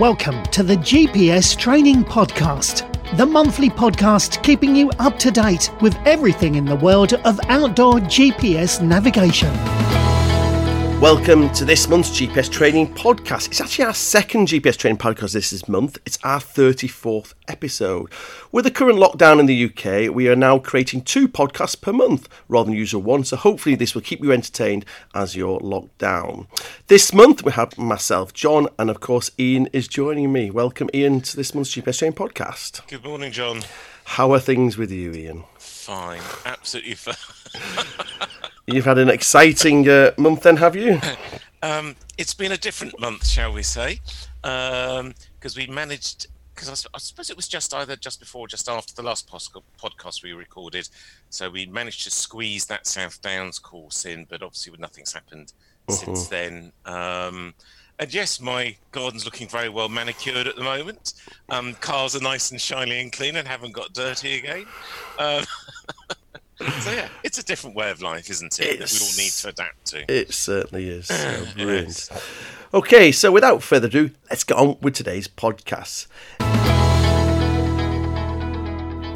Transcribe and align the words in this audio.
Welcome 0.00 0.42
to 0.44 0.62
the 0.62 0.76
GPS 0.76 1.54
Training 1.54 2.04
Podcast, 2.04 2.90
the 3.18 3.26
monthly 3.26 3.68
podcast 3.68 4.42
keeping 4.42 4.74
you 4.74 4.90
up 4.98 5.18
to 5.18 5.30
date 5.30 5.70
with 5.82 5.94
everything 6.06 6.54
in 6.54 6.64
the 6.64 6.76
world 6.76 7.12
of 7.12 7.38
outdoor 7.50 7.96
GPS 7.96 8.80
navigation. 8.80 9.50
Welcome 11.00 11.50
to 11.54 11.64
this 11.64 11.88
month's 11.88 12.10
GPS 12.10 12.50
Training 12.50 12.92
Podcast. 12.92 13.46
It's 13.46 13.62
actually 13.62 13.86
our 13.86 13.94
second 13.94 14.48
GPS 14.48 14.76
Training 14.76 14.98
Podcast 14.98 15.32
this 15.32 15.66
month. 15.66 15.96
It's 16.04 16.18
our 16.22 16.40
34th 16.40 17.32
episode. 17.48 18.12
With 18.52 18.66
the 18.66 18.70
current 18.70 18.98
lockdown 18.98 19.40
in 19.40 19.46
the 19.46 19.64
UK, 19.64 20.14
we 20.14 20.28
are 20.28 20.36
now 20.36 20.58
creating 20.58 21.04
two 21.04 21.26
podcasts 21.26 21.80
per 21.80 21.94
month 21.94 22.28
rather 22.48 22.66
than 22.66 22.76
usual 22.76 23.00
one, 23.00 23.24
so 23.24 23.38
hopefully 23.38 23.74
this 23.74 23.94
will 23.94 24.02
keep 24.02 24.22
you 24.22 24.30
entertained 24.30 24.84
as 25.14 25.34
you're 25.34 25.58
locked 25.60 25.96
down. 25.96 26.48
This 26.88 27.14
month 27.14 27.44
we 27.44 27.52
have 27.52 27.78
myself, 27.78 28.34
John, 28.34 28.68
and 28.78 28.90
of 28.90 29.00
course 29.00 29.30
Ian 29.38 29.68
is 29.72 29.88
joining 29.88 30.30
me. 30.30 30.50
Welcome 30.50 30.90
Ian 30.92 31.22
to 31.22 31.34
this 31.34 31.54
month's 31.54 31.74
GPS 31.74 32.00
Training 32.00 32.18
Podcast. 32.18 32.86
Good 32.88 33.04
morning, 33.04 33.32
John. 33.32 33.62
How 34.04 34.34
are 34.34 34.38
things 34.38 34.76
with 34.76 34.90
you, 34.90 35.14
Ian? 35.14 35.44
Fine, 35.56 36.20
absolutely 36.44 36.94
fine. 36.94 38.26
You've 38.72 38.84
had 38.84 38.98
an 38.98 39.08
exciting 39.08 39.88
uh, 39.88 40.12
month 40.16 40.42
then, 40.42 40.56
have 40.56 40.76
you? 40.76 41.00
Um, 41.62 41.94
it's 42.16 42.32
been 42.32 42.52
a 42.52 42.56
different 42.56 42.98
month, 42.98 43.26
shall 43.26 43.52
we 43.52 43.62
say? 43.62 44.00
Because 44.40 45.00
um, 45.00 45.14
we 45.54 45.66
managed. 45.66 46.28
Because 46.54 46.70
I, 46.70 46.88
I, 46.94 46.98
suppose 46.98 47.28
it 47.28 47.36
was 47.36 47.48
just 47.48 47.74
either 47.74 47.96
just 47.96 48.18
before, 48.18 48.46
or 48.46 48.48
just 48.48 48.66
after 48.66 48.94
the 48.94 49.02
last 49.02 49.30
podcast 49.30 50.22
we 50.22 50.32
recorded, 50.32 50.88
so 51.28 51.50
we 51.50 51.66
managed 51.66 52.04
to 52.04 52.10
squeeze 52.10 52.64
that 52.64 52.86
South 52.86 53.20
Downs 53.20 53.58
course 53.58 54.06
in. 54.06 54.24
But 54.24 54.42
obviously, 54.42 54.70
with 54.70 54.80
nothing's 54.80 55.12
happened 55.12 55.52
uh-huh. 55.86 55.98
since 55.98 56.28
then. 56.28 56.72
Um, 56.86 57.52
and 57.98 58.14
yes, 58.14 58.40
my 58.40 58.74
garden's 58.92 59.26
looking 59.26 59.46
very 59.46 59.68
well 59.68 59.90
manicured 59.90 60.46
at 60.46 60.56
the 60.56 60.64
moment. 60.64 61.12
Um, 61.50 61.74
cars 61.74 62.16
are 62.16 62.22
nice 62.22 62.50
and 62.52 62.60
shiny 62.60 63.02
and 63.02 63.12
clean 63.12 63.36
and 63.36 63.46
haven't 63.46 63.72
got 63.72 63.92
dirty 63.92 64.38
again. 64.38 64.64
Um, 65.18 65.44
so 66.80 66.90
yeah, 66.92 67.08
it's 67.24 67.38
a 67.38 67.44
different 67.44 67.76
way 67.76 67.90
of 67.90 68.02
life, 68.02 68.28
isn't 68.30 68.58
it? 68.60 68.80
It's, 68.80 68.98
that 68.98 69.00
we 69.00 69.06
all 69.06 69.24
need 69.24 69.32
to 69.32 69.48
adapt 69.48 69.84
to. 69.86 70.12
It 70.12 70.34
certainly 70.34 70.88
is. 70.88 71.10
Ah, 71.10 71.14
so 71.14 71.54
brilliant. 71.54 72.10
Okay, 72.74 73.12
so 73.12 73.32
without 73.32 73.62
further 73.62 73.88
ado, 73.88 74.10
let's 74.28 74.44
get 74.44 74.56
on 74.56 74.76
with 74.80 74.94
today's 74.94 75.26
podcast. 75.26 76.06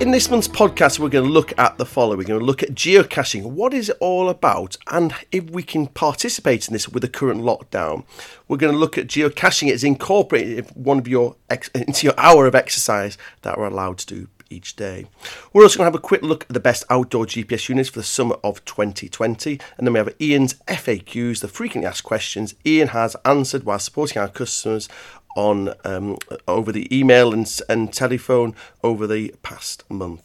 In 0.00 0.10
this 0.10 0.28
month's 0.28 0.48
podcast, 0.48 0.98
we're 0.98 1.08
going 1.08 1.26
to 1.26 1.32
look 1.32 1.56
at 1.58 1.78
the 1.78 1.86
following. 1.86 2.18
We're 2.18 2.24
going 2.24 2.40
to 2.40 2.44
look 2.44 2.62
at 2.62 2.74
geocaching. 2.74 3.44
What 3.44 3.72
is 3.72 3.90
it 3.90 3.96
all 4.00 4.28
about? 4.28 4.76
And 4.88 5.14
if 5.30 5.44
we 5.50 5.62
can 5.62 5.86
participate 5.86 6.66
in 6.66 6.72
this 6.72 6.88
with 6.88 7.02
the 7.02 7.08
current 7.08 7.42
lockdown, 7.42 8.04
we're 8.48 8.56
going 8.56 8.72
to 8.72 8.78
look 8.78 8.98
at 8.98 9.06
geocaching 9.06 9.70
as 9.70 9.84
incorporated 9.84 10.66
one 10.74 10.98
of 10.98 11.06
your 11.06 11.36
into 11.74 12.06
your 12.06 12.14
hour 12.18 12.46
of 12.46 12.54
exercise 12.54 13.16
that 13.42 13.56
we're 13.56 13.66
allowed 13.66 13.98
to 13.98 14.06
do 14.06 14.28
each 14.54 14.76
day. 14.76 15.06
We're 15.52 15.62
also 15.62 15.78
going 15.78 15.90
to 15.90 15.92
have 15.92 15.94
a 15.94 16.06
quick 16.06 16.22
look 16.22 16.44
at 16.44 16.48
the 16.48 16.60
best 16.60 16.84
outdoor 16.88 17.26
GPS 17.26 17.68
units 17.68 17.90
for 17.90 17.98
the 17.98 18.04
summer 18.04 18.36
of 18.42 18.64
2020, 18.64 19.60
and 19.76 19.86
then 19.86 19.92
we 19.92 19.98
have 19.98 20.14
Ian's 20.20 20.54
FAQs, 20.68 21.40
the 21.40 21.48
frequently 21.48 21.88
asked 21.88 22.04
questions 22.04 22.54
Ian 22.64 22.88
has 22.88 23.16
answered 23.24 23.64
while 23.64 23.78
supporting 23.78 24.22
our 24.22 24.28
customers 24.28 24.88
on 25.36 25.74
um, 25.84 26.16
over 26.46 26.70
the 26.70 26.86
email 26.96 27.32
and, 27.32 27.60
and 27.68 27.92
telephone 27.92 28.54
over 28.82 29.06
the 29.06 29.34
past 29.42 29.82
month. 29.90 30.20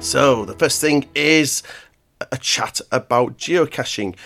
So 0.00 0.46
the 0.46 0.56
first 0.58 0.80
thing 0.80 1.08
is 1.14 1.62
a 2.32 2.38
chat 2.38 2.80
about 2.90 3.36
geocaching 3.36 4.16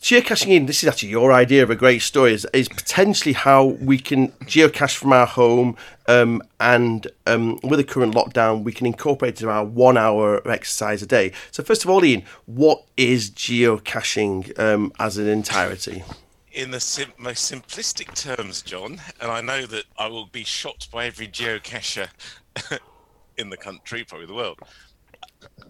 geocaching 0.00 0.48
in 0.48 0.66
this 0.66 0.82
is 0.82 0.88
actually 0.88 1.10
your 1.10 1.32
idea 1.32 1.62
of 1.62 1.68
a 1.68 1.76
great 1.76 2.00
story 2.00 2.32
is, 2.32 2.46
is 2.54 2.68
potentially 2.68 3.34
how 3.34 3.64
we 3.64 3.98
can 3.98 4.28
geocache 4.44 4.96
from 4.96 5.12
our 5.12 5.26
home 5.26 5.76
um, 6.08 6.42
and 6.58 7.06
um, 7.26 7.58
with 7.62 7.78
the 7.78 7.84
current 7.84 8.14
lockdown 8.14 8.64
we 8.64 8.72
can 8.72 8.86
incorporate 8.86 9.34
it 9.34 9.42
into 9.42 9.50
our 9.50 9.64
one 9.64 9.98
hour 9.98 10.46
exercise 10.48 11.02
a 11.02 11.06
day. 11.06 11.32
So 11.50 11.62
first 11.62 11.84
of 11.84 11.90
all 11.90 12.02
ian 12.04 12.22
what 12.46 12.84
is 12.96 13.30
geocaching 13.30 14.58
um, 14.58 14.92
as 14.98 15.18
an 15.18 15.28
entirety? 15.28 16.02
In 16.52 16.70
the 16.70 16.80
sim- 16.80 17.12
most 17.18 17.52
simplistic 17.52 18.14
terms 18.14 18.62
john 18.62 19.00
and 19.20 19.30
i 19.30 19.40
know 19.40 19.66
that 19.66 19.84
i 19.98 20.08
will 20.08 20.26
be 20.26 20.44
shot 20.44 20.88
by 20.90 21.06
every 21.06 21.28
geocacher 21.28 22.08
in 23.36 23.50
the 23.50 23.56
country 23.56 24.02
probably 24.02 24.26
the 24.26 24.34
world 24.34 24.58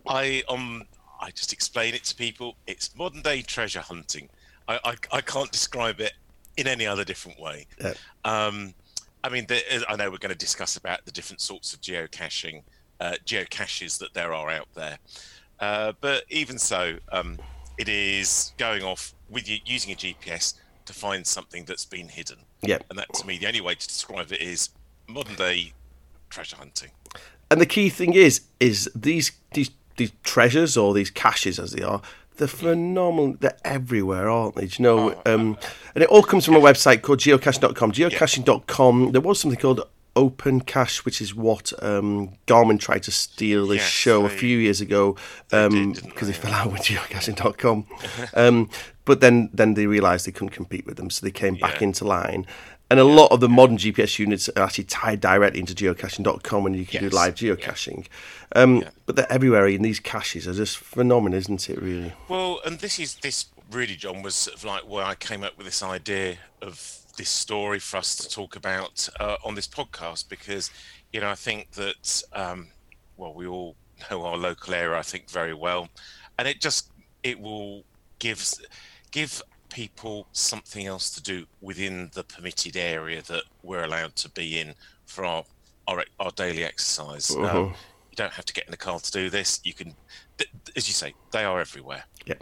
i 0.06 0.42
um 0.48 0.84
I 1.20 1.30
just 1.30 1.52
explain 1.52 1.94
it 1.94 2.04
to 2.04 2.14
people. 2.14 2.56
It's 2.66 2.94
modern 2.96 3.22
day 3.22 3.42
treasure 3.42 3.80
hunting. 3.80 4.28
I, 4.66 4.80
I, 4.84 4.94
I 5.12 5.20
can't 5.20 5.52
describe 5.52 6.00
it 6.00 6.12
in 6.56 6.66
any 6.66 6.86
other 6.86 7.04
different 7.04 7.38
way. 7.38 7.66
Yeah. 7.80 7.94
Um, 8.24 8.74
I 9.22 9.28
mean, 9.28 9.46
there, 9.46 9.60
I 9.88 9.96
know 9.96 10.10
we're 10.10 10.18
going 10.18 10.32
to 10.32 10.38
discuss 10.38 10.76
about 10.76 11.04
the 11.04 11.12
different 11.12 11.40
sorts 11.40 11.74
of 11.74 11.80
geocaching, 11.80 12.62
uh, 13.00 13.14
geocaches 13.26 13.98
that 13.98 14.14
there 14.14 14.32
are 14.32 14.50
out 14.50 14.68
there. 14.74 14.98
Uh, 15.58 15.92
but 16.00 16.24
even 16.30 16.58
so, 16.58 16.96
um, 17.12 17.38
it 17.76 17.88
is 17.88 18.52
going 18.56 18.82
off 18.82 19.14
with 19.28 19.48
you 19.48 19.58
using 19.66 19.92
a 19.92 19.96
GPS 19.96 20.54
to 20.86 20.92
find 20.92 21.26
something 21.26 21.64
that's 21.66 21.84
been 21.84 22.08
hidden. 22.08 22.38
Yeah. 22.62 22.78
And 22.88 22.98
that, 22.98 23.12
to 23.14 23.26
me, 23.26 23.38
the 23.38 23.46
only 23.46 23.60
way 23.60 23.74
to 23.74 23.86
describe 23.86 24.32
it 24.32 24.40
is 24.40 24.70
modern 25.06 25.34
day 25.34 25.72
treasure 26.30 26.56
hunting. 26.56 26.90
And 27.50 27.60
the 27.60 27.66
key 27.66 27.90
thing 27.90 28.14
is, 28.14 28.42
is 28.60 28.88
these 28.94 29.32
these 29.52 29.70
these 29.96 30.12
treasures 30.22 30.76
or 30.76 30.94
these 30.94 31.10
caches 31.10 31.58
as 31.58 31.72
they 31.72 31.82
are, 31.82 32.00
they're 32.36 32.48
phenomenal. 32.48 33.36
They're 33.38 33.58
everywhere, 33.64 34.28
aren't 34.28 34.56
they? 34.56 34.66
Do 34.66 34.76
you 34.78 34.82
know? 34.82 35.22
Oh, 35.26 35.34
um, 35.34 35.58
and 35.94 36.02
it 36.02 36.08
all 36.08 36.22
comes 36.22 36.44
from 36.44 36.56
a 36.56 36.60
website 36.60 37.02
called 37.02 37.18
geocaching.com. 37.18 37.92
Geocaching.com. 37.92 39.12
There 39.12 39.20
was 39.20 39.40
something 39.40 39.60
called 39.60 39.82
Open 40.16 40.60
Cache, 40.60 41.04
which 41.04 41.20
is 41.20 41.34
what 41.34 41.72
um, 41.82 42.30
Garmin 42.46 42.80
tried 42.80 43.02
to 43.04 43.12
steal 43.12 43.66
this 43.68 43.78
yes, 43.78 43.88
show 43.88 44.24
a 44.24 44.28
few 44.28 44.58
years 44.58 44.80
ago 44.80 45.16
because 45.48 45.66
um, 45.66 45.92
they, 45.92 46.26
they 46.26 46.32
fell 46.32 46.52
out 46.52 46.72
with 46.72 46.82
geocaching.com. 46.82 47.86
um, 48.34 48.70
but 49.04 49.20
then, 49.20 49.50
then 49.52 49.74
they 49.74 49.86
realised 49.86 50.26
they 50.26 50.32
couldn't 50.32 50.50
compete 50.50 50.86
with 50.86 50.96
them, 50.96 51.10
so 51.10 51.24
they 51.24 51.30
came 51.30 51.56
back 51.56 51.82
into 51.82 52.04
line. 52.04 52.46
And 52.90 52.98
a 52.98 53.04
lot 53.04 53.30
of 53.30 53.38
the 53.38 53.48
modern 53.48 53.78
GPS 53.78 54.18
units 54.18 54.48
are 54.48 54.64
actually 54.64 54.84
tied 54.84 55.20
directly 55.20 55.60
into 55.60 55.74
geocaching.com 55.74 56.66
and 56.66 56.74
you 56.74 56.84
can 56.84 57.04
yes. 57.04 57.10
do 57.10 57.16
live 57.16 57.34
geocaching. 57.36 58.06
Yeah. 58.54 58.62
Um, 58.62 58.76
yeah. 58.78 58.90
But 59.06 59.14
they're 59.14 59.32
everywhere, 59.32 59.66
and 59.66 59.84
these 59.84 60.00
caches 60.00 60.48
are 60.48 60.54
just 60.54 60.76
phenomenal, 60.76 61.38
isn't 61.38 61.70
it, 61.70 61.80
really? 61.80 62.12
Well, 62.28 62.60
and 62.66 62.80
this 62.80 62.98
is 62.98 63.14
this 63.16 63.46
really, 63.70 63.94
John, 63.94 64.22
was 64.22 64.34
sort 64.34 64.56
of 64.56 64.64
like 64.64 64.88
where 64.88 65.04
I 65.04 65.14
came 65.14 65.44
up 65.44 65.56
with 65.56 65.66
this 65.66 65.84
idea 65.84 66.38
of 66.60 66.98
this 67.16 67.28
story 67.28 67.78
for 67.78 67.98
us 67.98 68.16
to 68.16 68.28
talk 68.28 68.56
about 68.56 69.08
uh, 69.20 69.36
on 69.44 69.54
this 69.54 69.68
podcast 69.68 70.28
because, 70.28 70.70
you 71.12 71.20
know, 71.20 71.28
I 71.28 71.36
think 71.36 71.70
that, 71.72 72.22
um, 72.32 72.68
well, 73.16 73.34
we 73.34 73.46
all 73.46 73.76
know 74.10 74.24
our 74.24 74.36
local 74.36 74.74
area, 74.74 74.98
I 74.98 75.02
think, 75.02 75.30
very 75.30 75.54
well. 75.54 75.88
And 76.38 76.48
it 76.48 76.60
just, 76.60 76.90
it 77.22 77.38
will 77.38 77.84
give 78.18 78.42
give 79.10 79.42
people 79.70 80.26
something 80.32 80.86
else 80.86 81.10
to 81.10 81.22
do 81.22 81.46
within 81.60 82.10
the 82.14 82.24
permitted 82.24 82.76
area 82.76 83.22
that 83.22 83.44
we're 83.62 83.84
allowed 83.84 84.14
to 84.16 84.28
be 84.30 84.60
in 84.60 84.74
for 85.06 85.24
our 85.24 85.44
our, 85.88 86.04
our 86.20 86.30
daily 86.32 86.64
exercise. 86.64 87.34
Uh-huh. 87.34 87.62
Um, 87.62 87.74
you 88.10 88.16
don't 88.16 88.32
have 88.32 88.44
to 88.44 88.52
get 88.52 88.66
in 88.66 88.70
the 88.70 88.76
car 88.76 88.98
to 89.00 89.10
do 89.10 89.30
this. 89.30 89.60
You 89.64 89.72
can, 89.72 89.94
as 90.76 90.86
you 90.88 90.94
say, 90.94 91.14
they 91.32 91.44
are 91.44 91.60
everywhere. 91.60 92.04
Yeah, 92.26 92.34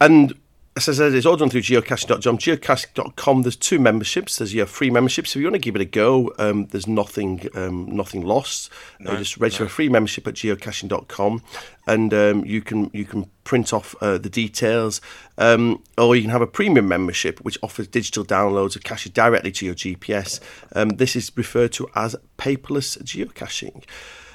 and 0.00 0.34
as 0.74 0.88
I 0.88 0.92
said, 0.92 1.14
it's 1.14 1.26
all 1.26 1.36
done 1.36 1.50
through 1.50 1.60
geocaching.com. 1.60 2.38
Geocaching.com, 2.38 3.42
there's 3.42 3.56
two 3.56 3.78
memberships. 3.78 4.36
There's 4.36 4.54
your 4.54 4.64
free 4.64 4.88
membership. 4.88 5.26
So 5.26 5.38
if 5.38 5.42
you 5.42 5.46
want 5.46 5.56
to 5.56 5.58
give 5.58 5.76
it 5.76 5.82
a 5.82 5.86
go, 5.86 6.32
um, 6.38 6.66
there's 6.66 6.86
nothing 6.86 7.46
um, 7.54 7.94
nothing 7.94 8.22
lost. 8.22 8.70
Uh, 9.00 9.04
no, 9.04 9.10
uh, 9.10 9.16
just 9.18 9.36
register 9.36 9.64
no. 9.64 9.66
a 9.66 9.70
free 9.70 9.90
membership 9.90 10.26
at 10.26 10.34
geocaching.com 10.34 11.42
and 11.86 12.14
um, 12.14 12.44
you 12.46 12.62
can 12.62 12.90
you 12.94 13.04
can 13.04 13.28
print 13.44 13.74
off 13.74 13.94
uh, 14.00 14.16
the 14.16 14.30
details. 14.30 15.02
Um, 15.36 15.82
or 15.98 16.16
you 16.16 16.22
can 16.22 16.30
have 16.30 16.42
a 16.42 16.46
premium 16.46 16.88
membership 16.88 17.40
which 17.40 17.58
offers 17.62 17.88
digital 17.88 18.24
downloads 18.24 18.74
of 18.74 18.82
caches 18.82 19.12
directly 19.12 19.52
to 19.52 19.66
your 19.66 19.74
GPS. 19.74 20.40
Um, 20.74 20.90
this 20.90 21.16
is 21.16 21.30
referred 21.36 21.72
to 21.72 21.88
as 21.94 22.16
paperless 22.38 22.96
geocaching. 23.02 23.84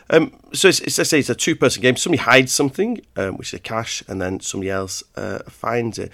Um, 0.10 0.34
so 0.54 0.70
it's, 0.70 0.80
it's, 0.82 0.98
let's 0.98 1.10
say 1.10 1.20
it's 1.20 1.30
a 1.30 1.36
two-person 1.36 1.82
game. 1.82 1.96
Somebody 1.98 2.24
hides 2.24 2.52
something, 2.52 3.02
um, 3.16 3.38
which 3.38 3.50
is 3.50 3.60
a 3.60 3.60
cache, 3.60 4.04
and 4.08 4.22
then 4.22 4.40
somebody 4.40 4.70
else 4.70 5.04
uh, 5.16 5.40
finds 5.50 6.00
it. 6.00 6.12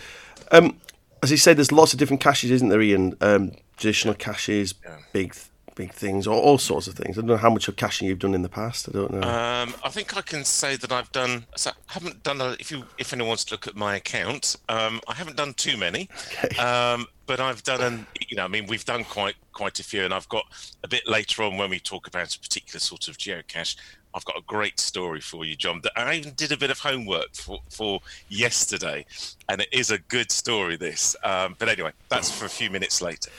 Um, 0.51 0.79
as 1.21 1.31
you 1.31 1.37
said, 1.37 1.57
there's 1.57 1.71
lots 1.71 1.93
of 1.93 1.99
different 1.99 2.21
caches, 2.21 2.51
isn't 2.51 2.69
there, 2.69 2.81
Ian? 2.81 3.15
Um, 3.21 3.51
traditional 3.77 4.13
caches, 4.13 4.75
yeah. 4.83 4.97
big 5.13 5.33
big 5.75 5.93
things, 5.93 6.27
or 6.27 6.35
all 6.35 6.57
sorts 6.57 6.87
of 6.87 6.95
things. 6.95 7.17
I 7.17 7.21
don't 7.21 7.27
know 7.27 7.37
how 7.37 7.49
much 7.49 7.67
of 7.67 7.75
caching 7.75 8.07
you've 8.07 8.19
done 8.19 8.33
in 8.33 8.41
the 8.41 8.49
past. 8.49 8.89
I 8.89 8.91
don't 8.91 9.11
know. 9.11 9.21
Um, 9.21 9.73
I 9.83 9.89
think 9.89 10.15
I 10.15 10.21
can 10.21 10.43
say 10.43 10.75
that 10.75 10.91
I've 10.91 11.11
done. 11.11 11.45
So 11.55 11.71
I 11.71 11.93
haven't 11.93 12.23
done. 12.23 12.41
A, 12.41 12.51
if 12.59 12.71
you, 12.71 12.83
if 12.97 13.13
anyone 13.13 13.29
wants 13.29 13.45
to 13.45 13.53
look 13.53 13.67
at 13.67 13.75
my 13.75 13.95
account, 13.95 14.55
um, 14.69 15.01
I 15.07 15.13
haven't 15.13 15.37
done 15.37 15.53
too 15.53 15.77
many. 15.77 16.09
Okay. 16.33 16.57
Um, 16.57 17.07
but 17.25 17.39
I've 17.39 17.63
done, 17.63 17.81
an, 17.81 18.07
you 18.27 18.35
know, 18.35 18.43
I 18.43 18.47
mean, 18.49 18.65
we've 18.67 18.85
done 18.85 19.03
quite 19.05 19.35
quite 19.53 19.79
a 19.79 19.83
few, 19.83 20.03
and 20.03 20.13
I've 20.13 20.27
got 20.29 20.45
a 20.83 20.87
bit 20.87 21.07
later 21.07 21.43
on 21.43 21.57
when 21.57 21.69
we 21.69 21.79
talk 21.79 22.07
about 22.07 22.35
a 22.35 22.39
particular 22.39 22.79
sort 22.79 23.07
of 23.07 23.17
geocache. 23.17 23.75
I've 24.15 24.25
got 24.25 24.37
a 24.37 24.43
great 24.45 24.79
story 24.79 25.21
for 25.21 25.43
you, 25.45 25.55
John. 25.55 25.81
That 25.83 25.93
I 25.95 26.15
even 26.15 26.33
did 26.33 26.51
a 26.51 26.57
bit 26.57 26.69
of 26.69 26.79
homework 26.79 27.33
for, 27.33 27.59
for 27.69 27.99
yesterday, 28.29 29.05
and 29.49 29.61
it 29.61 29.69
is 29.71 29.89
a 29.89 29.97
good 29.97 30.31
story. 30.31 30.75
This, 30.75 31.15
um, 31.23 31.55
but 31.57 31.69
anyway, 31.69 31.91
that's 32.09 32.29
for 32.29 32.45
a 32.45 32.49
few 32.49 32.69
minutes 32.69 33.01
later. 33.01 33.31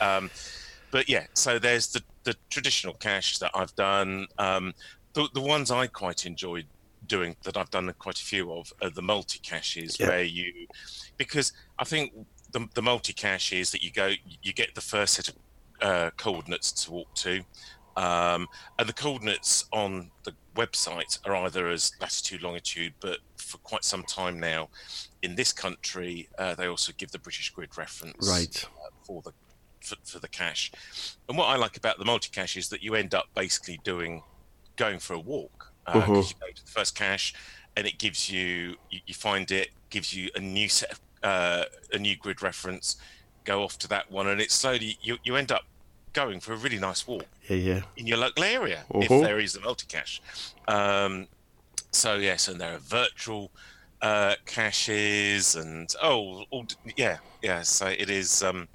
But 0.94 1.08
yeah, 1.08 1.26
so 1.34 1.58
there's 1.58 1.88
the 1.88 2.00
the 2.22 2.36
traditional 2.50 2.94
cache 2.94 3.38
that 3.40 3.50
I've 3.52 3.74
done. 3.74 4.28
Um, 4.38 4.72
the 5.14 5.28
the 5.34 5.40
ones 5.40 5.72
I 5.72 5.88
quite 5.88 6.24
enjoyed 6.24 6.66
doing 7.08 7.34
that 7.42 7.56
I've 7.56 7.70
done 7.70 7.92
quite 7.98 8.20
a 8.20 8.24
few 8.24 8.52
of 8.52 8.72
are 8.80 8.90
the 8.90 9.02
multi 9.02 9.40
caches 9.40 9.98
Yeah. 9.98 10.06
where 10.10 10.22
you, 10.22 10.68
because 11.16 11.52
I 11.80 11.84
think 11.84 12.12
the 12.52 12.68
the 12.76 12.80
multi 12.82 13.12
cache 13.12 13.52
is 13.52 13.72
that 13.72 13.82
you 13.82 13.90
go 13.90 14.12
you 14.40 14.52
get 14.52 14.76
the 14.76 14.80
first 14.80 15.14
set 15.14 15.28
of 15.30 15.34
uh, 15.82 16.10
coordinates 16.16 16.70
to 16.84 16.92
walk 16.92 17.12
to. 17.16 17.42
Um, 17.96 18.46
and 18.78 18.88
the 18.88 18.92
coordinates 18.92 19.64
on 19.72 20.12
the 20.22 20.32
website 20.54 21.18
are 21.26 21.34
either 21.34 21.68
as 21.70 21.90
latitude, 22.00 22.42
longitude, 22.42 22.94
but 23.00 23.18
for 23.36 23.58
quite 23.58 23.82
some 23.84 24.04
time 24.04 24.38
now, 24.38 24.68
in 25.22 25.34
this 25.34 25.52
country, 25.52 26.28
uh, 26.38 26.54
they 26.54 26.66
also 26.66 26.92
give 26.96 27.10
the 27.10 27.18
British 27.18 27.50
grid 27.50 27.76
reference 27.76 28.28
Right. 28.28 28.64
uh, 28.64 28.90
for 29.04 29.22
the 29.22 29.32
for, 29.84 29.96
for 30.04 30.18
the 30.18 30.28
cache. 30.28 30.72
And 31.28 31.36
what 31.38 31.46
I 31.46 31.56
like 31.56 31.76
about 31.76 31.98
the 31.98 32.04
multi 32.04 32.30
cache 32.32 32.56
is 32.56 32.68
that 32.70 32.82
you 32.82 32.94
end 32.94 33.14
up 33.14 33.26
basically 33.34 33.78
doing 33.84 34.22
going 34.76 34.98
for 34.98 35.14
a 35.14 35.20
walk 35.20 35.72
because 35.86 36.08
Mhm. 36.08 36.30
you 36.30 36.34
go 36.40 36.52
to 36.52 36.64
the 36.64 36.70
first 36.70 36.94
cache 36.96 37.34
and 37.76 37.86
it 37.86 37.98
gives 37.98 38.30
you, 38.30 38.76
you 38.90 39.00
you 39.06 39.14
find 39.14 39.50
it 39.50 39.68
gives 39.90 40.12
you 40.14 40.30
a 40.34 40.40
new 40.40 40.68
set 40.68 40.92
of 40.92 41.00
uh, 41.22 41.64
a 41.92 41.98
new 41.98 42.16
grid 42.16 42.42
reference. 42.42 42.96
Go 43.44 43.62
off 43.62 43.78
to 43.78 43.88
that 43.88 44.10
one, 44.10 44.26
and 44.28 44.40
it's 44.40 44.54
slowly 44.54 44.98
you 45.02 45.18
you 45.24 45.36
end 45.36 45.52
up 45.52 45.62
going 46.12 46.40
for 46.40 46.52
a 46.52 46.56
really 46.56 46.78
nice 46.78 47.06
walk 47.06 47.26
Yeah, 47.48 47.56
yeah. 47.56 47.82
in 47.96 48.06
your 48.06 48.18
local 48.18 48.44
area 48.44 48.84
if 48.90 49.08
Mhm. 49.10 49.22
there 49.22 49.38
is 49.40 49.56
a 49.56 49.60
multi-cache. 49.60 50.20
Um, 50.68 51.26
so 51.92 52.14
yes, 52.16 52.48
and 52.48 52.60
there 52.60 52.74
are 52.74 52.78
virtual 52.78 53.50
uh, 54.02 54.36
caches 54.46 55.54
and 55.54 55.92
oh, 56.02 56.44
all, 56.50 56.66
yeah, 56.96 57.18
yeah. 57.42 57.62
So 57.62 57.86
it 57.86 58.10
is. 58.10 58.42
Um, 58.42 58.68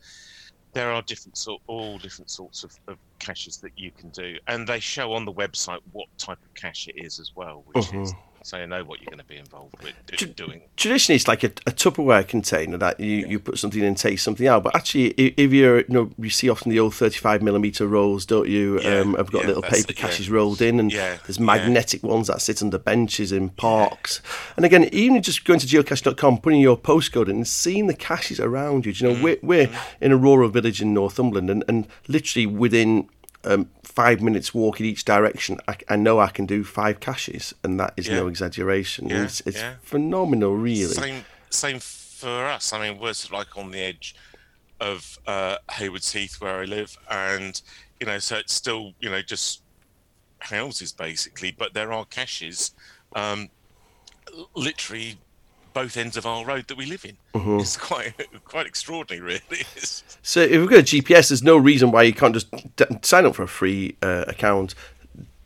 there 0.73 0.91
are 0.91 1.01
different 1.03 1.37
sort, 1.37 1.61
all 1.67 1.97
different 1.97 2.29
sorts 2.29 2.63
of, 2.63 2.71
of 2.87 2.97
caches 3.19 3.57
that 3.57 3.71
you 3.75 3.91
can 3.97 4.09
do, 4.11 4.35
and 4.47 4.67
they 4.67 4.79
show 4.79 5.13
on 5.13 5.25
the 5.25 5.33
website 5.33 5.79
what 5.91 6.07
type 6.17 6.37
of 6.43 6.53
cache 6.55 6.87
it 6.87 6.95
is 7.03 7.19
as 7.19 7.31
well, 7.35 7.63
which 7.65 7.93
is 7.93 8.11
uh-huh. 8.11 8.21
So 8.43 8.57
you 8.57 8.67
know 8.67 8.83
what 8.83 9.01
you're 9.01 9.09
going 9.09 9.19
to 9.19 9.25
be 9.25 9.37
involved 9.37 9.75
with 9.83 9.93
do, 10.17 10.25
doing. 10.25 10.61
Traditionally, 10.77 11.15
it's 11.17 11.27
like 11.27 11.43
a, 11.43 11.47
a 11.67 11.71
Tupperware 11.71 12.27
container 12.27 12.77
that 12.77 12.99
you, 12.99 13.27
you 13.27 13.39
put 13.39 13.57
something 13.59 13.81
in 13.81 13.87
and 13.87 13.97
take 13.97 14.19
something 14.19 14.47
out. 14.47 14.63
But 14.63 14.75
actually, 14.75 15.09
if 15.11 15.51
you're, 15.53 15.79
you 15.79 15.85
know, 15.89 16.11
you 16.17 16.29
see 16.29 16.49
often 16.49 16.71
the 16.71 16.79
old 16.79 16.95
35 16.95 17.41
millimeter 17.41 17.87
rolls, 17.87 18.25
don't 18.25 18.47
you? 18.49 18.81
Yeah, 18.81 18.99
um, 18.99 19.15
I've 19.17 19.31
got 19.31 19.41
yeah, 19.41 19.47
little 19.47 19.61
paper 19.63 19.91
it, 19.91 19.99
yeah. 19.99 20.07
caches 20.07 20.29
rolled 20.29 20.61
in, 20.61 20.79
and 20.79 20.91
Yeah, 20.91 21.17
there's 21.27 21.37
yeah. 21.37 21.45
magnetic 21.45 22.01
ones 22.03 22.27
that 22.27 22.41
sit 22.41 22.61
under 22.61 22.77
benches 22.79 23.31
in 23.31 23.49
parks. 23.49 24.21
And 24.55 24.65
again, 24.65 24.89
even 24.91 25.21
just 25.21 25.45
going 25.45 25.59
to 25.59 25.67
geocache.com, 25.67 26.39
putting 26.39 26.61
your 26.61 26.77
postcode 26.77 27.29
in, 27.29 27.37
and 27.37 27.47
seeing 27.47 27.87
the 27.87 27.93
caches 27.93 28.39
around 28.39 28.85
you. 28.85 28.93
Do 28.93 29.05
you 29.05 29.13
know, 29.13 29.19
Mm, 29.19 29.23
we're, 29.23 29.37
we're 29.41 29.69
in 30.01 30.11
a 30.11 30.17
rural 30.17 30.49
village 30.49 30.81
in 30.81 30.93
Northumberland, 30.93 31.49
and, 31.49 31.63
and 31.67 31.87
literally 32.07 32.45
within 32.45 33.09
um, 33.43 33.69
five 33.99 34.21
minutes 34.21 34.53
walk 34.53 34.79
in 34.79 34.85
each 34.85 35.03
direction, 35.03 35.59
I, 35.67 35.75
I 35.89 35.97
know 35.97 36.21
I 36.21 36.29
can 36.29 36.45
do 36.45 36.63
five 36.63 37.01
caches, 37.01 37.53
and 37.65 37.77
that 37.81 37.91
is 37.97 38.09
no 38.09 38.27
exaggeration. 38.27 39.09
Yeah, 39.09 39.23
It's, 39.25 39.41
it's 39.41 39.57
yeah. 39.57 39.73
phenomenal, 39.81 40.55
really. 40.55 40.93
Same, 40.93 41.25
same 41.49 41.79
for 41.79 42.45
us. 42.45 42.71
I 42.71 42.79
mean, 42.79 42.97
we're 42.97 43.11
sort 43.11 43.33
of 43.33 43.39
like 43.39 43.57
on 43.57 43.71
the 43.71 43.81
edge 43.81 44.15
of 44.79 45.19
uh, 45.27 45.57
Haywards 45.71 46.13
Heath 46.13 46.39
where 46.39 46.61
I 46.61 46.63
live, 46.63 46.97
and 47.11 47.61
you 47.99 48.07
know, 48.07 48.19
so 48.19 48.37
it's 48.37 48.53
still 48.53 48.93
you 49.01 49.09
know 49.09 49.21
just 49.21 49.63
houses 50.39 50.93
basically, 50.93 51.51
but 51.51 51.73
there 51.73 51.91
are 51.91 52.05
caches, 52.05 52.71
um, 53.17 53.49
literally 54.55 55.17
both 55.73 55.97
ends 55.97 56.17
of 56.17 56.25
our 56.25 56.45
road 56.45 56.67
that 56.67 56.77
we 56.77 56.85
live 56.85 57.05
in. 57.05 57.17
Mm-hmm. 57.33 57.59
It's 57.59 57.77
quite 57.77 58.13
quite 58.45 58.65
extraordinary, 58.65 59.41
really. 59.49 59.63
So 60.21 60.41
if 60.41 60.51
we've 60.51 60.69
got 60.69 60.79
a 60.79 60.83
GPS, 60.83 61.29
there's 61.29 61.41
no 61.43 61.57
reason 61.57 61.91
why 61.91 62.03
you 62.03 62.13
can't 62.13 62.33
just 62.33 62.51
d- 62.75 62.85
sign 63.01 63.25
up 63.25 63.35
for 63.35 63.43
a 63.43 63.47
free 63.47 63.95
uh, 64.03 64.25
account. 64.27 64.75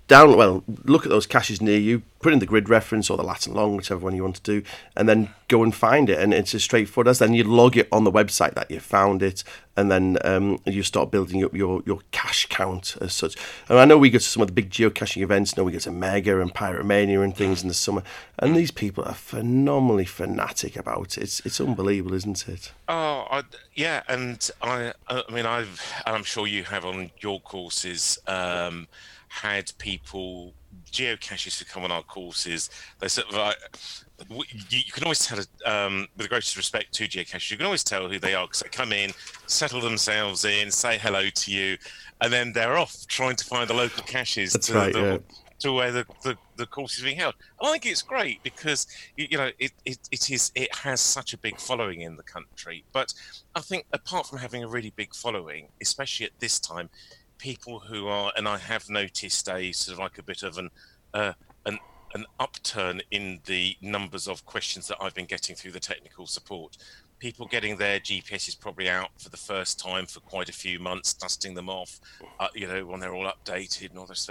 Down 0.07 0.35
well, 0.35 0.63
look 0.83 1.05
at 1.05 1.09
those 1.09 1.25
caches 1.25 1.61
near 1.61 1.79
you, 1.79 2.01
put 2.19 2.33
in 2.33 2.39
the 2.39 2.45
grid 2.45 2.67
reference 2.67 3.09
or 3.09 3.15
the 3.15 3.23
lat 3.23 3.47
and 3.47 3.55
long, 3.55 3.77
whichever 3.77 4.03
one 4.03 4.15
you 4.15 4.23
want 4.23 4.35
to 4.35 4.41
do, 4.41 4.67
and 4.97 5.07
then 5.07 5.29
go 5.47 5.63
and 5.63 5.73
find 5.73 6.09
it. 6.09 6.19
And 6.19 6.33
it's 6.33 6.53
as 6.53 6.63
straightforward 6.63 7.07
as 7.07 7.19
then 7.19 7.33
you 7.33 7.45
log 7.45 7.77
it 7.77 7.87
on 7.89 8.03
the 8.03 8.11
website 8.11 8.53
that 8.55 8.69
you 8.69 8.81
found 8.81 9.23
it, 9.23 9.45
and 9.77 9.89
then 9.89 10.17
um, 10.25 10.59
you 10.65 10.83
start 10.83 11.09
building 11.09 11.41
up 11.43 11.53
your, 11.55 11.81
your 11.85 11.99
cache 12.11 12.47
count 12.47 12.97
as 12.99 13.13
such. 13.13 13.37
And 13.69 13.79
I 13.79 13.85
know 13.85 13.97
we 13.97 14.09
go 14.09 14.17
to 14.17 14.23
some 14.23 14.41
of 14.41 14.47
the 14.47 14.53
big 14.53 14.69
geocaching 14.69 15.21
events. 15.21 15.55
Now 15.55 15.63
we 15.63 15.71
go 15.71 15.79
to 15.79 15.91
Mega 15.91 16.41
and 16.41 16.53
Pyromania 16.53 17.23
and 17.23 17.35
things 17.35 17.61
in 17.61 17.69
the 17.69 17.73
summer, 17.73 18.03
and 18.37 18.57
these 18.57 18.71
people 18.71 19.05
are 19.05 19.13
phenomenally 19.13 20.05
fanatic 20.05 20.75
about 20.75 21.17
it. 21.17 21.23
It's 21.23 21.39
it's 21.45 21.61
unbelievable, 21.61 22.13
isn't 22.13 22.47
it? 22.49 22.73
Oh, 22.89 23.25
I, 23.31 23.43
yeah, 23.73 24.03
and 24.09 24.49
I, 24.61 24.91
I 25.07 25.23
mean, 25.31 25.45
I've, 25.45 25.81
and 26.05 26.13
I'm 26.13 26.23
sure 26.23 26.45
you 26.45 26.65
have 26.65 26.83
on 26.85 27.11
your 27.21 27.39
courses, 27.39 28.19
um, 28.27 28.87
had 29.33 29.71
people 29.79 30.53
geocaches 30.91 31.57
who 31.57 31.65
come 31.65 31.83
on 31.83 31.91
our 31.91 32.03
courses. 32.03 32.69
They 32.99 33.07
sort 33.07 33.29
of 33.29 33.35
like, 33.35 33.57
you, 34.29 34.79
you 34.85 34.91
can 34.91 35.03
always 35.03 35.25
tell, 35.25 35.39
um, 35.65 36.07
with 36.15 36.25
the 36.25 36.29
greatest 36.29 36.55
respect 36.55 36.93
to 36.93 37.05
geocaches, 37.05 37.49
you 37.49 37.57
can 37.57 37.65
always 37.65 37.83
tell 37.83 38.07
who 38.07 38.19
they 38.19 38.35
are 38.35 38.45
because 38.45 38.59
they 38.59 38.69
come 38.69 38.93
in, 38.93 39.11
settle 39.47 39.81
themselves 39.81 40.45
in, 40.45 40.69
say 40.69 40.99
hello 40.99 41.29
to 41.29 41.51
you, 41.51 41.77
and 42.21 42.31
then 42.31 42.53
they're 42.53 42.77
off 42.77 43.07
trying 43.07 43.35
to 43.35 43.43
find 43.43 43.67
the 43.67 43.73
local 43.73 44.03
caches 44.03 44.53
That's 44.53 44.67
to, 44.67 44.73
right, 44.75 44.93
the, 44.93 45.01
yeah. 45.01 45.17
to 45.59 45.73
where 45.73 45.91
the, 45.91 46.05
the, 46.21 46.37
the 46.57 46.67
course 46.67 46.97
is 46.99 47.03
being 47.03 47.17
held. 47.17 47.33
I 47.59 47.71
think 47.71 47.87
it's 47.87 48.03
great 48.03 48.43
because 48.43 48.85
you, 49.17 49.27
you 49.31 49.37
know 49.39 49.49
it, 49.57 49.71
it, 49.85 49.97
it 50.11 50.29
is 50.29 50.51
it 50.53 50.73
has 50.75 51.01
such 51.01 51.33
a 51.33 51.37
big 51.39 51.59
following 51.59 52.01
in 52.01 52.17
the 52.17 52.23
country. 52.23 52.83
But 52.93 53.13
I 53.55 53.61
think 53.61 53.85
apart 53.93 54.27
from 54.27 54.37
having 54.37 54.63
a 54.63 54.67
really 54.67 54.93
big 54.95 55.15
following, 55.15 55.69
especially 55.81 56.27
at 56.27 56.39
this 56.39 56.59
time, 56.59 56.89
people 57.37 57.79
who 57.79 58.07
are 58.07 58.31
and 58.35 58.47
I 58.47 58.57
have 58.57 58.89
noticed 58.89 59.49
a 59.49 59.71
sort 59.71 59.93
of 59.93 59.99
like 59.99 60.17
a 60.17 60.23
bit 60.23 60.43
of 60.43 60.57
an 60.57 60.69
uh, 61.13 61.33
an 61.65 61.79
an 62.13 62.25
upturn 62.39 63.01
in 63.11 63.39
the 63.45 63.75
numbers 63.81 64.27
of 64.27 64.45
questions 64.45 64.87
that 64.87 64.97
I've 65.01 65.15
been 65.15 65.25
getting 65.25 65.55
through 65.55 65.71
the 65.71 65.79
technical 65.79 66.27
support. 66.27 66.77
People 67.17 67.47
getting 67.47 67.77
their 67.77 67.99
GPSs 67.99 68.59
probably 68.59 68.89
out 68.89 69.09
for 69.17 69.29
the 69.29 69.37
first 69.37 69.79
time 69.79 70.05
for 70.05 70.19
quite 70.19 70.49
a 70.49 70.53
few 70.53 70.77
months, 70.77 71.13
dusting 71.13 71.55
them 71.55 71.69
off, 71.69 72.01
uh, 72.39 72.49
you 72.53 72.67
know, 72.67 72.85
when 72.85 72.99
they're 72.99 73.15
all 73.15 73.31
updated 73.31 73.89
and 73.89 73.97
all 73.97 74.05
this 74.05 74.29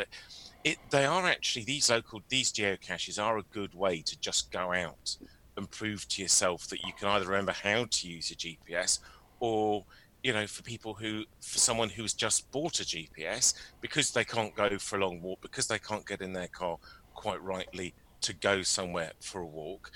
it 0.64 0.78
they 0.90 1.04
are 1.04 1.26
actually 1.26 1.64
these 1.64 1.90
local 1.90 2.22
these 2.28 2.52
geocaches 2.52 3.22
are 3.22 3.38
a 3.38 3.42
good 3.52 3.74
way 3.74 4.00
to 4.00 4.18
just 4.20 4.50
go 4.50 4.72
out 4.72 5.16
and 5.56 5.70
prove 5.70 6.06
to 6.08 6.22
yourself 6.22 6.68
that 6.68 6.82
you 6.84 6.92
can 6.98 7.08
either 7.08 7.26
remember 7.26 7.52
how 7.52 7.84
to 7.90 8.08
use 8.08 8.30
your 8.30 8.56
GPS 8.56 9.00
or 9.40 9.84
you 10.22 10.32
know 10.32 10.46
for 10.46 10.62
people 10.62 10.94
who 10.94 11.24
for 11.40 11.58
someone 11.58 11.88
who's 11.88 12.14
just 12.14 12.50
bought 12.52 12.80
a 12.80 12.84
GPS 12.84 13.54
because 13.80 14.12
they 14.12 14.24
can't 14.24 14.54
go 14.54 14.78
for 14.78 14.96
a 14.96 15.04
long 15.04 15.20
walk 15.20 15.40
because 15.40 15.66
they 15.66 15.78
can't 15.78 16.06
get 16.06 16.20
in 16.20 16.32
their 16.32 16.48
car 16.48 16.78
quite 17.14 17.42
rightly 17.42 17.94
to 18.20 18.32
go 18.32 18.62
somewhere 18.62 19.12
for 19.20 19.40
a 19.40 19.46
walk 19.46 19.90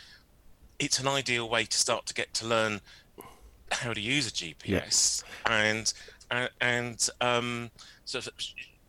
it's 0.78 0.99
an 0.99 1.09
ideal 1.09 1.49
way 1.49 1.64
to 1.64 1.78
start 1.78 2.06
to 2.06 2.14
get 2.14 2.33
to 2.35 2.47
learn 2.47 2.80
how 3.73 3.92
to 3.92 4.00
use 4.00 4.26
a 4.28 4.30
GPS 4.30 5.23
and 5.47 5.92
and, 6.30 6.50
and 6.61 7.09
um, 7.21 7.71
sort 8.04 8.26
of 8.26 8.33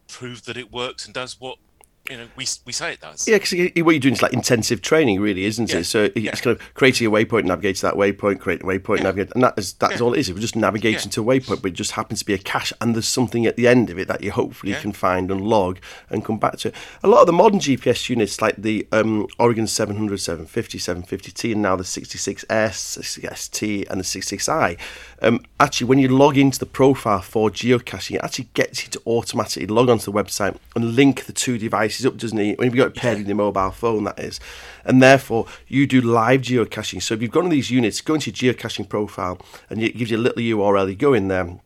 prove 0.07 0.43
that 0.45 0.57
it 0.57 0.71
works 0.71 1.05
and 1.05 1.13
does 1.13 1.39
what 1.39 1.57
you 2.09 2.17
know 2.17 2.27
we 2.35 2.45
we 2.65 2.71
say 2.71 2.93
it 2.93 3.01
does. 3.01 3.27
Yeah, 3.27 3.37
because 3.37 3.51
what 3.83 3.91
you're 3.93 3.99
doing 3.99 4.13
is 4.15 4.21
like 4.21 4.33
intensive 4.33 4.81
training, 4.81 5.19
really, 5.19 5.45
isn't 5.45 5.69
Yeah, 5.71 5.79
it? 5.79 5.83
So 5.85 6.03
it's 6.05 6.17
yeah. 6.17 6.31
kind 6.31 6.55
of 6.57 6.73
creating 6.73 7.07
a 7.07 7.11
waypoint, 7.11 7.45
navigate 7.45 7.77
to 7.77 7.81
that 7.83 7.95
waypoint, 7.95 8.39
create 8.39 8.61
a 8.61 8.65
waypoint, 8.65 8.97
Yeah. 8.97 9.03
navigate, 9.03 9.31
and 9.33 9.43
that 9.43 9.53
is 9.57 9.73
that's 9.73 10.01
all 10.01 10.13
it 10.13 10.19
is. 10.19 10.31
We're 10.31 10.39
just 10.39 10.55
navigating 10.55 11.09
to 11.11 11.21
a 11.21 11.25
waypoint, 11.25 11.61
but 11.61 11.71
it 11.71 11.75
just 11.75 11.91
happens 11.91 12.19
to 12.19 12.25
be 12.25 12.33
a 12.33 12.37
cache, 12.37 12.73
and 12.81 12.95
there's 12.95 13.07
something 13.07 13.45
at 13.45 13.55
the 13.55 13.67
end 13.67 13.89
of 13.89 13.99
it 13.99 14.07
that 14.07 14.23
you 14.23 14.31
hopefully 14.31 14.73
can 14.73 14.91
find 14.93 15.31
and 15.31 15.41
log 15.41 15.79
and 16.09 16.23
come 16.23 16.37
back 16.39 16.57
to. 16.59 16.71
A 17.03 17.07
lot 17.07 17.21
of 17.21 17.27
the 17.27 17.33
modern 17.33 17.59
GPS 17.59 18.09
units, 18.09 18.41
like 18.41 18.55
the 18.57 18.87
um, 18.91 19.27
Oregon 19.39 19.67
700, 19.67 20.17
750, 20.19 20.77
750T, 20.77 21.51
and 21.53 21.61
now 21.61 21.75
the 21.75 21.83
66S, 21.83 22.97
66T, 22.99 23.89
and 23.89 23.99
the 23.99 24.03
66i, 24.03 24.77
um, 25.21 25.43
actually, 25.59 25.87
when 25.87 25.99
you 25.99 26.07
log 26.09 26.37
into 26.37 26.59
the 26.59 26.65
profile 26.65 27.21
for 27.21 27.49
geocaching, 27.49 28.15
it 28.15 28.21
actually 28.23 28.49
gets 28.53 28.83
you 28.83 28.89
to 28.91 29.01
automatically 29.05 29.65
log 29.67 29.89
onto 29.89 30.11
the 30.11 30.23
website 30.23 30.57
and 30.75 30.95
link 30.95 31.25
the 31.25 31.33
two 31.33 31.57
devices 31.57 31.96
up, 32.05 32.17
doesn't 32.17 32.37
it? 32.37 32.57
When 32.57 32.67
you've 32.67 32.77
got 32.77 32.87
it 32.87 32.95
paired 32.95 33.17
with 33.19 33.27
your 33.27 33.35
mobile 33.35 33.71
phone, 33.71 34.03
that 34.05 34.19
is. 34.19 34.39
And 34.85 35.01
therefore, 35.01 35.47
you 35.67 35.87
do 35.87 36.01
live 36.01 36.41
geocaching. 36.41 37.01
So 37.01 37.13
if 37.13 37.21
you've 37.21 37.31
got 37.31 37.41
one 37.41 37.47
of 37.47 37.51
these 37.51 37.71
units, 37.71 38.01
go 38.01 38.15
into 38.15 38.31
your 38.31 38.53
geocaching 38.53 38.87
profile 38.87 39.39
and 39.69 39.81
it 39.81 39.97
gives 39.97 40.11
you 40.11 40.17
a 40.17 40.19
little 40.19 40.41
URL. 40.41 40.89
You 40.89 40.95
go 40.95 41.13
in 41.13 41.27
there, 41.27 41.59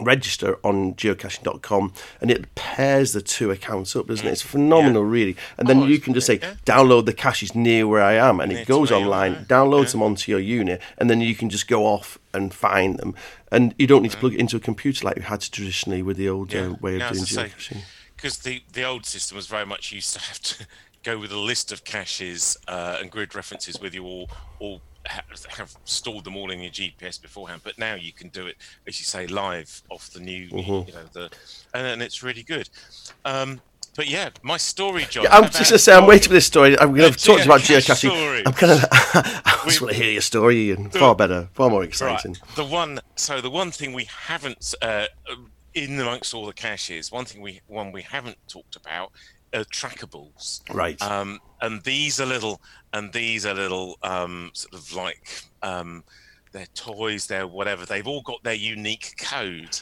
register 0.00 0.58
on 0.64 0.94
geocaching.com, 0.94 1.92
and 2.20 2.30
it 2.30 2.54
pairs 2.54 3.12
the 3.12 3.20
two 3.20 3.50
accounts 3.50 3.94
up, 3.94 4.06
doesn't 4.06 4.26
it? 4.26 4.30
It's 4.30 4.42
phenomenal, 4.42 5.04
really. 5.04 5.36
And 5.58 5.68
then 5.68 5.80
Oh, 5.80 5.86
you 5.86 5.98
can 5.98 6.14
just 6.14 6.26
say, 6.26 6.38
brilliant, 6.38 6.64
download 6.64 7.06
the 7.06 7.12
caches 7.12 7.54
near 7.54 7.86
where 7.86 8.02
I 8.02 8.14
am, 8.14 8.40
and 8.40 8.52
it 8.52 8.66
goes 8.66 8.90
online, 8.90 9.44
downloads 9.46 9.86
yeah. 9.86 9.90
them 9.92 10.02
onto 10.02 10.30
your 10.30 10.40
unit, 10.40 10.80
and 10.98 11.10
then 11.10 11.20
you 11.20 11.34
can 11.34 11.50
just 11.50 11.68
go 11.68 11.84
off 11.84 12.18
and 12.32 12.54
find 12.54 12.98
them. 12.98 13.14
And 13.50 13.74
you 13.78 13.86
don't 13.86 14.02
need 14.02 14.12
to 14.12 14.16
plug 14.16 14.34
it 14.34 14.40
into 14.40 14.56
a 14.56 14.60
computer 14.60 15.04
like 15.04 15.16
you 15.16 15.22
had 15.22 15.42
to 15.42 15.50
traditionally 15.50 16.02
with 16.02 16.16
the 16.16 16.28
old 16.28 16.54
uh, 16.54 16.74
way 16.80 16.94
of 16.94 17.00
Yeah, 17.00 17.12
doing 17.12 17.24
geocaching. 17.24 17.82
Because 18.22 18.38
the 18.38 18.62
the 18.72 18.84
old 18.84 19.04
system 19.04 19.36
was 19.36 19.48
very 19.48 19.66
much 19.66 19.90
used 19.92 20.12
to 20.14 20.20
have 20.20 20.38
to 20.40 20.66
go 21.02 21.18
with 21.18 21.32
a 21.32 21.38
list 21.38 21.72
of 21.72 21.82
caches 21.82 22.56
uh, 22.68 22.98
and 23.00 23.10
grid 23.10 23.34
references 23.34 23.80
with 23.80 23.92
you 23.92 24.04
all, 24.04 24.30
all 24.60 24.80
have 25.04 25.74
stored 25.84 26.22
them 26.22 26.36
all 26.36 26.52
in 26.52 26.60
your 26.60 26.70
GPS 26.70 27.20
beforehand. 27.20 27.62
But 27.64 27.76
now 27.76 27.94
you 27.96 28.12
can 28.12 28.28
do 28.28 28.46
it, 28.46 28.56
as 28.86 29.00
you 29.00 29.04
say, 29.04 29.26
live 29.26 29.82
off 29.90 30.10
the 30.10 30.20
new, 30.20 30.48
Mm-hmm. 30.48 30.88
you 30.88 30.94
know, 30.94 31.04
the, 31.12 31.28
and, 31.74 31.84
and 31.88 32.00
it's 32.02 32.22
really 32.22 32.44
good. 32.44 32.68
Um, 33.24 33.60
but 33.96 34.08
yeah, 34.08 34.30
my 34.42 34.56
story, 34.58 35.04
John. 35.10 35.24
Yeah, 35.24 35.36
I'm 35.36 35.50
just 35.50 35.70
gonna 35.70 35.78
say 35.80 35.92
I'm 35.94 36.06
waiting 36.06 36.28
for 36.28 36.34
this 36.34 36.46
story. 36.46 36.78
I'm 36.78 36.92
gonna 36.94 37.10
The 37.10 37.16
talk 37.18 37.44
about 37.44 37.60
geocaching. 37.62 38.10
story. 38.10 38.42
I'm 38.46 38.52
kind 38.52 38.72
of. 38.72 38.84
I 38.92 39.60
just 39.64 39.80
We- 39.80 39.86
want 39.86 39.96
to 39.96 40.02
hear 40.02 40.12
your 40.12 40.22
story, 40.22 40.70
and 40.70 40.92
far 40.92 41.16
better, 41.16 41.48
far 41.54 41.68
more 41.68 41.82
exciting. 41.82 42.34
Right. 42.46 42.54
The 42.56 42.64
one, 42.64 43.00
so 43.16 43.40
the 43.40 43.50
one 43.50 43.70
thing 43.72 43.92
we 43.92 44.04
haven't, 44.04 44.72
uh, 44.80 45.06
in 45.74 45.98
amongst 45.98 46.34
all 46.34 46.46
the 46.46 46.52
caches, 46.52 47.10
one 47.10 47.24
thing 47.24 47.40
we, 47.42 47.60
one 47.66 47.92
we 47.92 48.02
haven't 48.02 48.38
talked 48.48 48.76
about, 48.76 49.12
are 49.54 49.64
trackables. 49.64 50.60
Right. 50.72 51.00
Um, 51.02 51.38
and 51.60 51.82
these 51.82 52.20
are 52.20 52.26
little, 52.26 52.60
and 52.92 53.12
these 53.12 53.44
are 53.46 53.54
little, 53.54 53.98
um, 54.02 54.50
sort 54.54 54.74
of 54.74 54.92
like, 54.94 55.42
um, 55.62 56.04
they're 56.52 56.66
toys, 56.74 57.26
they're 57.26 57.46
whatever. 57.46 57.86
They've 57.86 58.06
all 58.06 58.20
got 58.22 58.42
their 58.42 58.52
unique 58.52 59.14
code, 59.18 59.74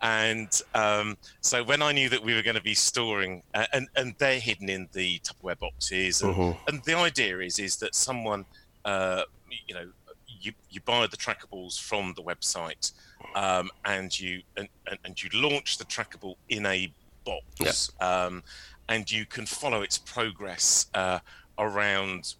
and 0.00 0.48
um, 0.74 1.16
so 1.40 1.64
when 1.64 1.82
I 1.82 1.90
knew 1.90 2.08
that 2.08 2.22
we 2.22 2.34
were 2.34 2.42
going 2.42 2.54
to 2.54 2.62
be 2.62 2.74
storing, 2.74 3.42
uh, 3.52 3.66
and 3.72 3.88
and 3.96 4.14
they're 4.18 4.38
hidden 4.38 4.68
in 4.68 4.88
the 4.92 5.18
Tupperware 5.20 5.58
boxes, 5.58 6.22
and, 6.22 6.32
Mhm. 6.32 6.58
and 6.68 6.84
the 6.84 6.94
idea 6.96 7.40
is 7.40 7.58
is 7.58 7.76
that 7.78 7.96
someone, 7.96 8.44
uh, 8.84 9.22
you 9.66 9.74
know, 9.74 9.90
you 10.28 10.52
you 10.70 10.80
buy 10.82 11.08
the 11.08 11.16
trackables 11.16 11.80
from 11.80 12.14
the 12.14 12.22
website, 12.22 12.92
um, 13.34 13.70
and 13.84 14.18
you 14.18 14.42
and, 14.56 14.68
and, 15.04 15.22
you 15.22 15.30
launch 15.32 15.78
the 15.78 15.84
trackable 15.84 16.36
in 16.48 16.66
a 16.66 16.92
box, 17.24 17.90
um, 18.00 18.42
and 18.88 19.10
you 19.10 19.24
can 19.26 19.46
follow 19.46 19.82
its 19.82 19.98
progress 19.98 20.86
uh, 20.94 21.18
around, 21.58 22.34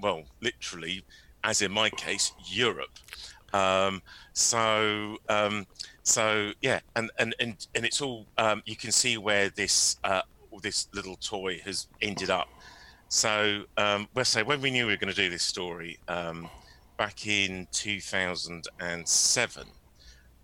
well, 0.00 0.24
literally, 0.40 1.04
as 1.44 1.62
in 1.62 1.72
my 1.72 1.90
case, 1.90 2.32
Europe. 2.44 2.98
Um, 3.52 4.02
so 4.32 5.18
um, 5.28 5.66
so 6.02 6.52
yeah, 6.60 6.80
and 6.96 7.10
and 7.18 7.34
and 7.40 7.66
and 7.74 7.84
it's 7.84 8.00
all 8.00 8.26
um, 8.38 8.62
you 8.66 8.76
can 8.76 8.92
see 8.92 9.18
where 9.18 9.50
this 9.50 9.98
uh, 10.04 10.22
this 10.62 10.88
little 10.92 11.16
toy 11.16 11.60
has 11.64 11.88
ended 12.02 12.30
up. 12.30 12.48
So 13.08 13.64
um, 13.76 14.08
well, 14.14 14.24
so 14.24 14.44
when 14.44 14.60
we 14.60 14.70
knew 14.70 14.86
we 14.86 14.92
were 14.92 14.98
going 14.98 15.12
to 15.12 15.20
do 15.20 15.30
this 15.30 15.42
story 15.42 15.98
um, 16.08 16.48
back 16.96 17.26
in 17.26 17.66
2007, 17.72 19.66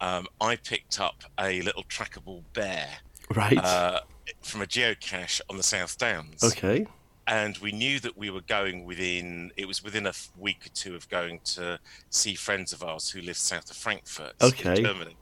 um, 0.00 0.26
I 0.40 0.56
picked 0.56 1.00
up 1.00 1.24
a 1.38 1.62
little 1.62 1.84
trackable 1.84 2.42
bear 2.52 2.88
right. 3.34 3.56
uh, 3.58 4.00
from 4.42 4.62
a 4.62 4.66
geocache 4.66 5.40
on 5.48 5.56
the 5.56 5.62
South 5.62 5.96
Downs 5.98 6.42
okay. 6.44 6.86
and 7.26 7.56
we 7.58 7.72
knew 7.72 7.98
that 8.00 8.16
we 8.16 8.30
were 8.30 8.42
going 8.42 8.84
within 8.84 9.50
it 9.56 9.66
was 9.66 9.82
within 9.82 10.06
a 10.06 10.12
week 10.38 10.66
or 10.66 10.68
two 10.70 10.94
of 10.94 11.08
going 11.08 11.40
to 11.44 11.78
see 12.10 12.34
friends 12.34 12.72
of 12.72 12.82
ours 12.82 13.10
who 13.10 13.20
live 13.20 13.36
south 13.36 13.70
of 13.70 13.76
frankfurt 13.76 14.34
Okay. 14.40 14.76
in 14.78 14.84
germany 14.84 15.16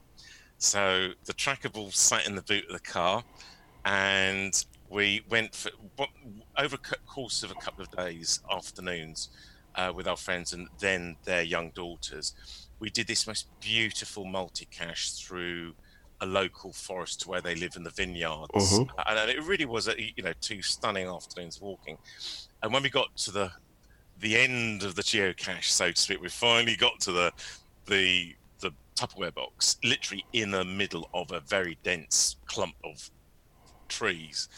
so 0.59 1.11
the 1.25 1.33
trackable 1.35 1.95
sat 1.95 2.27
in 2.27 2.35
the 2.35 2.43
boot 2.43 2.65
of 2.67 2.73
the 2.73 2.81
car 2.81 3.23
and 3.85 4.65
we 4.91 5.23
went 5.29 5.55
for 5.55 5.71
over 6.59 6.77
a 6.77 6.97
course 7.07 7.43
of 7.43 7.51
a 7.51 7.55
couple 7.55 7.83
of 7.83 7.91
days 7.91 8.41
afternoons 8.51 9.31
uh, 9.77 9.93
with 9.95 10.07
our 10.07 10.17
friends 10.17 10.53
and 10.53 10.69
then 10.79 11.17
their 11.25 11.43
young 11.43 11.71
daughters 11.71 12.35
we 12.85 12.91
did 12.91 13.07
this 13.07 13.27
most 13.27 13.47
beautiful 13.61 14.27
multi-cache 14.27 15.13
through 15.13 15.73
a 16.21 16.27
local 16.27 16.71
forest 16.71 17.23
to 17.23 17.29
where 17.31 17.41
they 17.41 17.55
live 17.55 17.77
in 17.77 17.83
the 17.83 17.89
vineyards, 17.89 18.53
Mhm. 18.53 18.91
and 19.07 19.31
it 19.31 19.43
really 19.43 19.65
was, 19.65 19.89
a, 19.89 19.95
you 19.99 20.23
know, 20.23 20.35
two 20.43 20.61
stunning 20.61 21.09
afternoons 21.09 21.63
walking. 21.63 21.97
And 22.63 22.75
when 22.75 22.83
we 22.83 22.91
got 22.91 23.17
to 23.25 23.31
the 23.31 23.51
the 24.19 24.37
end 24.37 24.83
of 24.85 24.95
the 24.95 25.03
geocache, 25.03 25.65
so 25.65 25.91
to 25.91 26.01
speak, 26.01 26.21
we 26.21 26.29
finally 26.29 26.77
got 26.77 27.01
to 27.01 27.13
the 27.13 27.33
the 27.87 28.37
the 28.61 28.71
Tupperware 28.97 29.35
box, 29.35 29.79
literally 29.83 30.25
in 30.35 30.51
the 30.51 30.65
middle 30.65 31.09
of 31.15 31.33
a 31.33 31.41
very 31.41 31.79
dense 31.83 32.37
clump 32.45 32.77
of 32.85 33.11
trees. 33.89 34.49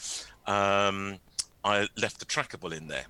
Um, 0.47 1.21
I 1.65 1.89
left 1.97 2.19
the 2.19 2.27
trackable 2.27 2.73
in 2.73 2.89
there. 2.89 3.07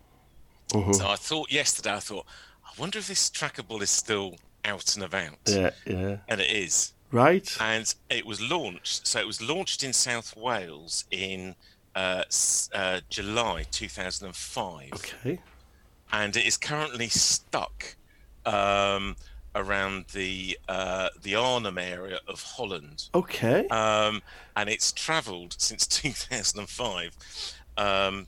Mhm. 0.69 0.95
So 0.95 1.09
I 1.09 1.17
thought 1.17 1.51
yesterday, 1.51 1.95
I 1.95 2.01
thought, 2.01 2.27
I 2.67 2.71
wonder 2.79 2.99
if 2.99 3.07
this 3.09 3.31
trackable 3.31 3.81
is 3.83 3.91
still 3.91 4.37
out 4.67 4.95
and 4.95 5.05
about. 5.05 5.39
Yeah. 5.47 5.71
Yeah. 5.87 6.17
And 6.29 6.41
it 6.41 6.51
is 6.51 6.93
Right. 7.13 7.57
and 7.61 7.95
it 8.11 8.27
was 8.27 8.41
launched. 8.41 9.07
So 9.07 9.21
it 9.21 9.27
was 9.27 9.41
launched 9.41 9.83
in 9.83 9.93
South 9.93 10.37
Wales 10.37 11.05
in 11.11 11.55
uh, 11.95 12.25
uh, 12.75 13.01
July 13.09 13.65
2005, 13.71 14.93
Okay. 14.95 15.39
and 16.13 16.37
it 16.37 16.45
is 16.45 16.57
currently 16.59 17.09
stuck 17.09 17.97
um, 18.45 19.17
around 19.55 20.05
the 20.13 20.59
uh, 20.69 21.09
the 21.23 21.35
Arnhem 21.37 21.79
area 21.79 22.19
of 22.29 22.43
Holland, 22.43 23.09
Okay. 23.15 23.67
um, 23.69 24.21
and 24.57 24.69
it's 24.69 24.93
travelled 24.93 25.55
since 25.59 25.87
2005. 25.87 27.17
Um, 27.79 28.27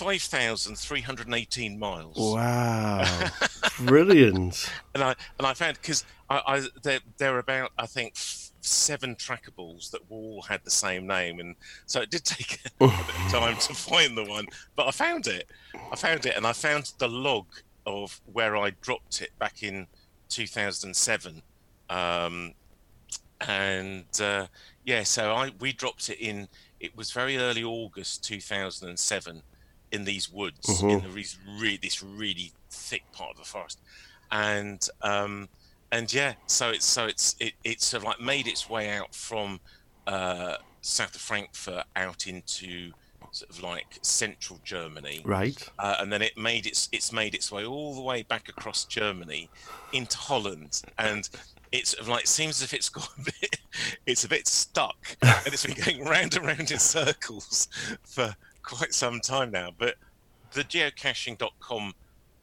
5,318 0.00 1.78
miles. 1.78 2.16
Wow. 2.16 3.28
Brilliant. 3.80 4.70
and 4.94 5.04
I 5.04 5.14
and 5.38 5.46
I 5.46 5.52
found 5.52 5.74
because 5.74 6.06
I, 6.30 6.40
I 6.46 6.62
there 6.82 7.00
there 7.18 7.34
are 7.36 7.38
about 7.38 7.72
I 7.78 7.84
think 7.84 8.14
f- 8.16 8.50
seven 8.62 9.14
trackables 9.14 9.90
that 9.90 10.00
all 10.08 10.40
had 10.40 10.64
the 10.64 10.70
same 10.70 11.06
name, 11.06 11.38
and 11.38 11.54
so 11.84 12.00
it 12.00 12.10
did 12.10 12.24
take 12.24 12.60
a 12.64 12.70
bit 12.78 12.90
of 12.98 13.06
time 13.30 13.56
to 13.58 13.74
find 13.74 14.16
the 14.16 14.24
one, 14.24 14.46
but 14.74 14.86
I 14.86 14.90
found 14.90 15.26
it. 15.26 15.50
I 15.92 15.96
found 15.96 16.24
it, 16.24 16.34
and 16.34 16.46
I 16.46 16.54
found 16.54 16.92
the 16.96 17.08
log 17.08 17.46
of 17.84 18.18
where 18.32 18.56
I 18.56 18.70
dropped 18.80 19.20
it 19.20 19.30
back 19.38 19.62
in 19.62 19.86
2007, 20.30 21.42
um, 21.90 22.54
and 23.46 24.04
uh, 24.18 24.46
yeah, 24.84 25.02
so 25.02 25.34
I 25.34 25.50
we 25.60 25.74
dropped 25.74 26.08
it 26.08 26.18
in. 26.20 26.48
It 26.80 26.96
was 26.96 27.10
very 27.12 27.36
early 27.36 27.62
August 27.62 28.24
2007 28.24 29.42
in 29.92 30.04
these 30.04 30.30
woods 30.30 30.82
in 30.82 31.00
the 31.00 31.08
these 31.08 31.36
re- 31.58 31.78
this 31.80 32.02
really 32.02 32.52
thick 32.70 33.02
part 33.12 33.30
of 33.32 33.36
the 33.38 33.44
forest, 33.44 33.78
and 34.30 34.88
um, 35.02 35.48
and 35.92 36.12
yeah, 36.12 36.34
so 36.46 36.70
it's 36.70 36.84
so 36.86 37.06
it's 37.06 37.34
it, 37.40 37.52
it's 37.64 37.86
sort 37.86 38.02
of 38.02 38.06
like 38.08 38.20
made 38.20 38.46
its 38.46 38.68
way 38.70 38.90
out 38.90 39.14
from 39.14 39.60
uh, 40.06 40.56
south 40.80 41.14
of 41.14 41.20
Frankfurt 41.20 41.84
out 41.96 42.26
into 42.26 42.92
sort 43.32 43.50
of 43.50 43.62
like 43.62 43.98
central 44.02 44.58
Germany, 44.64 45.22
Right. 45.24 45.68
uh, 45.78 45.96
and 46.00 46.12
then 46.12 46.20
it 46.22 46.36
made 46.36 46.66
its 46.66 46.88
it's 46.92 47.12
made 47.12 47.34
its 47.34 47.50
way 47.52 47.64
all 47.64 47.94
the 47.94 48.00
way 48.02 48.22
back 48.22 48.48
across 48.48 48.84
Germany 48.84 49.48
into 49.92 50.16
Holland, 50.18 50.82
and 50.98 51.28
it's 51.72 51.90
sort 51.90 52.00
of 52.02 52.08
like 52.08 52.26
seems 52.26 52.60
as 52.60 52.62
if 52.62 52.74
it's 52.74 52.88
got 53.00 53.08
a 53.18 53.22
bit 53.22 53.56
it's 54.06 54.24
a 54.24 54.28
bit 54.28 54.46
stuck, 54.48 55.16
and 55.22 55.46
it's 55.46 55.64
been 55.66 55.76
going 55.84 56.04
round 56.04 56.36
and 56.36 56.44
round 56.46 56.70
in 56.70 56.78
circles 56.78 57.68
for 58.04 58.34
quite 58.62 58.92
some 58.94 59.20
time 59.20 59.50
now. 59.50 59.70
But 59.76 59.96
the 60.52 60.64
geocaching.com 60.64 61.94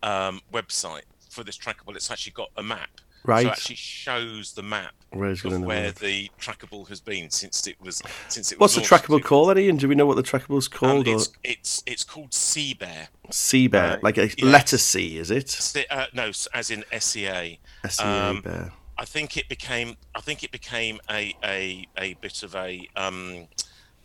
um, 0.03 0.41
website 0.53 1.03
for 1.29 1.43
this 1.43 1.57
trackable, 1.57 1.95
it's 1.95 2.11
actually 2.11 2.33
got 2.33 2.49
a 2.57 2.63
map. 2.63 2.89
So 2.97 3.33
Right. 3.33 3.45
it 3.45 3.49
actually 3.49 3.75
shows 3.75 4.53
the 4.53 4.63
map 4.63 4.93
Where 5.09 5.31
it's 5.31 5.43
of 5.43 5.61
where 5.61 5.91
the 5.91 6.31
trackable 6.39 6.87
has 6.87 7.01
been 7.01 7.29
since 7.29 7.67
it 7.67 7.75
was 7.81 8.01
since 8.29 8.53
it 8.53 8.59
What's 8.59 8.77
was 8.77 8.87
the 8.87 8.95
trackable 8.95 9.21
called, 9.21 9.51
Eddie? 9.51 9.67
And 9.67 9.77
do 9.77 9.89
we 9.89 9.95
know 9.95 10.05
what 10.05 10.15
the 10.15 10.23
trackable's 10.23 10.67
Um, 10.67 11.03
called? 11.03 11.07
or 11.09 11.15
it's, 11.15 11.29
it's 11.43 11.83
it's 11.85 12.03
called 12.05 12.33
Sea 12.33 12.73
Bear. 12.73 13.09
Sea 13.29 13.67
Bear, 13.67 13.93
uh, 13.93 13.99
like 14.01 14.17
a 14.17 14.27
yeah. 14.37 14.45
letter 14.45 14.77
C, 14.77 15.17
is 15.17 15.29
it? 15.29 15.85
Uh, 15.89 16.05
no, 16.13 16.31
as 16.53 16.71
in 16.71 16.85
SEA. 16.97 17.59
S 17.83 17.99
E 17.99 18.03
A 18.03 18.07
um, 18.29 18.41
Bear. 18.41 18.71
I 18.97 19.03
think 19.03 19.35
it 19.35 19.49
became. 19.49 19.97
I 20.15 20.21
think 20.21 20.45
it 20.45 20.51
became 20.51 21.01
a 21.09 21.35
a, 21.43 21.85
a 21.97 22.13
bit 22.15 22.43
of 22.43 22.55
a. 22.55 22.87
Um, 22.95 23.47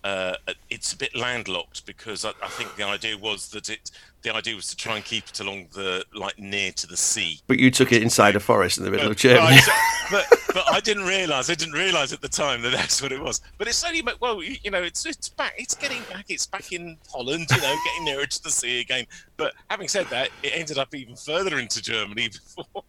uh, 0.04 0.34
it's 0.68 0.92
a 0.92 0.96
bit 0.96 1.14
landlocked 1.14 1.86
because 1.86 2.24
I, 2.24 2.30
I 2.42 2.48
think 2.48 2.76
the 2.76 2.84
idea 2.84 3.16
was 3.16 3.48
that 3.50 3.68
it. 3.68 3.90
The 4.22 4.34
idea 4.34 4.54
was 4.54 4.68
to 4.68 4.76
try 4.76 4.96
and 4.96 5.04
keep 5.04 5.28
it 5.28 5.40
along 5.40 5.66
the 5.74 6.04
like 6.14 6.38
near 6.38 6.70
to 6.72 6.86
the 6.86 6.96
sea. 6.96 7.40
But 7.48 7.58
you 7.58 7.70
took 7.70 7.92
it 7.92 8.02
inside 8.02 8.36
a 8.36 8.40
forest 8.40 8.78
in 8.78 8.84
the 8.84 8.90
middle 8.90 9.06
of 9.06 9.12
But- 9.12 9.18
Germany. 9.18 9.58
but, 10.10 10.26
but 10.54 10.64
I 10.72 10.80
didn't 10.80 11.04
realise. 11.06 11.50
I 11.50 11.54
didn't 11.54 11.74
realise 11.74 12.12
at 12.12 12.20
the 12.20 12.28
time 12.28 12.62
that 12.62 12.70
that's 12.70 13.02
what 13.02 13.10
it 13.12 13.20
was. 13.20 13.40
But 13.58 13.66
it's 13.68 13.82
only 13.84 14.02
well, 14.20 14.42
you 14.42 14.70
know, 14.70 14.82
it's 14.82 15.04
it's 15.06 15.28
back. 15.28 15.54
It's 15.58 15.74
getting 15.74 16.02
back. 16.10 16.26
It's 16.28 16.46
back 16.46 16.72
in 16.72 16.98
Holland. 17.10 17.46
You 17.50 17.60
know, 17.60 17.76
getting 17.84 18.04
nearer 18.04 18.26
to 18.26 18.42
the 18.42 18.50
sea 18.50 18.80
again. 18.80 19.06
But 19.36 19.54
having 19.70 19.88
said 19.88 20.06
that, 20.10 20.30
it 20.42 20.52
ended 20.54 20.78
up 20.78 20.94
even 20.94 21.16
further 21.16 21.58
into 21.58 21.82
Germany 21.82 22.28
before. 22.56 22.84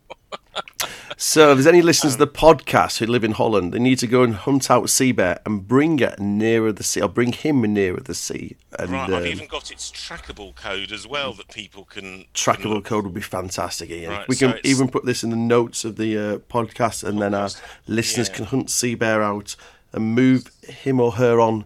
So, 1.18 1.52
if 1.52 1.58
there's 1.58 1.68
any 1.68 1.82
listeners 1.82 2.14
Um, 2.14 2.20
to 2.20 2.26
the 2.26 2.32
podcast 2.32 2.98
who 2.98 3.06
live 3.06 3.24
in 3.24 3.32
Holland, 3.32 3.72
they 3.72 3.80
need 3.80 3.98
to 4.00 4.08
go 4.08 4.24
and 4.24 4.36
hunt 4.36 4.70
out 4.70 4.90
sea 4.90 5.12
bear 5.12 5.40
and 5.46 5.68
bring 5.68 6.00
it 6.00 6.20
nearer 6.20 6.72
the 6.72 6.84
sea, 6.84 7.02
or 7.02 7.08
bring 7.08 7.32
him 7.32 7.62
nearer 7.62 8.00
the 8.00 8.14
sea. 8.16 8.56
And 8.78 8.92
Right, 8.92 9.08
um, 9.10 9.16
I've 9.16 9.26
even 9.28 9.48
got 9.48 9.72
its 9.72 9.92
trackable 9.92 10.56
code 10.56 10.92
as 10.92 11.08
well 11.08 11.23
that 11.32 11.48
people 11.50 11.86
can 11.86 12.26
can 12.26 12.26
trackable 12.34 12.76
look. 12.76 12.86
code 12.86 13.06
would 13.06 13.14
be 13.14 13.22
fantastic. 13.22 13.90
Ian. 13.90 14.12
Right, 14.12 14.28
we 14.28 14.36
so 14.36 14.48
can 14.48 14.58
it's- 14.58 14.70
even 14.70 14.90
put 14.90 15.06
this 15.06 15.24
in 15.24 15.30
the 15.30 15.36
notes 15.36 15.86
of 15.86 15.96
the 15.96 16.18
uh, 16.18 16.38
podcast, 16.38 17.04
and 17.04 17.22
then 17.22 17.34
our 17.34 17.50
listeners 17.88 18.28
yeah. 18.30 18.36
can 18.36 18.46
hunt 18.46 18.70
sea 18.70 18.96
bear 18.96 19.24
out 19.24 19.56
and 19.94 20.14
move 20.16 20.52
him 20.68 21.00
or 21.00 21.14
her 21.14 21.40
on 21.40 21.66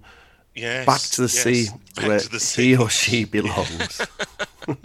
Yes, 0.54 0.86
back 0.86 1.02
to 1.02 1.22
the 1.22 1.34
yes, 1.34 1.44
sea 1.44 1.68
back 1.96 2.08
where 2.08 2.20
the 2.20 2.54
he 2.56 2.76
or 2.76 2.90
she 2.90 3.26
belongs. 3.26 4.02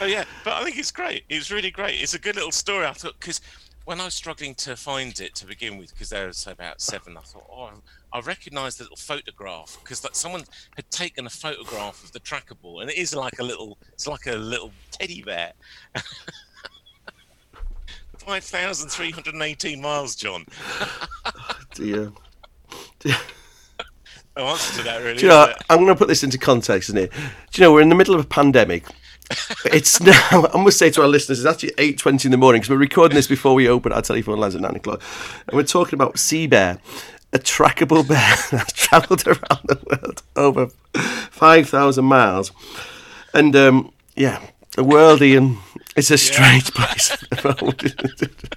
Oh 0.00 0.06
yeah, 0.06 0.24
but 0.44 0.54
I 0.54 0.64
think 0.64 0.78
it's 0.78 0.90
great. 0.90 1.24
It's 1.28 1.50
really 1.50 1.70
great. 1.70 2.00
It's 2.00 2.14
a 2.14 2.18
good 2.18 2.36
little 2.36 2.52
story. 2.52 2.86
I 2.86 2.92
thought 2.92 3.18
because 3.18 3.40
when 3.88 4.00
I 4.02 4.04
was 4.04 4.12
struggling 4.12 4.54
to 4.56 4.76
find 4.76 5.18
it 5.18 5.34
to 5.36 5.46
begin 5.46 5.78
with, 5.78 5.94
because 5.94 6.10
there 6.10 6.26
was 6.26 6.46
about 6.46 6.78
seven, 6.82 7.16
I 7.16 7.20
thought, 7.20 7.46
oh, 7.50 7.70
I 8.12 8.20
recognised 8.20 8.80
the 8.80 8.82
little 8.84 8.98
photograph 8.98 9.78
because 9.82 10.04
like 10.04 10.14
someone 10.14 10.42
had 10.76 10.90
taken 10.90 11.24
a 11.24 11.30
photograph 11.30 12.04
of 12.04 12.12
the 12.12 12.20
trackable, 12.20 12.82
and 12.82 12.90
it 12.90 12.98
is 12.98 13.14
like 13.14 13.38
a 13.38 13.42
little, 13.42 13.78
it's 13.94 14.06
like 14.06 14.26
a 14.26 14.34
little 14.34 14.72
teddy 14.90 15.22
bear. 15.22 15.54
Five 18.18 18.44
thousand 18.44 18.90
three 18.90 19.10
hundred 19.10 19.32
and 19.32 19.42
eighteen 19.42 19.80
miles, 19.80 20.14
John. 20.14 20.44
Dear. 21.74 22.12
No 24.36 24.44
answer 24.44 24.78
to 24.78 24.84
that, 24.84 25.02
really. 25.02 25.20
You 25.20 25.28
know. 25.28 25.52
I'm 25.68 25.78
going 25.78 25.88
to 25.88 25.96
put 25.96 26.06
this 26.06 26.22
into 26.22 26.38
context, 26.38 26.90
isn't 26.90 26.98
it? 26.98 27.10
Do 27.10 27.60
you 27.60 27.62
know, 27.64 27.72
we're 27.72 27.80
in 27.80 27.88
the 27.88 27.96
middle 27.96 28.14
of 28.14 28.20
a 28.20 28.28
pandemic. 28.28 28.84
It's 29.66 30.00
now, 30.32 30.48
I 30.52 30.62
must 30.62 30.78
say 30.78 30.90
to 30.90 31.02
our 31.02 31.08
listeners, 31.08 31.44
it's 31.44 31.48
actually 31.48 31.72
8.20 31.92 32.26
in 32.26 32.30
the 32.30 32.36
morning 32.36 32.60
because 32.60 32.70
we're 32.70 32.76
recording 32.76 33.16
this 33.16 33.26
before 33.26 33.54
we 33.54 33.68
open 33.68 33.92
our 33.92 34.02
telephone 34.02 34.38
lines 34.38 34.54
at 34.54 34.60
9 34.60 34.76
o'clock. 34.76 35.02
And 35.46 35.56
we're 35.56 35.64
talking 35.64 35.94
about 35.94 36.18
Sea 36.18 36.46
Bear, 36.46 36.78
a 37.32 37.38
trackable 37.38 38.06
bear 38.06 38.36
that's 38.50 38.72
travelled 38.72 39.26
around 39.26 39.60
the 39.64 39.78
world 39.90 40.22
over 40.36 40.68
5,000 40.94 42.04
miles. 42.04 42.52
And, 43.34 43.54
um, 43.54 43.92
yeah, 44.16 44.40
the 44.72 44.84
world, 44.84 45.22
Ian, 45.22 45.58
it's 45.96 46.10
a 46.10 46.18
strange 46.18 46.72
place. 46.72 47.16
the 47.30 47.56
moment. 47.60 48.52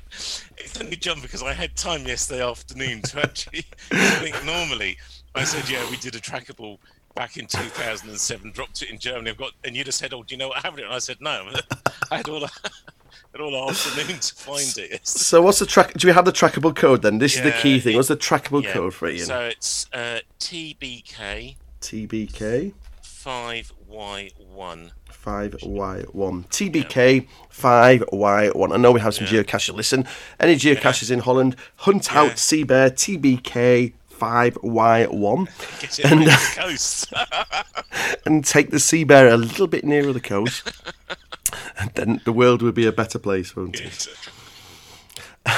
It's 0.58 0.80
only 0.80 0.96
John 0.96 1.20
because 1.22 1.44
I 1.44 1.54
had 1.54 1.76
time 1.76 2.06
yesterday 2.06 2.44
afternoon 2.44 3.02
to 3.04 3.22
actually. 3.22 3.66
I 3.92 4.10
think 4.16 4.46
normally 4.46 4.98
I 5.36 5.44
said, 5.44 5.70
yeah, 5.70 5.88
we 5.90 5.98
did 5.98 6.16
a 6.16 6.20
trackable 6.20 6.78
back 7.16 7.38
in 7.38 7.46
2007, 7.48 8.52
dropped 8.52 8.82
it 8.82 8.90
in 8.90 8.98
Germany. 9.00 9.32
I've 9.32 9.38
got, 9.38 9.52
and 9.64 9.76
you 9.76 9.84
just 9.84 9.98
said, 10.00 10.14
oh, 10.14 10.24
do 10.24 10.34
you 10.36 10.40
know 10.40 10.50
what 10.50 10.64
happened? 10.64 10.84
And 10.86 10.94
I 10.94 11.00
said, 11.00 11.18
no. 11.22 11.50
I 12.12 12.18
had 12.18 12.30
all. 12.30 12.42
had 13.34 13.40
all 13.42 13.70
afternoon 13.70 14.20
to 14.20 14.36
find 14.36 14.78
it. 14.78 15.08
so 15.08 15.42
what's 15.42 15.60
the 15.60 15.66
track? 15.66 15.94
Do 15.94 16.06
we 16.08 16.14
have 16.14 16.26
the 16.26 16.34
trackable 16.34 16.76
code 16.76 17.02
then? 17.02 17.18
This 17.20 17.38
is 17.38 17.44
the 17.44 17.52
key 17.52 17.80
thing. 17.80 17.96
What's 17.96 18.10
the 18.10 18.18
trackable 18.18 18.62
Yeah, 18.62 18.74
code 18.74 18.94
for 18.94 19.08
it, 19.08 19.16
Ian? 19.18 19.26
So 19.26 19.40
it's 19.44 19.88
uh, 19.94 20.20
TBK 20.40 21.56
TBK. 21.80 22.74
five 23.02 23.72
Y 23.88 24.32
one. 24.54 24.92
5Y1. 25.24 26.48
TBK 26.50 27.28
5Y1. 27.54 28.74
I 28.74 28.78
know 28.78 28.92
we 28.92 29.00
have 29.02 29.14
some 29.14 29.28
geocachers. 29.28 29.76
Listen, 29.76 30.08
any 30.40 30.56
geocachers 30.56 31.12
in 31.12 31.20
Holland, 31.20 31.56
hunt 31.78 32.10
Yeah. 32.12 32.22
out 32.22 32.40
Sea 32.40 32.64
Bear 32.64 32.90
TBK 32.90 33.94
5Y1 34.22 35.48
And, 36.06 36.30
uh, 36.30 37.64
and 38.26 38.46
take 38.46 38.70
the 38.70 38.80
Sea 38.80 39.04
Bear 39.04 39.30
a 39.30 39.38
little 39.38 39.66
bit 39.68 39.84
nearer 39.84 40.14
the 40.14 40.22
coast. 40.22 40.72
and 41.80 41.90
then 41.96 42.22
the 42.24 42.32
world 42.32 42.62
would 42.62 42.76
be 42.76 42.86
a 42.86 42.92
better 42.92 43.18
place, 43.18 43.56
won't 43.56 43.82
it? 43.82 44.08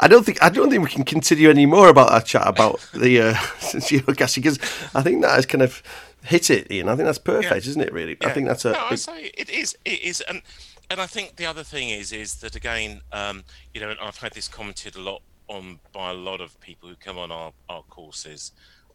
I 0.00 0.08
don't 0.08 0.24
think 0.24 0.42
I 0.42 0.48
don't 0.48 0.70
think 0.70 0.82
we 0.82 0.88
can 0.88 1.04
continue 1.04 1.50
any 1.50 1.66
more 1.66 1.88
about 1.88 2.08
that 2.10 2.24
chat 2.24 2.46
about 2.46 2.80
the 2.94 3.20
uh, 3.20 3.34
geocaching 3.34 4.36
because 4.36 4.58
I 4.94 5.02
think 5.02 5.22
that 5.22 5.32
has 5.32 5.44
kind 5.44 5.62
of 5.62 5.82
hit 6.22 6.50
it, 6.50 6.70
Ian. 6.72 6.88
I 6.88 6.96
think 6.96 7.06
that's 7.06 7.18
perfect, 7.18 7.66
isn't 7.66 7.82
it? 7.82 7.92
Really, 7.92 8.16
I 8.24 8.30
think 8.30 8.46
that's 8.46 8.64
a. 8.64 8.72
No, 8.72 8.86
I 8.90 8.94
say 8.94 9.30
it 9.36 9.50
is. 9.50 9.76
It 9.84 10.00
is, 10.00 10.22
and 10.22 10.40
and 10.88 11.00
I 11.00 11.06
think 11.06 11.36
the 11.36 11.44
other 11.46 11.64
thing 11.64 11.90
is 11.90 12.12
is 12.12 12.36
that 12.36 12.56
again, 12.56 13.02
um, 13.12 13.44
you 13.74 13.80
know, 13.80 13.90
and 13.90 13.98
I've 14.00 14.18
had 14.18 14.32
this 14.32 14.48
commented 14.48 14.96
a 14.96 15.00
lot 15.00 15.20
on 15.48 15.80
by 15.92 16.10
a 16.10 16.14
lot 16.14 16.40
of 16.40 16.58
people 16.60 16.88
who 16.88 16.94
come 16.96 17.18
on 17.18 17.30
our 17.32 17.52
our 17.68 17.82
courses. 17.84 18.52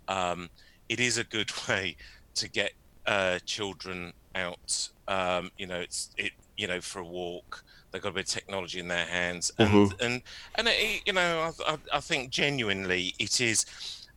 Um, 0.07 0.50
it 0.89 1.00
is 1.00 1.17
a 1.17 1.24
good 1.24 1.51
way 1.67 1.95
to 2.36 2.50
get 2.50 2.74
uh, 3.05 3.39
children 3.45 4.13
out. 4.36 4.89
Um, 5.07 5.51
you 5.57 5.67
know, 5.67 5.79
it's 5.79 6.10
it. 6.17 6.31
You 6.57 6.67
know, 6.67 6.81
for 6.81 7.00
a 7.00 7.05
walk. 7.05 7.63
They've 7.91 8.01
got 8.01 8.10
a 8.10 8.13
bit 8.13 8.27
of 8.27 8.33
technology 8.33 8.79
in 8.79 8.88
their 8.88 9.05
hands, 9.05 9.51
and 9.60 9.69
and 10.01 10.22
and 10.55 10.67
it, 10.67 11.03
you 11.05 11.13
know, 11.13 11.51
I, 11.67 11.74
I, 11.74 11.77
I 11.93 12.00
think 12.00 12.31
genuinely 12.31 13.13
it 13.19 13.39
is. 13.39 13.65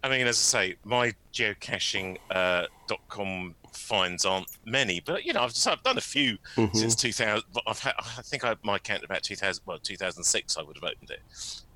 I 0.02 0.08
mean, 0.08 0.26
as 0.26 0.36
I 0.36 0.68
say, 0.68 0.76
my 0.84 1.14
geocaching 1.32 2.16
uh, 2.30 2.66
dot 2.88 3.00
com 3.08 3.54
finds 3.72 4.25
aren't 4.25 4.46
many, 4.64 5.00
but 5.00 5.25
you 5.25 5.32
know, 5.34 5.42
I've, 5.42 5.52
so 5.52 5.72
I've 5.72 5.82
done 5.82 5.99
a 5.99 6.02
few 6.02 6.38
since 6.75 6.94
2000. 6.94 7.42
I've 7.66 7.78
had, 7.78 7.94
I 7.99 8.22
think 8.22 8.44
I 8.44 8.54
my 8.62 8.78
count 8.78 9.04
about 9.04 9.22
2000. 9.22 9.62
Well, 9.66 9.78
2006, 9.78 10.56
I 10.56 10.62
would 10.62 10.76
have 10.76 10.84
opened 10.84 11.10
it 11.10 11.20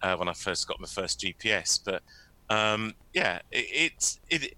uh, 0.02 0.16
when 0.16 0.28
I 0.28 0.32
first 0.32 0.66
got 0.66 0.80
my 0.80 0.86
first 0.86 1.20
GPS. 1.20 1.80
But 1.82 2.02
um, 2.54 2.94
yeah, 3.12 3.40
it, 3.50 3.66
it's 3.70 4.20
it. 4.28 4.54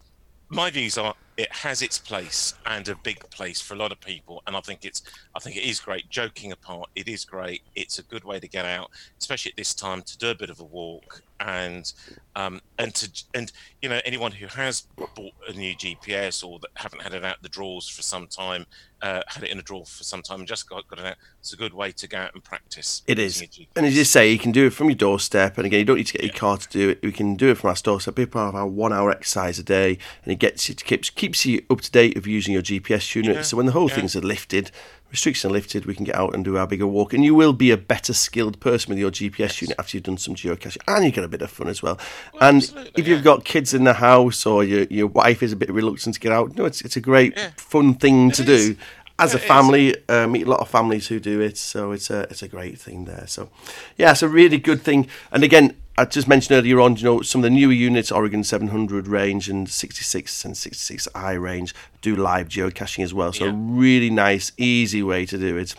My 0.48 0.70
views 0.70 0.98
are 0.98 1.14
it 1.37 1.50
has 1.50 1.81
its 1.81 1.98
place 1.98 2.55
and 2.66 2.87
a 2.88 2.94
big 2.96 3.18
place 3.31 3.61
for 3.61 3.74
a 3.74 3.76
lot 3.76 3.92
of 3.92 4.00
people, 4.00 4.42
and 4.46 4.57
I 4.57 4.61
think 4.61 4.85
it's 4.85 5.02
I 5.35 5.38
think 5.38 5.57
it 5.57 5.64
is 5.64 5.81
great. 5.81 6.09
Joking 6.11 6.52
apart, 6.52 6.90
it 6.94 7.09
is 7.09 7.24
great. 7.24 7.62
It's 7.74 7.98
a 7.98 8.02
good 8.02 8.24
way 8.24 8.38
to 8.40 8.48
get 8.48 8.64
out, 8.64 8.90
especially 9.18 9.52
at 9.52 9.57
this 9.57 9.74
time, 9.74 10.02
to 10.02 10.18
do 10.18 10.31
a 10.31 10.35
bit 10.35 10.50
of 10.50 10.61
a 10.61 10.64
walk 10.64 11.22
and 11.42 11.92
um, 12.35 12.62
and 12.78 12.94
to 12.94 13.24
and 13.35 13.52
you 13.83 13.88
know 13.88 14.00
anyone 14.05 14.33
who 14.33 14.46
has 14.46 14.87
bought 14.96 15.35
a 15.48 15.52
new 15.52 15.74
GPS 15.74 16.46
or 16.46 16.59
that 16.61 16.70
haven't 16.76 17.02
had 17.02 17.12
it 17.12 17.24
out 17.24 17.42
the 17.42 17.48
drawers 17.48 17.88
for 17.88 18.02
some 18.02 18.26
time, 18.26 18.66
uh, 19.02 19.22
had 19.26 19.44
it 19.44 19.50
in 19.50 19.59
a 19.59 19.62
drawer 19.62 19.85
for 19.85 20.05
some 20.05 20.22
time, 20.22 20.40
and 20.40 20.48
just 20.48 20.68
got, 20.68 20.88
got 20.88 20.98
it 21.00 21.05
out. 21.05 21.16
It's 21.40 21.52
a 21.52 21.57
good 21.57 21.74
way 21.74 21.92
to 21.92 22.09
go 22.09 22.18
out 22.18 22.35
and 22.35 22.42
practice. 22.42 23.02
It 23.07 23.18
is. 23.18 23.42
And 23.76 23.85
as 23.85 23.96
you 23.96 24.05
say, 24.05 24.31
you 24.31 24.38
can 24.38 24.52
do 24.52 24.66
it 24.66 24.72
from 24.72 24.88
your 24.88 24.96
doorstep. 24.96 25.59
And 25.59 25.66
again, 25.66 25.81
you 25.81 25.85
don't 25.85 25.96
need 25.96 26.07
to 26.07 26.12
get 26.12 26.24
your 26.24 26.33
car 26.33 26.57
to 26.57 26.68
do 26.68 26.90
it. 26.90 27.02
We 27.02 27.12
can 27.12 27.35
do 27.35 27.50
it 27.50 27.59
from 27.59 27.70
our 27.70 27.76
doorstep. 27.76 28.14
People 28.14 28.44
have 28.44 28.55
our 28.55 28.66
one 28.66 28.92
hour 28.92 29.11
exercise 29.11 29.59
a 29.59 29.64
day, 29.64 29.98
and 30.24 30.33
it 30.33 30.37
gets 30.37 30.70
it 30.70 30.85
keeps 30.85 31.11
keeps 31.11 31.44
you 31.44 31.64
up 31.68 31.81
to 31.83 31.90
date 31.90 32.16
of 32.16 32.26
using 32.26 32.55
your 32.55 32.62
GPS 32.62 33.14
unit. 33.14 33.37
Yeah, 33.37 33.42
So 33.42 33.57
when 33.57 33.66
the 33.66 33.72
whole 33.72 33.88
yeah. 33.88 33.96
things 33.96 34.16
are 34.16 34.20
lifted, 34.20 34.70
restrictions 35.12 35.48
are 35.51 35.53
lifted, 35.55 35.87
we 35.87 35.94
can 35.94 36.05
get 36.05 36.16
out 36.16 36.35
and 36.35 36.44
do 36.44 36.57
our 36.57 36.66
bigger 36.66 36.87
walk. 36.87 37.12
And 37.12 37.25
you 37.25 37.35
will 37.35 37.53
be 37.53 37.70
a 37.70 37.77
better 37.77 38.12
skilled 38.12 38.59
person 38.59 38.90
with 38.90 38.98
your 38.98 39.11
GPS 39.12 39.61
unit 39.62 39.77
after 39.79 39.96
you've 39.96 40.05
done 40.05 40.18
some 40.18 40.35
geocaching. 40.35 40.79
And 40.88 41.05
you 41.05 41.12
get 41.12 41.22
a 41.22 41.29
bit 41.29 41.42
of 41.42 41.51
fun 41.51 41.68
as 41.68 41.83
well. 41.83 41.98
and 42.40 42.57
absolutely, 42.57 42.92
if 42.96 43.07
you've 43.07 43.22
got 43.22 43.44
kids 43.44 43.72
in 43.75 43.85
the 43.85 43.92
house 43.94 44.44
or 44.44 44.64
your, 44.64 44.85
your 44.85 45.07
wife 45.07 45.42
is 45.42 45.53
a 45.53 45.57
bit 45.57 45.70
reluctant 45.70 46.14
to 46.14 46.20
get 46.20 46.33
out, 46.33 46.57
no, 46.57 46.64
it's, 46.64 46.81
it's 46.81 46.96
a 46.96 47.01
great, 47.01 47.35
Yeah. 47.37 47.51
fun 47.57 47.94
thing 47.94 48.31
to 48.33 48.42
It 48.42 48.46
do. 48.46 48.77
As 49.18 49.35
a 49.35 49.38
family, 49.38 49.96
uh, 50.09 50.27
meet 50.27 50.46
a 50.46 50.51
lot 50.51 50.61
of 50.61 50.68
families 50.68 51.07
who 51.09 51.20
do 51.20 51.40
it, 51.40 51.57
so 51.57 51.92
it's 51.92 52.11
a 52.11 52.20
it's 52.31 52.42
a 52.42 52.48
great 52.48 52.79
thing 52.79 53.05
there. 53.05 53.25
So, 53.27 53.51
yeah, 53.96 54.11
it's 54.12 54.22
a 54.22 54.29
really 54.29 54.59
good 54.59 54.83
thing. 54.83 55.07
And 55.31 55.44
again, 55.44 55.77
I 55.98 56.07
just 56.07 56.27
mentioned 56.27 56.57
earlier 56.57 56.81
on, 56.81 56.96
you 56.96 57.05
know, 57.05 57.22
some 57.22 57.40
of 57.40 57.42
the 57.44 57.51
newer 57.51 57.72
units, 57.72 58.11
Oregon 58.11 58.42
700 58.42 59.07
range 59.07 59.48
and 59.51 59.68
66 59.68 60.44
and 60.44 60.55
66i 60.55 61.40
range, 61.40 61.75
do 62.01 62.16
live 62.16 62.48
geocaching 62.48 63.05
as 63.05 63.12
well. 63.12 63.33
So, 63.33 63.44
Yeah. 63.46 63.53
really 63.55 64.09
nice, 64.11 64.53
easy 64.57 65.03
way 65.03 65.27
to 65.27 65.37
do 65.38 65.57
it. 65.59 65.75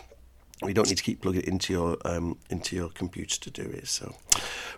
You 0.66 0.74
don't 0.74 0.88
need 0.88 0.98
to 0.98 1.02
keep 1.02 1.22
plugging 1.22 1.42
it 1.42 1.48
into 1.48 1.72
your 1.72 1.96
um, 2.04 2.36
into 2.50 2.76
your 2.76 2.88
computer 2.90 3.38
to 3.40 3.50
do 3.50 3.62
it. 3.62 3.88
So, 3.88 4.14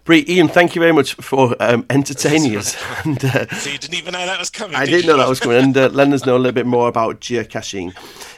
Bree, 0.05 0.25
Ian, 0.29 0.49
thank 0.49 0.75
you 0.75 0.81
very 0.81 0.93
much 0.93 1.15
for 1.15 1.55
um, 1.61 1.85
entertaining 1.91 2.57
us. 2.57 2.77
and, 3.05 3.23
uh, 3.25 3.47
So 3.57 3.71
you 3.71 3.79
didn't 3.79 3.97
even 3.97 4.13
know 4.13 4.25
that 4.27 4.39
was 4.39 4.51
coming. 4.51 4.77
I 4.77 4.85
did 4.85 4.91
didn't 4.93 5.05
you? 5.05 5.11
know 5.13 5.19
that 5.19 5.29
was 5.29 5.41
coming, 5.41 5.63
and 5.63 5.77
uh, 5.77 5.89
letting 5.89 6.15
us 6.15 6.27
know 6.27 6.37
a 6.37 6.39
little 6.39 6.53
bit 6.53 6.67
more 6.67 6.89
about 6.89 7.21
geocaching. 7.21 7.93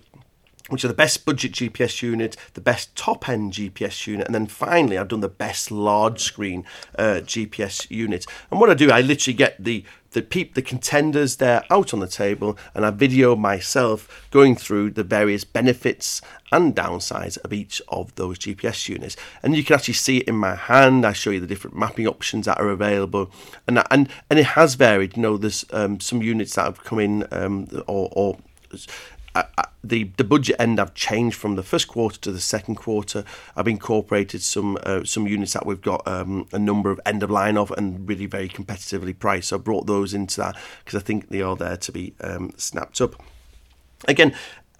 which 0.69 0.85
are 0.85 0.89
the 0.89 0.95
best 0.95 1.25
budget 1.25 1.53
GPS 1.53 2.03
unit, 2.03 2.37
the 2.55 2.61
best 2.61 2.95
top 2.97 3.29
end 3.29 3.53
GPS 3.53 4.07
unit, 4.07 4.27
and 4.27 4.35
then 4.35 4.47
finally 4.47 4.97
I've 4.97 5.09
done 5.09 5.21
the 5.21 5.29
best 5.29 5.71
large 5.71 6.23
screen 6.23 6.65
uh, 6.99 7.21
GPS 7.23 7.91
unit. 7.91 8.27
And 8.51 8.61
what 8.61 8.71
I 8.71 8.75
do, 8.75 8.91
I 8.91 9.01
literally 9.01 9.37
get 9.37 9.63
the 9.63 9.85
the 10.13 10.23
peep 10.23 10.55
the 10.55 10.63
contenders 10.63 11.37
there 11.37 11.65
out 11.71 11.93
on 11.93 12.01
the 12.01 12.07
table, 12.07 12.59
and 12.75 12.85
I 12.85 12.91
video 12.91 13.35
myself 13.35 14.29
going 14.31 14.57
through 14.57 14.91
the 14.91 15.03
various 15.03 15.45
benefits 15.45 16.21
and 16.51 16.77
downsides 16.77 17.39
of 17.39 17.53
each 17.53 17.81
of 17.89 18.15
those 18.17 18.39
GPS 18.39 18.89
units. 18.89 19.17
And 19.43 19.57
you 19.57 19.65
can 19.65 19.75
actually 19.75 19.95
see 19.95 20.19
it 20.19 20.29
in 20.29 20.37
my 20.37 20.55
hand. 20.55 21.07
I 21.07 21.13
show 21.13 21.31
you 21.31 21.41
the 21.41 21.47
different 21.47 21.77
mapping 21.77 22.07
options 22.07 22.47
that 22.47 22.59
are 22.59 22.69
available, 22.69 23.31
and 23.67 23.83
and 23.91 24.09
and 24.31 24.39
it 24.39 24.47
has 24.47 24.75
varied. 24.75 25.17
You 25.17 25.23
know, 25.23 25.37
there's 25.37 25.65
um, 25.73 25.99
some 25.99 26.23
units 26.23 26.55
that 26.55 26.65
have 26.65 26.85
come 26.85 26.99
in 26.99 27.27
um, 27.33 27.69
or, 27.87 28.09
or 28.13 28.39
I, 29.35 29.45
the 29.85 30.05
the 30.17 30.25
budget 30.25 30.57
end 30.59 30.79
I've 30.79 30.95
changed 30.95 31.37
from 31.37 31.57
the 31.57 31.63
first 31.63 31.89
quarter 31.89 32.19
to 32.21 32.33
the 32.33 32.41
second 32.41 32.77
quarter. 32.77 33.25
I've 33.57 33.69
incorporated 33.69 34.43
some 34.43 34.79
uh, 34.85 35.05
some 35.05 35.27
units 35.27 35.55
that 35.55 35.67
we've 35.67 35.81
got 35.81 36.07
um, 36.07 36.47
a 36.53 36.59
number 36.59 36.91
of 36.91 37.01
end 37.05 37.23
of 37.23 37.31
line 37.31 37.57
of 37.57 37.71
and 37.73 38.09
really 38.09 38.27
very 38.27 38.49
competitively 38.49 39.19
priced. 39.19 39.49
So 39.49 39.57
I 39.57 39.61
brought 39.61 39.87
those 39.87 40.15
into 40.15 40.41
that 40.41 40.57
because 40.85 41.01
I 41.01 41.05
think 41.05 41.31
they 41.31 41.43
are 41.43 41.57
there 41.57 41.77
to 41.77 41.93
be 41.93 42.15
um, 42.21 42.53
snapped 42.57 43.01
up. 43.01 43.21
Again, 44.09 44.35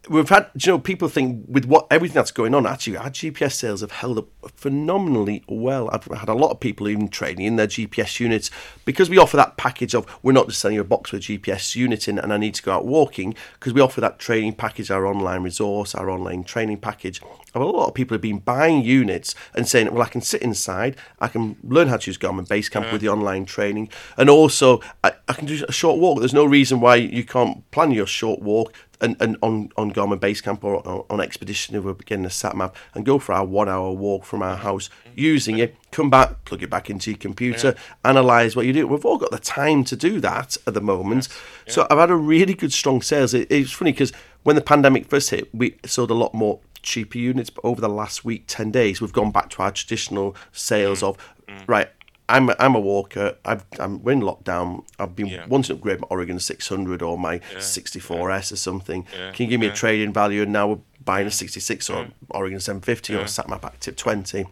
we've 0.09 0.29
had 0.29 0.51
you 0.59 0.73
know 0.73 0.79
people 0.79 1.09
think 1.09 1.45
with 1.49 1.65
what 1.65 1.87
everything 1.91 2.15
that's 2.15 2.33
going 2.33 2.55
on 2.55 2.67
actually 2.67 2.97
our 2.97 3.09
gps 3.11 3.53
sales 3.53 3.83
have 3.83 3.93
held 3.93 4.19
up 4.19 4.27
phenomenally 4.57 5.45
well. 5.49 5.89
I've 5.91 6.05
had 6.05 6.29
a 6.29 6.35
lot 6.35 6.51
of 6.51 6.61
people 6.61 6.89
even 6.89 7.09
trading 7.09 7.47
in 7.47 7.57
their 7.57 7.67
gps 7.67 8.19
units. 8.21 8.51
Because 8.85 9.09
we 9.09 9.19
offer 9.19 9.37
that 9.37 9.57
package 9.57 9.95
of 9.95 10.07
we're 10.23 10.33
not 10.33 10.49
just 10.49 10.61
selling 10.61 10.77
you 10.77 10.81
a 10.81 10.85
box 10.85 11.13
with 11.13 11.29
a 11.29 11.39
gps 11.39 11.77
unit 11.77 12.09
in 12.09 12.19
and 12.19 12.33
i 12.33 12.37
need 12.37 12.55
to 12.55 12.63
go 12.63 12.73
out 12.73 12.85
walking 12.85 13.35
because 13.55 13.73
we 13.73 13.81
offer 13.81 14.01
that 14.01 14.19
training 14.19 14.55
package 14.55 14.91
our 14.91 15.07
online 15.07 15.43
resource 15.43 15.95
our 15.95 16.11
online 16.11 16.45
training 16.45 16.79
package. 16.79 17.21
A 17.55 17.59
lot 17.59 17.89
of 17.89 17.95
people 17.95 18.15
have 18.15 18.23
been 18.23 18.39
buying 18.39 18.83
units 18.83 19.35
and 19.55 19.69
saying 19.69 19.93
well 19.93 20.03
i 20.03 20.09
can 20.09 20.21
sit 20.21 20.43
inside 20.43 20.97
i 21.21 21.29
can 21.29 21.57
learn 21.63 21.89
how 21.89 21.97
to 21.97 22.11
use 22.11 22.19
garmin 22.19 22.47
basecamp 22.47 22.85
yeah. 22.85 22.93
with 22.93 23.01
the 23.01 23.09
online 23.09 23.45
training. 23.45 23.89
And 24.17 24.31
also 24.31 24.81
uh, 25.05 25.11
I, 25.33 25.35
can 25.35 25.47
do 25.47 25.65
a 25.69 25.73
short 25.73 25.99
walk 25.99 26.19
there's 26.21 26.35
no 26.35 26.45
reason 26.45 26.81
why 26.81 26.97
you 26.97 27.25
can't 27.25 27.69
plan 27.71 27.91
your 27.91 28.07
short 28.07 28.41
walk 28.41 28.75
and, 29.03 29.17
and 29.21 29.37
on, 29.43 29.71
on 29.77 29.93
Garmin 29.93 30.21
Basecamp 30.21 30.63
or 30.63 30.87
on, 30.87 31.05
on 31.11 31.21
Expedition 31.21 31.75
if 31.75 31.83
we're 31.83 31.95
getting 31.95 32.25
a 32.25 32.29
SatMap 32.29 32.75
and 32.95 33.05
go 33.05 33.19
for 33.19 33.33
our 33.33 33.45
one 33.45 33.69
hour 33.69 33.91
walk 33.91 34.25
from 34.25 34.43
our 34.43 34.57
house 34.57 34.89
using 35.15 35.59
it, 35.59 35.77
come 35.91 36.09
back, 36.09 36.45
plug 36.45 36.63
it 36.63 36.71
back 36.71 36.89
into 36.89 37.11
your 37.11 37.19
computer, 37.19 37.75
yeah. 37.77 38.11
analyze 38.11 38.55
what 38.55 38.65
you 38.65 38.73
do. 38.73 38.87
We've 38.87 39.05
all 39.05 39.19
got 39.19 39.33
the 39.33 39.41
time 39.41 39.85
to 39.85 39.97
do 39.97 40.21
that 40.21 40.57
at 40.67 40.75
the 40.75 40.81
moment. 40.81 41.29
Yes. 41.29 41.39
Yeah. 41.67 41.73
So 41.73 41.87
I've 41.91 41.99
had 41.99 42.11
a 42.11 42.17
really 42.17 42.55
good 42.55 42.73
strong 42.73 43.03
sales. 43.03 43.35
It, 43.35 43.51
it's 43.51 43.73
funny 43.73 43.93
because 43.93 44.13
when 44.45 44.57
the 44.57 44.63
pandemic 44.63 45.07
first 45.07 45.31
hit, 45.31 45.53
we 45.53 45.77
sold 45.85 46.13
a 46.13 46.15
lot 46.15 46.33
more 46.33 46.61
cheaper 46.83 47.19
units, 47.19 47.51
but 47.51 47.65
over 47.65 47.81
the 47.81 47.89
last 47.89 48.25
week, 48.25 48.45
10 48.47 48.71
days, 48.71 49.01
we've 49.01 49.13
gone 49.13 49.33
back 49.33 49.51
to 49.51 49.63
our 49.63 49.73
traditional 49.73 50.37
sales 50.53 51.01
mm. 51.01 51.09
of, 51.09 51.19
mm. 51.49 51.63
right, 51.67 51.89
I'm 52.33 52.49
a, 52.49 52.57
I'm 52.59 52.75
a 52.75 52.81
walker. 52.81 53.37
I've, 53.45 53.65
I'm 53.79 54.03
we're 54.03 54.13
in 54.13 54.21
lockdown. 54.21 54.85
I've 54.99 55.15
been 55.15 55.27
yeah. 55.27 55.47
wanting 55.47 55.69
to 55.69 55.73
upgrade 55.75 56.01
my 56.01 56.07
Oregon 56.11 56.39
600 56.39 57.03
or 57.03 57.19
my 57.19 57.35
yeah. 57.35 57.59
64S 57.59 58.53
or 58.53 58.57
something. 58.57 59.05
Can 59.05 59.45
you 59.45 59.47
give 59.47 59.61
me 59.61 59.67
a 59.69 59.73
trading 59.73 60.13
value? 60.13 60.43
And 60.43 60.53
now 60.53 60.69
we're 60.69 60.79
buying 61.05 61.27
a 61.27 61.31
66 61.31 61.91
or 61.91 62.09
Oregon 62.31 62.61
750 62.61 63.15
or 63.15 63.25
SatMap 63.25 63.65
Active 63.65 63.97
20 63.97 64.47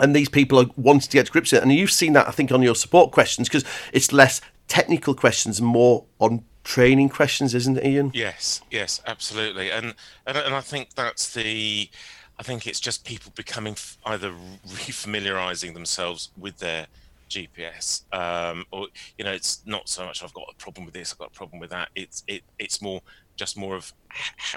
and 0.00 0.14
these 0.14 0.28
people 0.28 0.60
are 0.60 0.66
wanting 0.76 1.00
to 1.00 1.10
get 1.10 1.26
to 1.26 1.32
grips 1.32 1.52
with 1.52 1.60
it. 1.60 1.62
And 1.62 1.72
you've 1.72 1.90
seen 1.90 2.12
that, 2.14 2.28
I 2.28 2.30
think, 2.30 2.52
on 2.52 2.62
your 2.62 2.74
support 2.74 3.10
questions 3.12 3.48
because 3.48 3.64
it's 3.92 4.12
less 4.12 4.40
technical 4.68 5.14
questions, 5.14 5.60
more 5.60 6.04
on 6.18 6.44
training 6.64 7.08
questions, 7.08 7.54
isn't 7.54 7.78
it, 7.78 7.86
Ian? 7.86 8.10
Yes, 8.14 8.62
yes, 8.70 9.00
absolutely. 9.06 9.70
And 9.70 9.94
and, 10.26 10.36
and 10.36 10.54
I 10.54 10.60
think 10.60 10.94
that's 10.94 11.32
the, 11.32 11.90
I 12.38 12.42
think 12.42 12.66
it's 12.66 12.80
just 12.80 13.04
people 13.04 13.32
becoming 13.34 13.76
either 14.04 14.32
refamiliarizing 14.66 15.74
themselves 15.74 16.30
with 16.36 16.58
their 16.58 16.86
GPS, 17.28 18.02
um, 18.14 18.64
or 18.70 18.88
you 19.16 19.24
know, 19.24 19.32
it's 19.32 19.62
not 19.66 19.88
so 19.88 20.04
much 20.04 20.22
I've 20.22 20.34
got 20.34 20.46
a 20.50 20.54
problem 20.56 20.84
with 20.84 20.94
this, 20.94 21.12
I've 21.12 21.18
got 21.18 21.28
a 21.28 21.34
problem 21.34 21.60
with 21.60 21.70
that. 21.70 21.88
It's 21.94 22.24
it 22.26 22.42
it's 22.58 22.82
more 22.82 23.00
just 23.36 23.56
more 23.56 23.76
of 23.76 23.92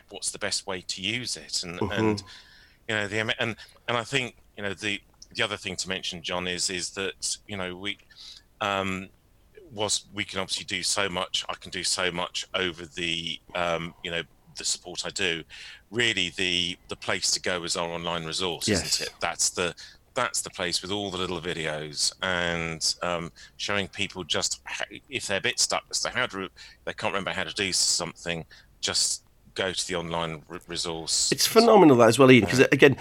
what's 0.09 0.31
the 0.31 0.39
best 0.39 0.67
way 0.67 0.81
to 0.81 1.01
use 1.01 1.37
it, 1.37 1.63
and 1.63 1.79
mm-hmm. 1.79 1.91
and 1.91 2.23
you 2.87 2.95
know 2.95 3.07
the 3.07 3.19
and 3.19 3.55
and 3.87 3.97
I 3.97 4.03
think 4.03 4.35
you 4.57 4.63
know 4.63 4.73
the 4.73 4.99
the 5.33 5.43
other 5.43 5.57
thing 5.57 5.75
to 5.77 5.89
mention, 5.89 6.21
John, 6.21 6.47
is 6.47 6.69
is 6.69 6.91
that 6.91 7.37
you 7.47 7.57
know 7.57 7.75
we 7.75 7.97
um, 8.59 9.09
was 9.73 10.05
we 10.13 10.23
can 10.23 10.39
obviously 10.39 10.65
do 10.65 10.83
so 10.83 11.09
much. 11.09 11.45
I 11.49 11.53
can 11.55 11.71
do 11.71 11.83
so 11.83 12.11
much 12.11 12.47
over 12.53 12.85
the 12.85 13.39
um, 13.55 13.93
you 14.03 14.11
know 14.11 14.23
the 14.57 14.65
support 14.65 15.05
I 15.05 15.09
do. 15.09 15.43
Really, 15.89 16.29
the 16.35 16.77
the 16.89 16.95
place 16.95 17.31
to 17.31 17.41
go 17.41 17.63
is 17.63 17.75
our 17.75 17.89
online 17.89 18.25
resource, 18.25 18.67
yes. 18.67 18.85
isn't 18.85 19.07
it? 19.07 19.13
That's 19.19 19.49
the 19.49 19.75
that's 20.13 20.41
the 20.41 20.49
place 20.49 20.81
with 20.81 20.91
all 20.91 21.09
the 21.09 21.17
little 21.17 21.39
videos 21.39 22.13
and 22.21 22.95
um, 23.01 23.31
showing 23.57 23.87
people 23.87 24.23
just 24.23 24.61
how, 24.65 24.85
if 25.09 25.27
they're 25.27 25.37
a 25.37 25.41
bit 25.41 25.59
stuck 25.59 25.83
as 25.89 26.01
to 26.01 26.09
how 26.09 26.25
to 26.25 26.49
they 26.85 26.93
can't 26.93 27.13
remember 27.13 27.31
how 27.31 27.43
to 27.43 27.53
do 27.53 27.71
something 27.71 28.45
just 28.81 29.23
go 29.53 29.71
to 29.71 29.87
the 29.87 29.95
online 29.95 30.41
resource 30.67 31.31
it's 31.31 31.45
phenomenal 31.45 31.95
that 31.97 32.07
as 32.07 32.17
well 32.17 32.31
ian 32.31 32.43
because 32.43 32.59
yeah. 32.59 32.67
again 32.71 32.95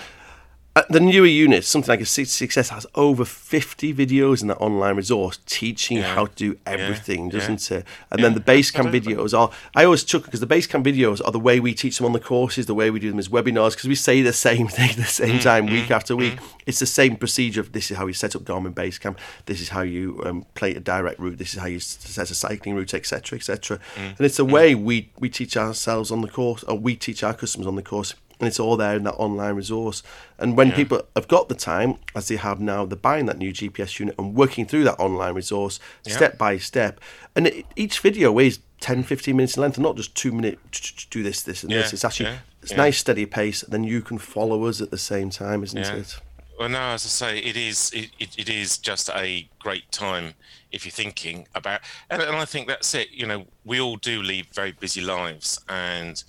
uh, 0.77 0.83
the 0.89 1.01
newer 1.01 1.27
units, 1.27 1.67
something 1.67 1.89
like 1.89 2.01
a 2.01 2.05
66S, 2.05 2.69
has 2.69 2.87
over 2.95 3.25
50 3.25 3.93
videos 3.93 4.41
in 4.41 4.47
that 4.49 4.59
online 4.59 4.95
resource 4.95 5.41
teaching 5.45 5.97
yeah. 5.97 6.15
how 6.15 6.27
to 6.27 6.35
do 6.37 6.59
everything, 6.65 7.25
yeah. 7.25 7.33
doesn't 7.33 7.71
yeah. 7.71 7.79
it? 7.79 7.87
And 8.13 8.23
then 8.23 8.35
the 8.35 8.41
Basecamp 8.41 8.93
videos 8.93 9.37
are, 9.37 9.51
I 9.75 9.85
always 9.85 10.05
chuckle 10.05 10.27
because 10.27 10.39
the 10.39 10.47
Basecamp 10.47 10.85
videos 10.85 11.21
are 11.25 11.33
the 11.33 11.41
way 11.41 11.59
we 11.59 11.75
teach 11.75 11.97
them 11.97 12.07
on 12.07 12.13
the 12.13 12.21
courses, 12.21 12.67
the 12.67 12.75
way 12.75 12.89
we 12.89 13.01
do 13.01 13.11
them 13.11 13.19
as 13.19 13.29
webinars, 13.29 13.71
because 13.73 13.89
we 13.89 13.97
say 13.97 14.23
the 14.23 14.33
same 14.33 14.69
thing 14.69 14.95
the 14.97 15.03
same 15.03 15.39
mm, 15.39 15.43
time 15.43 15.67
mm, 15.67 15.73
week 15.73 15.91
after 15.91 16.15
week. 16.15 16.35
Mm. 16.35 16.53
It's 16.67 16.79
the 16.79 16.87
same 16.87 17.17
procedure 17.17 17.61
of 17.61 17.73
this 17.73 17.91
is 17.91 17.97
how 17.97 18.07
you 18.07 18.13
set 18.13 18.37
up 18.37 18.43
Garmin 18.43 18.73
Basecamp, 18.73 19.17
this 19.47 19.61
is 19.61 19.71
how 19.71 19.83
you 19.83 20.23
um, 20.25 20.47
play 20.55 20.77
a 20.77 20.81
direct 20.81 21.19
route, 21.19 21.39
this 21.39 21.53
is 21.53 21.59
how 21.59 21.67
you 21.67 21.81
set 21.81 22.31
a 22.31 22.35
cycling 22.35 22.77
route, 22.77 22.95
etc., 22.95 23.37
etc. 23.37 23.81
Mm, 23.97 24.19
and 24.19 24.21
it's 24.21 24.37
the 24.37 24.47
mm. 24.47 24.53
way 24.53 24.77
we, 24.77 25.11
we 25.19 25.29
teach 25.29 25.57
ourselves 25.57 26.13
on 26.13 26.21
the 26.21 26.29
course, 26.29 26.63
or 26.63 26.79
we 26.79 26.95
teach 26.95 27.25
our 27.25 27.35
customers 27.35 27.67
on 27.67 27.75
the 27.75 27.83
course 27.83 28.15
and 28.41 28.49
it's 28.49 28.59
all 28.59 28.77
there 28.77 28.97
in 28.97 29.05
that 29.05 29.15
online 29.15 29.55
resource. 29.55 30.03
And 30.39 30.57
when 30.57 30.69
yeah. 30.69 30.77
people 30.77 31.03
have 31.15 31.29
got 31.29 31.49
the 31.51 31.55
time, 31.55 31.97
as 32.17 32.29
they 32.29 32.37
have 32.37 32.59
now, 32.59 32.87
they're 32.87 32.97
buying 32.97 33.27
that 33.27 33.39
new 33.39 33.53
GPS 33.53 33.99
unit 33.99 34.15
and 34.19 34.35
working 34.35 34.65
through 34.65 34.85
that 34.85 34.99
online 34.99 35.35
resource 35.35 35.79
yeah. 36.05 36.17
step 36.17 36.39
by 36.39 36.57
step. 36.57 37.01
And 37.37 37.47
it, 37.47 37.67
each 37.77 38.01
video 38.01 38.39
is 38.39 38.61
10, 38.81 39.03
15 39.03 39.37
minutes 39.37 39.57
in 39.57 39.61
length, 39.61 39.77
and 39.77 39.85
not 39.85 39.97
just 39.97 40.15
two 40.15 40.33
minutes, 40.33 41.07
do 41.11 41.23
this, 41.23 41.43
this, 41.43 41.63
and 41.63 41.71
yeah. 41.71 41.83
this. 41.83 41.93
It's 41.93 42.05
actually 42.05 42.39
it's 42.63 42.73
nice, 42.73 42.99
steady 42.99 43.27
pace. 43.27 43.61
Then 43.61 43.85
you 43.85 44.01
can 44.01 44.17
follow 44.17 44.65
us 44.65 44.81
at 44.81 44.91
the 44.91 44.99
same 44.99 45.29
time, 45.29 45.63
isn't 45.63 45.79
it? 45.79 46.19
Well, 46.59 46.69
no, 46.69 46.79
as 46.79 47.07
I 47.07 47.09
say, 47.09 47.39
it 47.39 47.57
is 47.57 47.91
it, 47.95 48.11
it, 48.19 48.39
it 48.39 48.49
is 48.51 48.77
just 48.77 49.09
a 49.15 49.49
great 49.59 49.91
time 49.93 50.35
if 50.71 50.85
you're 50.85 50.93
thinking 50.93 51.47
about, 51.55 51.81
and, 52.11 52.21
and 52.21 52.37
I 52.37 52.45
think 52.45 52.69
that's 52.69 52.95
it. 52.95 53.11
You 53.13 53.27
know, 53.27 53.47
we 53.65 53.81
all 53.81 53.97
do 53.97 54.23
lead 54.23 54.47
very 54.53 54.73
busy 54.73 55.01
lives, 55.01 55.59
and 55.71 56.23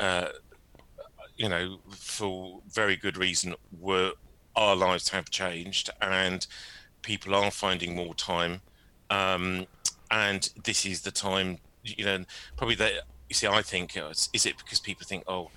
uh, 0.00 0.28
you 1.38 1.48
know, 1.48 1.78
for 1.90 2.60
very 2.70 2.96
good 2.96 3.16
reason, 3.16 3.54
were 3.80 4.12
our 4.56 4.76
lives 4.76 5.08
have 5.08 5.30
changed 5.30 5.88
and 6.02 6.46
people 7.02 7.34
are 7.34 7.50
finding 7.50 7.94
more 7.94 8.14
time. 8.14 8.60
Um, 9.08 9.66
and 10.10 10.50
this 10.64 10.84
is 10.84 11.02
the 11.02 11.12
time, 11.12 11.58
you 11.84 12.04
know, 12.04 12.24
probably 12.56 12.74
that 12.76 12.92
you 13.28 13.34
see, 13.34 13.46
I 13.46 13.62
think, 13.62 13.96
uh, 13.96 14.10
is 14.32 14.46
it 14.46 14.56
because 14.58 14.80
people 14.80 15.06
think, 15.06 15.24
oh, 15.28 15.50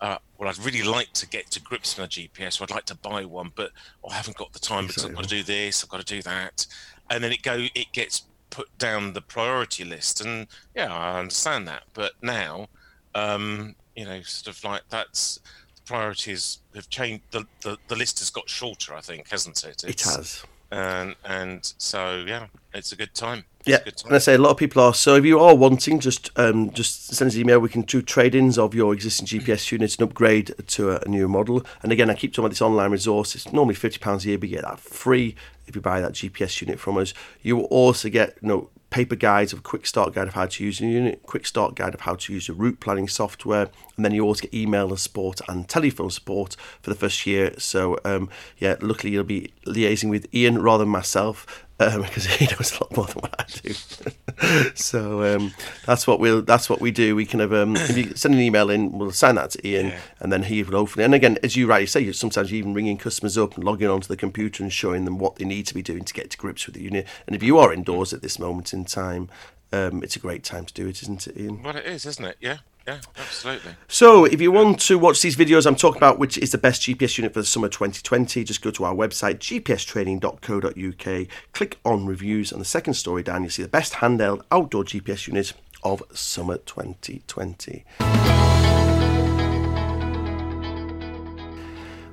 uh, 0.00 0.18
well, 0.36 0.48
I'd 0.48 0.58
really 0.58 0.82
like 0.82 1.12
to 1.14 1.28
get 1.28 1.50
to 1.50 1.60
grips 1.60 1.96
with 1.96 2.04
my 2.04 2.08
GPS, 2.08 2.60
or 2.60 2.64
I'd 2.64 2.70
like 2.70 2.84
to 2.86 2.94
buy 2.96 3.24
one, 3.24 3.52
but 3.54 3.70
oh, 4.04 4.10
I 4.10 4.14
haven't 4.14 4.36
got 4.36 4.52
the 4.52 4.58
time 4.58 4.86
because 4.86 5.04
I've 5.04 5.14
got 5.14 5.24
to 5.24 5.28
do 5.28 5.42
this, 5.42 5.82
I've 5.82 5.90
got 5.90 6.00
to 6.00 6.14
do 6.14 6.22
that, 6.22 6.66
and 7.10 7.22
then 7.22 7.32
it 7.32 7.42
go, 7.42 7.66
it 7.74 7.92
gets 7.92 8.22
put 8.50 8.76
down 8.78 9.12
the 9.12 9.20
priority 9.20 9.84
list, 9.84 10.24
and 10.24 10.46
yeah, 10.74 10.94
I 10.94 11.18
understand 11.18 11.66
that, 11.68 11.82
but 11.94 12.12
now 12.22 12.68
um, 13.14 13.74
you 13.98 14.04
know, 14.04 14.22
sort 14.22 14.56
of 14.56 14.62
like 14.62 14.82
that's 14.90 15.40
the 15.74 15.82
priorities 15.84 16.60
have 16.76 16.88
changed. 16.88 17.24
The, 17.32 17.44
the, 17.62 17.78
the 17.88 17.96
list 17.96 18.20
has 18.20 18.30
got 18.30 18.48
shorter, 18.48 18.94
I 18.94 19.00
think, 19.00 19.28
hasn't 19.28 19.64
it? 19.64 19.82
It's, 19.84 20.06
it 20.06 20.16
has. 20.16 20.44
And 20.70 21.16
and 21.24 21.72
so 21.78 22.24
yeah, 22.24 22.46
it's 22.72 22.92
a 22.92 22.96
good 22.96 23.12
time. 23.12 23.44
It's 23.66 23.68
yeah, 23.68 24.06
and 24.06 24.14
I 24.14 24.18
say 24.18 24.34
a 24.34 24.38
lot 24.38 24.50
of 24.50 24.56
people 24.56 24.82
are. 24.82 24.94
So 24.94 25.16
if 25.16 25.24
you 25.24 25.40
are 25.40 25.56
wanting, 25.56 25.98
just 25.98 26.30
um, 26.36 26.70
just 26.70 27.08
send 27.08 27.28
us 27.28 27.34
an 27.34 27.40
email. 27.40 27.58
We 27.58 27.70
can 27.70 27.82
do 27.82 28.02
trade-ins 28.02 28.56
of 28.56 28.72
your 28.72 28.94
existing 28.94 29.26
GPS 29.26 29.72
units 29.72 29.96
and 29.96 30.08
upgrade 30.08 30.54
to 30.68 30.90
a, 30.90 31.00
a 31.00 31.08
new 31.08 31.26
model. 31.26 31.64
And 31.82 31.90
again, 31.90 32.08
I 32.08 32.14
keep 32.14 32.32
talking 32.32 32.44
about 32.44 32.50
this 32.50 32.62
online 32.62 32.92
resource. 32.92 33.34
It's 33.34 33.52
normally 33.52 33.74
fifty 33.74 33.98
pounds 33.98 34.24
a 34.26 34.28
year, 34.28 34.38
but 34.38 34.48
you 34.48 34.56
get 34.56 34.64
that 34.64 34.78
free 34.78 35.34
if 35.66 35.74
you 35.74 35.80
buy 35.80 36.00
that 36.02 36.12
GPS 36.12 36.60
unit 36.60 36.78
from 36.78 36.98
us. 36.98 37.14
You 37.42 37.56
will 37.56 37.64
also 37.64 38.10
get 38.10 38.36
you 38.42 38.48
know 38.48 38.70
paper 38.90 39.16
guides 39.16 39.52
of 39.52 39.58
a 39.58 39.62
quick 39.62 39.86
start 39.86 40.14
guide 40.14 40.28
of 40.28 40.34
how 40.34 40.46
to 40.46 40.64
use 40.64 40.80
a 40.80 40.86
unit, 40.86 41.22
quick 41.24 41.46
start 41.46 41.74
guide 41.74 41.94
of 41.94 42.00
how 42.00 42.14
to 42.14 42.32
use 42.32 42.48
your 42.48 42.56
route 42.56 42.80
planning 42.80 43.08
software, 43.08 43.68
and 43.96 44.04
then 44.04 44.14
you 44.14 44.22
always 44.22 44.40
get 44.40 44.54
email 44.54 44.96
support 44.96 45.40
and 45.48 45.68
telephone 45.68 46.10
support 46.10 46.56
for 46.80 46.90
the 46.90 46.96
first 46.96 47.26
year. 47.26 47.52
So 47.58 47.98
um, 48.04 48.30
yeah, 48.58 48.76
luckily 48.80 49.12
you'll 49.12 49.24
be 49.24 49.52
liaising 49.66 50.10
with 50.10 50.32
Ian 50.34 50.62
rather 50.62 50.84
than 50.84 50.90
myself. 50.90 51.66
Because 51.78 52.26
um, 52.26 52.32
he 52.38 52.46
knows 52.46 52.72
a 52.72 52.82
lot 52.82 52.96
more 52.96 53.06
than 53.06 53.16
what 53.18 53.34
I 53.38 53.44
do. 53.62 54.72
so 54.74 55.36
um, 55.36 55.54
that's 55.86 56.06
what 56.06 56.18
we'll 56.18 56.42
that's 56.42 56.68
what 56.68 56.80
we 56.80 56.90
do. 56.90 57.14
We 57.14 57.24
kind 57.24 57.40
of 57.40 57.52
um, 57.52 57.76
if 57.76 57.96
you 57.96 58.14
send 58.16 58.34
an 58.34 58.40
email 58.40 58.68
in, 58.68 58.98
we'll 58.98 59.12
send 59.12 59.38
that 59.38 59.50
to 59.52 59.66
Ian, 59.66 59.88
yeah. 59.88 60.00
and 60.20 60.32
then 60.32 60.44
he 60.44 60.62
will 60.62 60.78
hopefully. 60.78 61.04
And 61.04 61.14
again, 61.14 61.38
as 61.42 61.56
you 61.56 61.66
rightly 61.66 61.86
say, 61.86 62.10
sometimes 62.12 62.50
you 62.50 62.58
even 62.58 62.74
ringing 62.74 62.98
customers 62.98 63.38
up 63.38 63.54
and 63.54 63.64
logging 63.64 63.88
onto 63.88 64.08
the 64.08 64.16
computer 64.16 64.62
and 64.62 64.72
showing 64.72 65.04
them 65.04 65.18
what 65.18 65.36
they 65.36 65.44
need 65.44 65.66
to 65.68 65.74
be 65.74 65.82
doing 65.82 66.04
to 66.04 66.14
get 66.14 66.30
to 66.30 66.36
grips 66.36 66.66
with 66.66 66.74
the 66.74 66.82
unit. 66.82 67.06
And 67.26 67.36
if 67.36 67.42
you 67.42 67.58
are 67.58 67.72
indoors 67.72 68.12
at 68.12 68.22
this 68.22 68.38
moment 68.38 68.72
in 68.72 68.84
time, 68.84 69.28
um, 69.72 70.02
it's 70.02 70.16
a 70.16 70.20
great 70.20 70.42
time 70.42 70.64
to 70.64 70.74
do 70.74 70.88
it, 70.88 71.02
isn't 71.02 71.26
it, 71.26 71.36
Ian? 71.36 71.62
Well, 71.62 71.76
it 71.76 71.86
is, 71.86 72.06
isn't 72.06 72.24
it? 72.24 72.36
Yeah. 72.40 72.58
Yeah, 72.88 73.00
absolutely. 73.18 73.72
So, 73.86 74.24
if 74.24 74.40
you 74.40 74.50
want 74.50 74.80
to 74.80 74.98
watch 74.98 75.20
these 75.20 75.36
videos 75.36 75.66
I'm 75.66 75.76
talking 75.76 75.98
about, 75.98 76.18
which 76.18 76.38
is 76.38 76.52
the 76.52 76.56
best 76.56 76.80
GPS 76.80 77.18
unit 77.18 77.34
for 77.34 77.40
the 77.40 77.46
summer 77.46 77.68
2020, 77.68 78.42
just 78.44 78.62
go 78.62 78.70
to 78.70 78.84
our 78.84 78.94
website, 78.94 79.40
gpstraining.co.uk, 79.40 81.26
click 81.52 81.78
on 81.84 82.06
reviews, 82.06 82.50
and 82.50 82.62
the 82.62 82.64
second 82.64 82.94
story 82.94 83.22
down, 83.22 83.42
you'll 83.42 83.50
see 83.50 83.60
the 83.62 83.68
best 83.68 83.92
handheld 83.92 84.40
outdoor 84.50 84.84
GPS 84.84 85.26
unit 85.26 85.52
of 85.82 86.02
summer 86.14 86.56
2020. 86.56 87.84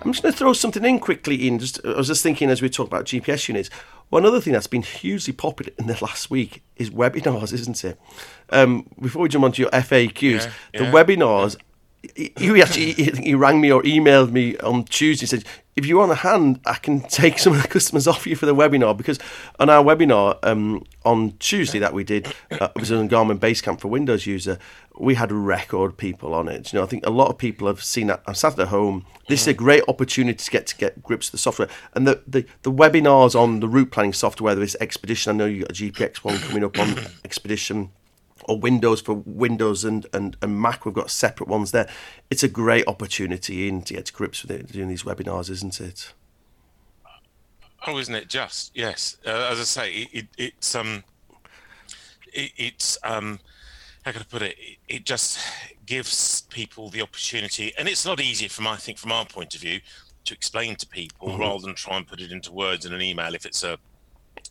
I'm 0.01 0.11
just 0.11 0.21
going 0.21 0.33
to 0.33 0.37
throw 0.37 0.51
something 0.51 0.83
in 0.83 0.99
quickly. 0.99 1.47
In 1.47 1.57
just, 1.57 1.79
I 1.85 1.95
was 1.95 2.07
just 2.07 2.21
thinking 2.21 2.49
as 2.49 2.61
we 2.61 2.69
talk 2.69 2.87
about 2.87 3.05
GPS 3.05 3.47
units. 3.47 3.69
One 4.09 4.25
other 4.25 4.39
thing 4.39 4.53
that's 4.53 4.67
been 4.67 4.83
hugely 4.83 5.33
popular 5.33 5.71
in 5.77 5.87
the 5.87 5.97
last 6.01 6.29
week 6.29 6.63
is 6.75 6.89
webinars, 6.89 7.53
isn't 7.59 7.83
it? 7.83 7.99
Um, 8.49 8.87
before 9.01 9.23
we 9.23 9.29
jump 9.29 9.45
onto 9.45 9.61
your 9.61 9.71
FAQs, 9.71 10.21
yeah, 10.21 10.51
the 10.79 10.85
yeah, 10.85 10.91
webinars. 10.91 11.55
Yeah. 11.55 11.61
You 12.37 12.61
actually 12.61 12.93
he 12.93 13.33
rang 13.33 13.59
me 13.59 13.71
or 13.71 13.81
emailed 13.81 14.31
me 14.31 14.57
on 14.57 14.83
Tuesday. 14.83 15.23
and 15.23 15.29
Said 15.29 15.45
if 15.75 15.85
you 15.85 15.97
want 15.97 16.11
a 16.11 16.15
hand, 16.15 16.61
I 16.65 16.75
can 16.75 17.01
take 17.09 17.39
some 17.39 17.53
of 17.53 17.61
the 17.61 17.67
customers 17.67 18.07
off 18.07 18.25
you 18.25 18.35
for 18.35 18.45
the 18.45 18.55
webinar 18.55 18.95
because 18.95 19.19
on 19.59 19.69
our 19.69 19.83
webinar 19.83 20.37
um, 20.43 20.83
on 21.03 21.33
Tuesday 21.39 21.79
that 21.79 21.93
we 21.93 22.03
did, 22.03 22.27
uh, 22.51 22.69
it 22.75 22.79
was 22.79 22.91
on 22.91 23.09
Garmin 23.09 23.39
Basecamp 23.39 23.79
for 23.79 23.87
Windows 23.87 24.25
user 24.25 24.57
we 24.97 25.15
had 25.15 25.31
record 25.31 25.97
people 25.97 26.33
on 26.33 26.47
it. 26.47 26.71
You 26.71 26.79
know, 26.79 26.83
I 26.83 26.87
think 26.87 27.05
a 27.05 27.09
lot 27.09 27.29
of 27.29 27.37
people 27.37 27.67
have 27.67 27.83
seen 27.83 28.07
that. 28.07 28.23
I'm 28.27 28.35
sat 28.35 28.57
at 28.59 28.69
home. 28.69 29.05
This 29.27 29.41
is 29.41 29.47
a 29.47 29.53
great 29.53 29.83
opportunity 29.87 30.37
to 30.37 30.51
get 30.51 30.67
to 30.67 30.77
get 30.77 31.01
grips 31.03 31.27
with 31.27 31.33
the 31.33 31.37
software. 31.37 31.67
And 31.93 32.07
the, 32.07 32.21
the, 32.27 32.45
the 32.61 32.71
webinars 32.71 33.39
on 33.39 33.59
the 33.59 33.67
route 33.67 33.91
planning 33.91 34.13
software, 34.13 34.55
this 34.55 34.75
Expedition. 34.79 35.31
I 35.31 35.35
know 35.35 35.45
you 35.45 35.61
got 35.61 35.71
a 35.71 35.73
GPX 35.73 36.17
one 36.17 36.37
coming 36.39 36.63
up 36.63 36.77
on 36.79 36.95
Expedition 37.23 37.91
or 38.45 38.59
Windows 38.59 39.01
for 39.01 39.15
Windows 39.25 39.83
and, 39.83 40.05
and, 40.13 40.37
and 40.41 40.61
Mac. 40.61 40.85
We've 40.85 40.93
got 40.93 41.09
separate 41.09 41.49
ones 41.49 41.71
there. 41.71 41.89
It's 42.29 42.43
a 42.43 42.47
great 42.47 42.87
opportunity 42.87 43.67
in 43.67 43.81
to 43.83 43.95
get 43.95 44.05
to 44.05 44.13
grips 44.13 44.43
with 44.43 44.51
it 44.51 44.71
doing 44.71 44.87
these 44.87 45.03
webinars, 45.03 45.49
isn't 45.49 45.81
it? 45.81 46.13
Oh, 47.87 47.97
isn't 47.97 48.15
it 48.15 48.29
just? 48.29 48.71
Yes. 48.75 49.17
Uh, 49.25 49.49
as 49.51 49.59
I 49.59 49.63
say, 49.63 49.93
it, 49.93 50.09
it, 50.13 50.27
it's 50.37 50.75
um, 50.75 51.03
it, 52.33 52.51
it's 52.57 52.97
um 53.03 53.39
how 54.03 54.11
can 54.11 54.21
I 54.21 54.25
put 54.25 54.41
it? 54.43 54.55
It 54.87 55.03
just 55.03 55.39
gives 55.85 56.41
people 56.49 56.89
the 56.89 57.01
opportunity, 57.01 57.73
and 57.77 57.87
it's 57.87 58.05
not 58.05 58.19
easy 58.19 58.47
from 58.47 58.67
I 58.67 58.75
think 58.75 58.97
from 58.97 59.11
our 59.11 59.25
point 59.25 59.55
of 59.55 59.61
view 59.61 59.81
to 60.25 60.33
explain 60.33 60.75
to 60.77 60.87
people 60.87 61.29
mm-hmm. 61.29 61.41
rather 61.41 61.61
than 61.65 61.75
try 61.75 61.97
and 61.97 62.07
put 62.07 62.21
it 62.21 62.31
into 62.31 62.51
words 62.51 62.85
in 62.85 62.93
an 62.93 63.01
email. 63.01 63.33
If 63.35 63.45
it's 63.45 63.63
a 63.63 63.77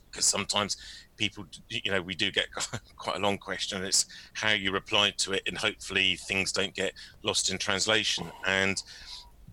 because 0.09 0.25
sometimes 0.25 0.77
people, 1.17 1.45
you 1.69 1.91
know, 1.91 2.01
we 2.01 2.15
do 2.15 2.31
get 2.31 2.47
quite 2.97 3.17
a 3.17 3.19
long 3.19 3.37
question. 3.37 3.83
It's 3.83 4.05
how 4.33 4.51
you 4.51 4.71
reply 4.71 5.11
to 5.17 5.33
it, 5.33 5.43
and 5.47 5.57
hopefully 5.57 6.15
things 6.15 6.51
don't 6.51 6.73
get 6.73 6.93
lost 7.23 7.51
in 7.51 7.57
translation. 7.57 8.27
And 8.45 8.81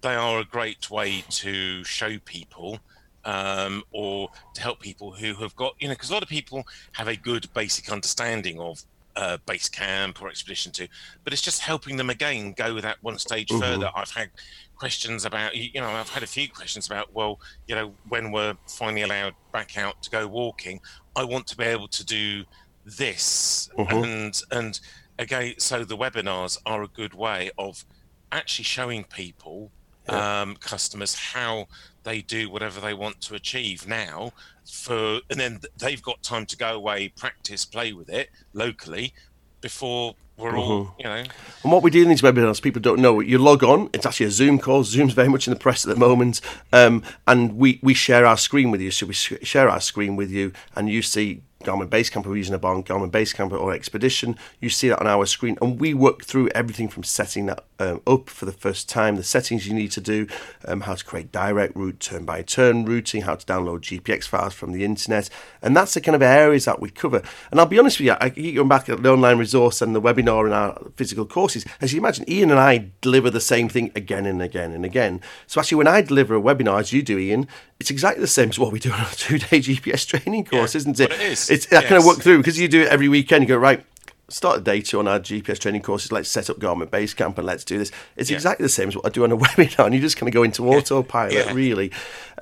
they 0.01 0.15
are 0.15 0.41
a 0.41 0.45
great 0.45 0.91
way 0.91 1.25
to 1.29 1.85
show 1.85 2.19
people 2.25 2.79
um, 3.25 3.83
or 3.93 4.31
to 4.55 4.61
help 4.61 4.81
people 4.81 5.13
who 5.13 5.35
have 5.35 5.55
got, 5.57 5.75
you 5.79 5.89
know, 5.89 5.95
because 5.95 6.11
a 6.11 6.13
lot 6.13 6.23
of 6.23 6.29
people 6.29 6.67
have 6.93 7.09
a 7.09 7.17
good 7.17 7.53
basic 7.55 7.91
understanding 7.91 8.59
of 8.59 8.83
uh, 9.17 9.39
Basecamp 9.47 10.21
or 10.21 10.29
expedition 10.29 10.73
to, 10.73 10.89
but 11.25 11.33
it's 11.33 11.43
just 11.43 11.61
helping 11.61 11.97
them 11.97 12.11
again 12.11 12.53
go 12.53 12.81
that 12.81 12.97
one 13.03 13.19
stage 13.19 13.49
mm-hmm. 13.49 13.61
further. 13.61 13.91
I've 13.95 14.11
had 14.11 14.31
questions 14.77 15.25
about, 15.25 15.55
you 15.57 15.81
know, 15.81 15.89
I've 15.89 16.09
had 16.09 16.23
a 16.23 16.27
few 16.27 16.49
questions 16.49 16.87
about, 16.87 17.13
well, 17.15 17.41
you 17.67 17.75
know, 17.75 17.95
when 18.09 18.33
we're 18.33 18.57
finally 18.67 19.03
allowed 19.03 19.35
back 19.53 19.79
out 19.79 20.03
to 20.03 20.11
go 20.11 20.27
walking, 20.27 20.81
I 21.15 21.25
want 21.25 21.47
to 21.49 21.57
be 21.57 21.65
able 21.65 21.89
to 21.89 22.05
do 22.05 22.45
this, 22.85 23.69
mm-hmm. 23.79 24.05
and 24.05 24.43
and 24.51 24.81
again, 25.19 25.55
so 25.59 25.85
the 25.85 25.97
webinars 25.97 26.59
are 26.67 26.83
a 26.83 26.89
good 26.89 27.15
way 27.15 27.51
of 27.59 27.85
actually 28.33 28.65
showing 28.65 29.05
people 29.05 29.71
yeah. 30.09 30.43
um, 30.43 30.57
customers 30.57 31.15
how 31.15 31.67
they 32.05 32.21
do 32.21 32.51
whatever 32.51 32.81
they 32.81 32.95
want 32.95 33.21
to 33.21 33.35
achieve 33.35 33.87
now 33.87 34.33
for 34.65 35.21
and 35.31 35.39
then 35.39 35.61
they've 35.79 36.03
got 36.03 36.23
time 36.23 36.47
to 36.47 36.57
go 36.57 36.75
away 36.75 37.09
practice 37.09 37.65
play 37.65 37.93
with 37.93 38.09
it 38.09 38.29
locally 38.53 39.13
before 39.61 40.15
we're 40.37 40.57
all 40.57 40.87
mm-hmm. 40.87 41.01
you 41.01 41.05
know 41.05 41.25
and 41.63 41.73
what 41.73 41.83
we 41.83 41.91
do 41.91 42.03
in 42.03 42.09
these 42.09 42.23
webinars 42.23 42.61
people 42.61 42.81
don't 42.81 43.01
know 43.01 43.21
you 43.21 43.39
log 43.39 43.63
on 43.63 43.89
it's 43.93 44.07
actually 44.07 44.27
a 44.27 44.31
zoom 44.31 44.59
call 44.59 44.83
zoom's 44.83 45.13
very 45.13 45.29
much 45.29 45.47
in 45.47 45.53
the 45.53 45.59
press 45.59 45.85
at 45.85 45.93
the 45.95 45.99
moment 45.99 46.41
um, 46.73 47.03
and 47.27 47.57
we 47.57 47.79
we 47.83 47.95
share 47.95 48.27
our 48.27 48.37
screen 48.37 48.71
with 48.71 48.81
you 48.81 48.91
so 48.91 49.07
we 49.07 49.15
share 49.15 49.69
our 49.69 49.81
screen 49.81 50.17
with 50.17 50.31
you 50.31 50.53
and 50.75 50.89
you 50.89 51.03
see 51.03 51.43
Garmin 51.63 51.89
Basecamp, 51.89 52.27
we're 52.27 52.37
using 52.37 52.55
a 52.55 52.59
Garmin 52.59 53.11
Basecamp 53.11 53.53
or 53.53 53.73
Expedition. 53.73 54.37
You 54.61 54.69
see 54.69 54.89
that 54.89 55.01
on 55.01 55.07
our 55.07 55.27
screen, 55.27 55.57
and 55.63 55.81
we 55.81 55.95
work 55.95 56.25
through 56.25 56.49
everything 56.49 56.89
from 56.89 57.05
setting 57.05 57.47
that 57.47 57.65
um, 57.83 58.01
up 58.07 58.31
for 58.31 58.45
the 58.45 58.53
first 58.53 58.89
time, 58.89 59.17
the 59.17 59.23
settings 59.23 59.67
you 59.67 59.75
need 59.75 59.91
to 59.93 60.01
do, 60.01 60.27
um, 60.67 60.83
how 60.83 60.95
to 60.95 61.05
create 61.05 61.33
direct 61.33 61.77
route, 61.77 62.01
turn 62.01 62.25
by 62.25 62.43
turn 62.43 62.85
routing, 62.85 63.23
how 63.23 63.35
to 63.35 63.45
download 63.47 63.81
GPX 63.81 64.29
files 64.29 64.55
from 64.55 64.73
the 64.73 64.85
internet, 64.85 65.29
and 65.61 65.77
that's 65.77 65.95
the 65.95 66.01
kind 66.01 66.15
of 66.15 66.23
areas 66.23 66.65
that 66.67 66.81
we 66.81 66.91
cover. 66.91 67.23
And 67.51 67.61
I'll 67.61 67.67
be 67.67 67.79
honest 67.79 67.99
with 67.99 68.07
you, 68.07 68.17
I 68.21 68.31
keep 68.31 68.55
going 68.55 68.69
back 68.69 68.89
at 68.89 69.03
the 69.03 69.11
online 69.11 69.39
resource 69.39 69.83
and 69.83 69.95
the 69.95 70.01
webinar 70.01 70.45
and 70.45 70.55
our 70.55 70.81
physical 70.97 71.27
courses. 71.27 71.65
As 71.81 71.93
you 71.93 72.01
imagine, 72.01 72.29
Ian 72.31 72.51
and 72.51 72.61
I 72.61 72.91
deliver 73.01 73.31
the 73.31 73.41
same 73.41 73.69
thing 73.69 73.91
again 73.95 74.27
and 74.27 74.41
again 74.41 74.73
and 74.73 74.85
again. 74.85 75.21
So 75.47 75.61
actually, 75.61 75.79
when 75.79 75.89
I 75.89 76.03
deliver 76.03 76.35
a 76.35 76.41
webinar, 76.41 76.81
as 76.81 76.93
you 76.93 77.03
do, 77.03 77.19
Ian, 77.19 77.49
it's 77.81 77.91
exactly 77.91 78.21
the 78.21 78.29
same 78.29 78.51
as 78.51 78.59
what 78.59 78.73
we 78.73 78.79
do 78.79 78.93
on 78.93 79.01
a 79.01 79.11
two-day 79.17 79.61
GPS 79.61 80.07
training 80.07 80.45
course, 80.45 80.75
yeah, 80.75 80.79
isn't 80.79 81.01
it? 81.01 81.11
it 81.11 81.21
is. 81.21 81.51
It's 81.51 81.67
that 81.67 81.83
yes. 81.83 81.89
kind 81.89 81.99
of 81.99 82.07
work 82.07 82.19
through 82.21 82.39
because 82.39 82.59
you 82.59 82.69
do 82.69 82.83
it 82.83 82.89
every 82.89 83.09
weekend. 83.09 83.43
You 83.43 83.49
go 83.49 83.57
right 83.57 83.85
start 84.33 84.59
a 84.59 84.61
data 84.61 84.99
on 84.99 85.07
our 85.07 85.21
GPS 85.21 85.59
training 85.59 85.83
courses. 85.83 86.11
Let's 86.11 86.29
set 86.29 86.49
up 86.51 86.59
Garmin 86.59 86.89
Basecamp 86.89 87.37
and 87.39 87.47
let's 87.47 87.65
do 87.65 87.79
this. 87.79 87.91
It's 88.17 88.31
yeah. 88.31 88.37
exactly 88.37 88.65
the 88.65 88.71
same 88.71 88.89
as 88.89 88.97
what 88.97 89.07
I 89.07 89.11
do 89.11 89.25
on 89.25 89.33
a 89.33 89.37
webinar, 89.39 89.87
and 89.87 89.95
you 89.95 90.01
just 90.01 90.17
kind 90.17 90.29
of 90.29 90.35
go 90.35 90.43
into 90.43 90.67
autopilot, 90.69 91.33
yeah. 91.35 91.53
really. 91.53 91.93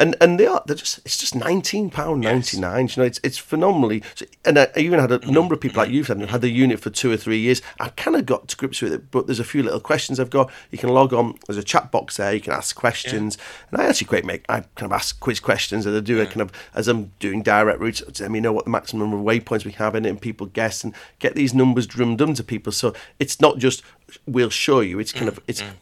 And 0.01 0.17
and 0.21 0.41
they 0.41 0.47
are 0.47 0.63
they're 0.67 0.77
just 0.77 0.99
it's 1.05 1.19
just 1.19 1.35
nineteen 1.35 1.91
pound 1.91 2.23
ninety 2.23 2.59
nine. 2.59 2.87
Yes. 2.87 2.97
You 2.97 3.03
know, 3.03 3.07
it's 3.07 3.21
it's 3.23 3.39
phenomenally. 3.39 4.03
And 4.45 4.59
I 4.59 4.69
even 4.77 4.99
had 4.99 5.13
a 5.13 5.31
number 5.31 5.55
of 5.55 5.61
people 5.61 5.83
like 5.83 5.91
you've 5.91 6.09
had 6.09 6.19
had 6.21 6.41
the 6.41 6.49
unit 6.49 6.81
for 6.81 6.89
two 6.89 7.13
or 7.13 7.19
three 7.19 7.39
years. 7.39 7.61
I 7.79 7.91
kind 7.91 8.17
of 8.17 8.25
got 8.25 8.49
to 8.49 8.57
grips 8.57 8.81
with 8.81 8.95
it, 8.95 9.11
but 9.11 9.27
there's 9.27 9.41
a 9.41 9.45
few 9.45 9.63
little 9.63 9.81
questions 9.81 10.19
I've 10.19 10.31
got. 10.31 10.51
You 10.71 10.79
can 10.79 10.89
log 10.89 11.13
on. 11.13 11.39
There's 11.47 11.59
a 11.59 11.63
chat 11.63 11.93
box 11.93 12.17
there. 12.17 12.33
You 12.33 12.41
can 12.41 12.55
ask 12.55 12.75
questions, 12.75 13.37
yeah. 13.39 13.67
and 13.71 13.81
I 13.83 13.91
actually 13.91 14.07
quite 14.07 14.25
make 14.25 14.47
I 14.49 14.61
kind 14.75 14.91
of 14.91 14.93
ask 14.93 15.21
quiz 15.21 15.39
questions, 15.39 15.85
and 15.85 15.95
I 15.95 16.01
do 16.01 16.19
a 16.21 16.25
kind 16.25 16.41
of 16.41 16.51
as 16.75 16.89
I'm 16.89 17.13
doing 17.19 17.43
direct 17.43 17.79
routes. 17.79 18.03
Let 18.21 18.31
me 18.31 18.41
know 18.41 18.55
what 18.55 18.65
the 18.65 18.71
maximum 18.71 19.13
of 19.13 19.21
waypoints 19.21 19.67
we 19.67 19.73
have 19.73 19.95
in 19.95 20.07
it, 20.07 20.09
and 20.09 20.21
people 20.21 20.47
guess 20.47 20.83
and 20.83 20.95
get 21.19 21.35
these 21.35 21.53
numbers 21.53 21.87
drummed 21.87 22.23
into 22.23 22.43
people 22.43 22.61
people. 22.61 22.73
So 22.73 22.95
it's 23.19 23.41
not 23.41 23.59
just 23.59 23.83
we'll 24.27 24.51
show 24.51 24.81
you. 24.81 24.99
It's 24.99 25.13
kind 25.13 25.29
of 25.29 25.41
it's. 25.47 25.63
Mm. 25.63 25.73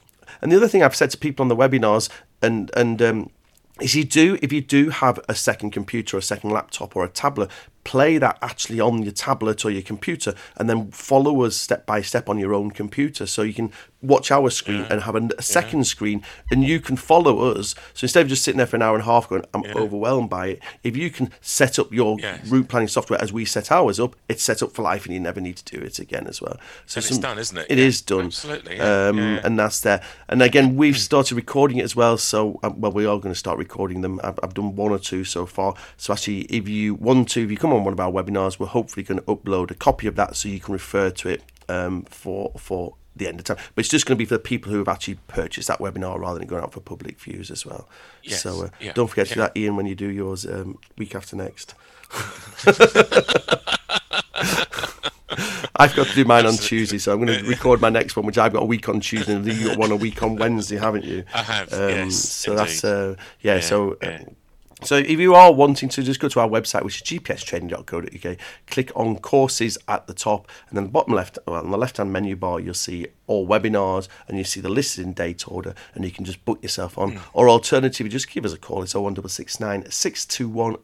And 0.40 0.52
the 0.52 0.57
other 0.57 0.68
thing 0.68 0.83
I've 0.83 0.94
said 0.94 1.11
to 1.11 1.18
people 1.18 1.42
on 1.42 1.48
the 1.48 1.57
webinars 1.57 2.09
and 2.40 2.70
and 2.76 3.02
um, 3.02 3.31
is 3.81 3.95
you 3.95 4.05
do 4.05 4.38
if 4.43 4.53
you 4.53 4.61
do 4.61 4.91
have 4.91 5.21
a 5.29 5.35
second 5.35 5.71
computer, 5.71 6.17
a 6.17 6.23
second 6.23 6.51
laptop, 6.51 6.97
or 6.97 7.05
a 7.05 7.09
tablet, 7.09 7.51
play 7.85 8.19
that 8.19 8.38
actually 8.43 8.81
on 8.81 9.03
your 9.03 9.12
tablet 9.12 9.64
or 9.64 9.71
your 9.71 9.83
computer, 9.83 10.35
and 10.57 10.69
then 10.69 10.91
follow 10.91 11.43
us 11.45 11.57
step 11.57 11.87
by 11.87 12.01
step 12.03 12.29
on 12.29 12.38
your 12.38 12.55
own 12.55 12.71
computer, 12.71 13.27
so 13.27 13.43
you 13.43 13.55
can 13.55 13.73
watch 14.01 14.31
our 14.31 14.49
screen 14.51 14.81
yeah. 14.81 14.88
and 14.91 15.03
have 15.03 15.17
a, 15.17 15.43
second 15.43 15.81
yeah. 15.81 15.85
screen 15.85 16.23
and 16.51 16.62
you 16.62 16.81
can 16.81 16.97
follow 16.97 17.51
us. 17.51 17.75
So 17.95 18.05
instead 18.05 18.23
of 18.23 18.29
just 18.29 18.45
sitting 18.45 18.59
there 18.59 18.67
for 18.67 18.77
an 18.77 18.83
hour 18.83 18.95
and 18.95 19.03
a 19.03 19.07
half 19.07 19.29
going, 19.29 19.45
I'm 19.53 19.64
yeah. 19.64 19.75
overwhelmed 19.75 20.31
by 20.31 20.47
it, 20.49 20.62
if 20.85 20.97
you 20.97 21.11
can 21.11 21.31
set 21.41 21.79
up 21.79 21.93
your 21.93 22.19
yes. 22.19 22.47
route 22.49 22.69
planning 22.69 22.88
software 22.88 23.21
as 23.21 23.33
we 23.33 23.45
set 23.45 23.73
ours 23.73 23.99
up, 23.99 24.14
it's 24.29 24.43
set 24.43 24.62
up 24.62 24.73
for 24.73 24.83
life 24.83 25.05
and 25.05 25.14
you 25.14 25.21
never 25.21 25.41
need 25.41 25.57
to 25.57 25.77
do 25.77 25.83
it 25.83 25.99
again 25.99 26.27
as 26.27 26.41
well. 26.41 26.59
So 26.87 27.01
some, 27.01 27.17
it's 27.17 27.19
done, 27.19 27.38
isn't 27.38 27.59
it? 27.59 27.67
It 27.69 27.79
is 27.79 28.01
done. 28.01 28.27
Absolutely. 28.27 28.79
Um, 28.79 29.19
and 29.19 29.59
that's 29.59 29.81
there. 29.81 30.01
And 30.29 30.43
again, 30.43 30.77
we've 30.77 30.99
started 30.99 31.35
recording 31.35 31.79
it 31.79 31.85
as 31.85 31.97
well. 31.97 32.19
So, 32.19 32.61
um, 32.62 32.81
well, 32.81 32.93
we 32.93 33.05
are 33.05 33.19
going 33.19 33.35
to 33.35 33.38
start 33.38 33.59
recording 33.59 34.03
them. 34.03 34.21
I've, 34.23 34.38
I've 34.43 34.55
done 34.55 34.77
one 34.77 34.93
or 34.93 34.99
two 34.99 35.25
so 35.25 35.45
far. 35.45 35.75
So 35.97 36.12
actually, 36.12 36.43
if 36.43 36.69
you 36.69 36.95
want 36.95 37.31
to, 37.31 37.43
if 37.43 37.51
you 37.51 37.57
come 37.57 37.73
on 37.73 37.78
one 37.85 37.93
of 37.93 38.01
our 38.01 38.11
webinars, 38.11 38.59
we're 38.59 38.67
hopefully 38.67 39.05
going 39.05 39.21
to 39.21 39.25
upload 39.27 39.71
a 39.71 39.75
copy 39.75 40.07
of 40.07 40.17
that 40.17 40.37
so 40.37 40.49
you 40.49 40.61
can 40.61 40.73
refer 40.73 41.11
to 41.11 41.29
it 41.29 41.43
um, 41.69 42.03
for 42.03 42.53
for 42.57 42.95
the 43.19 43.29
end 43.29 43.41
of 43.41 43.45
time. 43.45 43.57
But 43.75 43.81
it's 43.81 43.88
just 43.88 44.07
going 44.07 44.17
to 44.17 44.19
be 44.19 44.25
for 44.25 44.35
the 44.35 44.41
people 44.41 44.73
who 44.73 44.79
have 44.79 44.88
actually 44.88 45.19
purchased 45.27 45.69
that 45.69 45.79
webinar 45.79 46.19
rather 46.19 46.38
than 46.38 46.49
going 46.49 46.62
out 46.62 46.73
for 46.73 46.81
public 46.81 47.21
views 47.21 47.51
as 47.51 47.67
well. 47.67 47.88
Yes. 48.23 48.43
So 48.43 48.64
uh, 48.64 48.69
yeah. 48.81 48.93
don't 48.93 49.09
forget 49.09 49.27
to 49.29 49.35
do 49.35 49.41
that, 49.41 49.57
Ian, 49.57 49.77
when 49.77 49.87
you 49.87 49.95
do 49.95 50.09
yours 50.09 50.47
um, 50.47 50.79
week 50.97 51.14
after 51.14 51.37
next. 51.37 51.75
I've 55.81 55.95
got 55.95 56.09
to 56.09 56.14
do 56.14 56.25
mine 56.25 56.45
on 56.45 56.55
Tuesday, 56.55 56.99
so 56.99 57.12
I'm 57.12 57.25
going 57.25 57.38
to 57.38 57.49
record 57.49 57.81
my 57.81 57.88
next 57.88 58.17
one, 58.17 58.27
which 58.27 58.37
I've 58.37 58.53
got 58.53 58.62
a 58.62 58.67
week 58.67 58.88
on 58.88 58.99
Tuesday, 58.99 59.35
and 59.35 59.47
you've 59.47 59.64
got 59.64 59.79
one 59.79 59.93
a 59.93 59.97
week 59.97 60.23
on 60.25 60.35
Wednesday, 60.38 60.77
haven't 60.77 61.05
you? 61.05 61.23
I 61.33 61.43
have. 61.43 61.73
Um, 61.73 61.88
yes, 61.91 62.17
so 62.17 62.53
indeed. 62.53 62.67
that's 62.67 62.85
uh, 62.85 63.14
yeah, 63.41 63.55
yeah, 63.55 63.61
So. 63.61 63.93
Uh, 63.93 63.97
yeah 64.03 64.25
So 64.83 64.97
if 64.97 65.19
you 65.19 65.35
are 65.35 65.53
wanting 65.53 65.88
to 65.91 66.03
just 66.03 66.21
go 66.21 66.29
to 66.29 66.41
our 66.41 66.49
website, 66.49 66.85
which 66.85 67.03
is 67.03 67.21
gpstraining.co.uk, 67.21 68.37
click 68.69 68.93
on 68.95 69.19
courses 69.19 69.77
at 69.88 70.07
the 70.07 70.14
top, 70.14 70.49
and 70.69 70.77
then 70.77 70.85
the 70.85 70.91
bottom 70.91 71.14
left, 71.14 71.38
well, 71.47 71.57
on 71.64 71.71
the 71.71 71.79
left-hand 71.79 72.12
menu 72.12 72.37
bar, 72.37 72.61
you'll 72.61 72.75
see 72.75 73.09
all 73.29 73.47
webinars, 73.47 74.09
and 74.27 74.37
you 74.37 74.45
see 74.45 74.61
the 74.61 74.69
listed 74.69 75.05
in 75.07 75.12
date 75.12 75.47
order, 75.47 75.75
and 75.95 76.05
you 76.05 76.11
can 76.11 76.25
just 76.25 76.45
book 76.45 76.61
yourself 76.62 76.99
on. 76.99 77.12
Mm. 77.12 77.21
Or 77.33 77.49
alternatively, 77.49 78.11
just 78.11 78.29
give 78.29 78.45
us 78.45 78.53
a 78.53 78.59
call. 78.59 78.83
It's 78.83 78.95
01669 78.95 79.91
621 79.91 80.79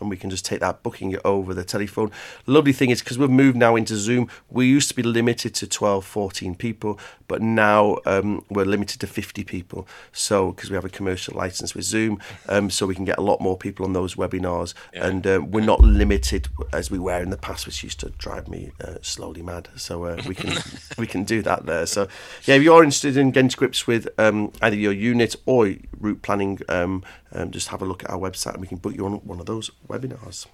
and 0.00 0.10
we 0.10 0.16
can 0.16 0.30
just 0.30 0.44
take 0.44 0.60
that 0.60 0.82
booking 0.82 1.16
over 1.24 1.54
the 1.54 1.64
telephone. 1.64 2.10
Lovely 2.46 2.72
thing 2.72 2.90
is 2.90 3.00
because 3.00 3.18
we've 3.18 3.30
moved 3.30 3.56
now 3.56 3.76
into 3.76 3.96
Zoom, 3.96 4.28
we 4.50 4.66
used 4.66 4.88
to 4.88 4.94
be 4.94 5.02
limited 5.02 5.54
to 5.54 5.66
12, 5.66 6.04
14 6.04 6.54
people, 6.54 6.98
but 7.28 7.42
now 7.42 7.98
um, 8.06 8.44
we're 8.50 8.64
limited 8.64 9.00
to 9.00 9.06
50 9.06 9.44
people. 9.44 9.86
So 10.12 10.52
because 10.52 10.70
we 10.70 10.74
have 10.74 10.84
a 10.84 10.90
commercial 10.90 11.34
license 11.36 11.74
with 11.74 11.84
Zoom, 11.84 12.20
um, 12.48 12.70
so 12.70 12.86
we 12.86 12.94
can 12.94 13.04
get 13.04 13.18
a 13.18 13.22
lot 13.22 13.40
more 13.40 13.56
people 13.56 13.84
on 13.84 13.92
those 13.92 14.14
webinars, 14.14 14.74
yeah. 14.92 15.06
and 15.06 15.26
um, 15.26 15.50
we're 15.50 15.64
not 15.64 15.80
limited 15.80 16.48
as 16.72 16.90
we 16.90 16.98
were 16.98 17.20
in 17.20 17.30
the 17.30 17.36
past, 17.36 17.66
which 17.66 17.82
used 17.82 18.00
to 18.00 18.10
drive 18.10 18.48
me 18.48 18.72
uh, 18.82 18.96
slowly 19.02 19.42
mad. 19.42 19.68
So 19.76 20.04
uh, 20.04 20.22
we 20.26 20.34
can 20.34 20.50
we 20.98 21.06
can 21.06 21.24
do 21.24 21.42
that 21.42 21.66
there. 21.66 21.86
So 21.86 22.08
yeah, 22.44 22.56
if 22.56 22.62
you're 22.62 22.82
interested 22.82 23.16
in 23.16 23.30
getting 23.30 23.50
scripts 23.50 23.86
with 23.86 24.08
um, 24.18 24.52
either 24.62 24.76
your 24.76 24.92
unit 24.92 25.36
or 25.46 25.74
route 25.98 26.22
planning, 26.22 26.60
um, 26.68 27.04
um, 27.32 27.50
just 27.50 27.68
have 27.68 27.82
a 27.82 27.84
look 27.84 28.04
at 28.04 28.10
our 28.10 28.18
website 28.18 28.52
and 28.52 28.60
we 28.60 28.66
can 28.66 28.78
book 28.78 28.94
you 28.94 29.06
on 29.06 29.14
one 29.26 29.40
of 29.40 29.46
those 29.46 29.70
webinars. 29.88 30.46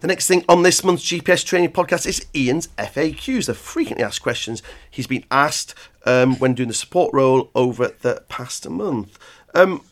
The 0.00 0.06
next 0.06 0.26
thing 0.28 0.46
on 0.48 0.62
this 0.62 0.82
month's 0.82 1.04
GPS 1.04 1.44
training 1.44 1.72
podcast 1.72 2.06
is 2.06 2.26
Ian's 2.34 2.68
FAQs, 2.78 3.46
the 3.46 3.54
frequently 3.54 4.02
asked 4.02 4.22
questions 4.22 4.62
he's 4.90 5.06
been 5.06 5.24
asked 5.30 5.74
um, 6.06 6.36
when 6.36 6.54
doing 6.54 6.68
the 6.68 6.74
support 6.74 7.12
role 7.12 7.50
over 7.54 7.88
the 7.88 8.24
past 8.30 8.66
month. 8.68 9.18
Um, 9.54 9.84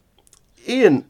Ian, 0.67 1.05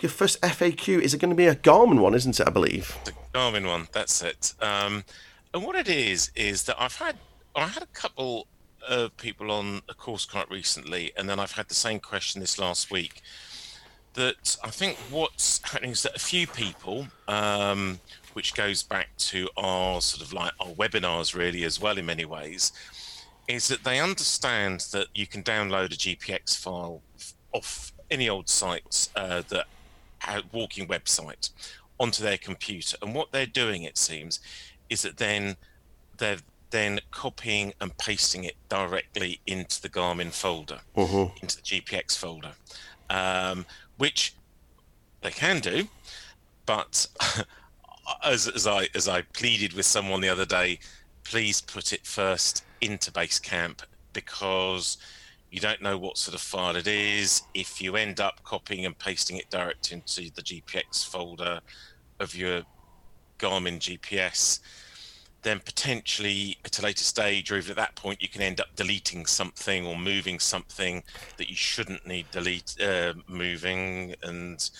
your 0.00 0.08
first 0.08 0.40
FAQ 0.40 1.00
is 1.00 1.12
it 1.12 1.20
going 1.20 1.28
to 1.30 1.36
be 1.36 1.46
a 1.46 1.54
Garmin 1.54 2.00
one, 2.00 2.14
isn't 2.14 2.40
it? 2.40 2.46
I 2.46 2.50
believe 2.50 2.96
the 3.04 3.12
Garmin 3.32 3.66
one. 3.66 3.88
That's 3.92 4.22
it. 4.22 4.54
Um, 4.60 5.04
and 5.54 5.64
what 5.64 5.74
it 5.74 5.88
is 5.88 6.30
is 6.34 6.64
that 6.64 6.76
I've 6.80 6.96
had 6.96 7.16
I 7.54 7.66
had 7.66 7.82
a 7.82 7.86
couple 7.86 8.46
of 8.86 9.16
people 9.16 9.50
on 9.50 9.82
a 9.88 9.94
course 9.94 10.24
quite 10.24 10.50
recently, 10.50 11.12
and 11.16 11.28
then 11.28 11.38
I've 11.38 11.52
had 11.52 11.68
the 11.68 11.74
same 11.74 12.00
question 12.00 12.40
this 12.40 12.58
last 12.58 12.90
week. 12.90 13.22
That 14.14 14.56
I 14.62 14.68
think 14.68 14.98
what's 15.10 15.60
happening 15.64 15.92
is 15.92 16.02
that 16.02 16.14
a 16.14 16.18
few 16.18 16.46
people, 16.46 17.06
um, 17.28 17.98
which 18.34 18.52
goes 18.54 18.82
back 18.82 19.08
to 19.16 19.48
our 19.56 20.02
sort 20.02 20.22
of 20.26 20.34
like 20.34 20.52
our 20.60 20.68
webinars 20.68 21.34
really 21.34 21.64
as 21.64 21.80
well 21.80 21.96
in 21.96 22.04
many 22.04 22.26
ways, 22.26 22.72
is 23.48 23.68
that 23.68 23.84
they 23.84 24.00
understand 24.00 24.80
that 24.92 25.06
you 25.14 25.26
can 25.26 25.42
download 25.42 25.86
a 25.86 25.96
GPX 25.96 26.58
file 26.58 27.00
off 27.52 27.92
any 28.10 28.28
old 28.28 28.50
sites 28.50 29.08
uh, 29.16 29.42
that 29.48 29.66
walking 30.52 30.86
website 30.86 31.50
onto 32.02 32.22
their 32.22 32.36
computer, 32.36 32.96
and 33.00 33.14
what 33.14 33.30
they're 33.30 33.46
doing, 33.46 33.84
it 33.84 33.96
seems, 33.96 34.40
is 34.90 35.02
that 35.02 35.16
then 35.18 35.56
they're 36.18 36.38
then 36.70 36.98
copying 37.12 37.72
and 37.80 37.96
pasting 37.98 38.44
it 38.44 38.56
directly 38.68 39.40
into 39.46 39.80
the 39.80 39.88
Garmin 39.88 40.32
folder, 40.32 40.80
mm-hmm. 40.96 41.36
into 41.40 41.56
the 41.56 41.62
GPX 41.62 42.18
folder, 42.18 42.52
um, 43.08 43.64
which 43.98 44.34
they 45.20 45.30
can 45.30 45.60
do, 45.60 45.86
but 46.66 47.06
as, 48.24 48.48
as 48.48 48.66
I 48.66 48.88
as 48.96 49.06
I 49.06 49.22
pleaded 49.22 49.74
with 49.74 49.86
someone 49.86 50.20
the 50.20 50.28
other 50.28 50.46
day, 50.46 50.80
please 51.22 51.60
put 51.60 51.92
it 51.92 52.04
first 52.04 52.64
into 52.80 53.12
Basecamp 53.12 53.80
because 54.12 54.98
you 55.52 55.60
don't 55.60 55.82
know 55.82 55.98
what 55.98 56.16
sort 56.16 56.34
of 56.34 56.40
file 56.40 56.76
it 56.76 56.86
is. 56.86 57.42
If 57.54 57.80
you 57.80 57.96
end 57.96 58.18
up 58.18 58.42
copying 58.42 58.86
and 58.86 58.98
pasting 58.98 59.36
it 59.36 59.50
direct 59.50 59.92
into 59.92 60.30
the 60.34 60.42
GPX 60.42 61.06
folder 61.06 61.60
of 62.22 62.34
your 62.34 62.62
Garmin 63.38 63.78
GPS, 63.78 64.60
then 65.42 65.60
potentially 65.60 66.56
at 66.64 66.78
a 66.78 66.82
later 66.82 67.02
stage 67.02 67.50
or 67.50 67.56
even 67.56 67.72
at 67.72 67.76
that 67.76 67.94
point 67.96 68.22
you 68.22 68.28
can 68.28 68.42
end 68.42 68.60
up 68.60 68.68
deleting 68.76 69.26
something 69.26 69.84
or 69.84 69.96
moving 69.98 70.38
something 70.38 71.02
that 71.36 71.50
you 71.50 71.56
shouldn't 71.56 72.06
need 72.06 72.30
delete 72.30 72.80
uh, 72.80 73.12
moving. 73.26 74.14
And 74.22 74.70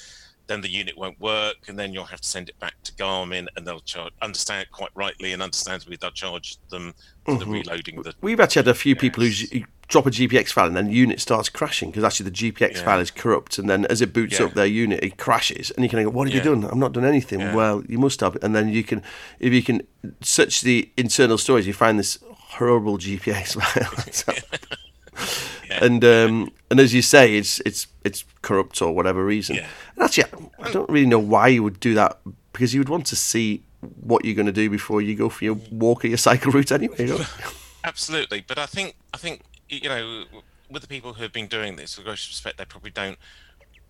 then 0.46 0.60
the 0.60 0.68
unit 0.68 0.96
won't 0.96 1.20
work 1.20 1.56
and 1.68 1.78
then 1.78 1.92
you'll 1.92 2.04
have 2.04 2.20
to 2.20 2.28
send 2.28 2.48
it 2.48 2.58
back 2.58 2.74
to 2.82 2.92
garmin 2.92 3.46
and 3.56 3.66
they'll 3.66 3.80
charge 3.80 4.12
understand 4.20 4.62
it 4.62 4.70
quite 4.70 4.90
rightly 4.94 5.32
and 5.32 5.42
understandably 5.42 5.96
they'll 6.00 6.10
charge 6.10 6.56
them 6.70 6.94
for 7.24 7.32
mm-hmm. 7.32 7.40
the 7.40 7.46
reloading 7.46 8.02
the 8.02 8.14
we've 8.20 8.40
actually 8.40 8.60
had 8.60 8.68
a 8.68 8.74
few 8.74 8.96
people 8.96 9.22
who 9.24 9.64
drop 9.88 10.06
a 10.06 10.10
GPX 10.10 10.48
file 10.48 10.66
and 10.66 10.76
then 10.76 10.86
the 10.86 10.94
unit 10.94 11.20
starts 11.20 11.48
crashing 11.48 11.90
because 11.90 12.04
actually 12.04 12.30
the 12.30 12.52
GPX 12.52 12.76
yeah. 12.76 12.84
file 12.84 13.00
is 13.00 13.10
corrupt 13.10 13.58
and 13.58 13.68
then 13.68 13.84
as 13.86 14.00
it 14.00 14.12
boots 14.12 14.40
yeah. 14.40 14.46
up 14.46 14.54
their 14.54 14.66
unit 14.66 15.02
it 15.02 15.18
crashes 15.18 15.70
and 15.72 15.84
you 15.84 15.88
can 15.88 16.02
go 16.02 16.10
what 16.10 16.28
have 16.28 16.34
yeah. 16.34 16.42
you 16.50 16.60
done 16.60 16.70
I'm 16.70 16.78
not 16.78 16.92
done 16.92 17.04
anything 17.04 17.54
well 17.54 17.82
you 17.88 17.98
must 17.98 18.20
have 18.20 18.36
and 18.42 18.54
then 18.54 18.70
you 18.70 18.82
can 18.84 19.02
if 19.38 19.52
you 19.52 19.62
can 19.62 19.86
search 20.20 20.62
the 20.62 20.90
internal 20.96 21.38
storage 21.38 21.66
you 21.66 21.72
find 21.72 21.98
this 21.98 22.18
horrible 22.32 22.98
GPX 22.98 23.60
file 23.60 24.72
and 25.70 26.04
um, 26.04 26.52
and 26.70 26.80
as 26.80 26.94
you 26.94 27.02
say 27.02 27.36
it's 27.36 27.60
it's 27.60 27.86
it's 28.04 28.24
corrupt 28.42 28.80
or 28.82 28.94
whatever 28.94 29.24
reason. 29.24 29.58
And 29.58 30.04
actually 30.04 30.24
I 30.58 30.70
don't 30.70 30.88
really 30.88 31.06
know 31.06 31.18
why 31.18 31.48
you 31.48 31.62
would 31.62 31.80
do 31.80 31.94
that 31.94 32.18
because 32.52 32.74
you 32.74 32.80
would 32.80 32.88
want 32.88 33.06
to 33.06 33.16
see 33.16 33.62
what 34.00 34.24
you're 34.24 34.34
going 34.34 34.46
to 34.46 34.52
do 34.52 34.70
before 34.70 35.02
you 35.02 35.14
go 35.14 35.28
for 35.28 35.44
your 35.44 35.58
walk 35.72 36.04
or 36.04 36.08
your 36.08 36.18
cycle 36.18 36.52
route 36.52 36.70
anyway 36.70 37.18
absolutely. 37.84 38.44
But 38.46 38.58
I 38.58 38.66
think 38.66 38.94
I 39.12 39.16
think 39.16 39.42
you 39.68 39.88
know, 39.88 40.24
with 40.70 40.82
the 40.82 40.88
people 40.88 41.14
who 41.14 41.22
have 41.22 41.32
been 41.32 41.46
doing 41.46 41.76
this, 41.76 41.96
with 41.96 42.06
great 42.06 42.12
respect, 42.12 42.58
they 42.58 42.64
probably 42.64 42.90
don't, 42.90 43.18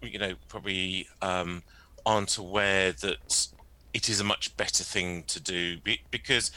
you 0.00 0.18
know, 0.18 0.34
probably 0.48 1.08
um, 1.20 1.62
aren't 2.06 2.36
aware 2.36 2.92
that 2.92 3.48
it 3.92 4.08
is 4.08 4.20
a 4.20 4.24
much 4.24 4.56
better 4.56 4.84
thing 4.84 5.24
to 5.24 5.40
do 5.40 5.78
because 6.10 6.50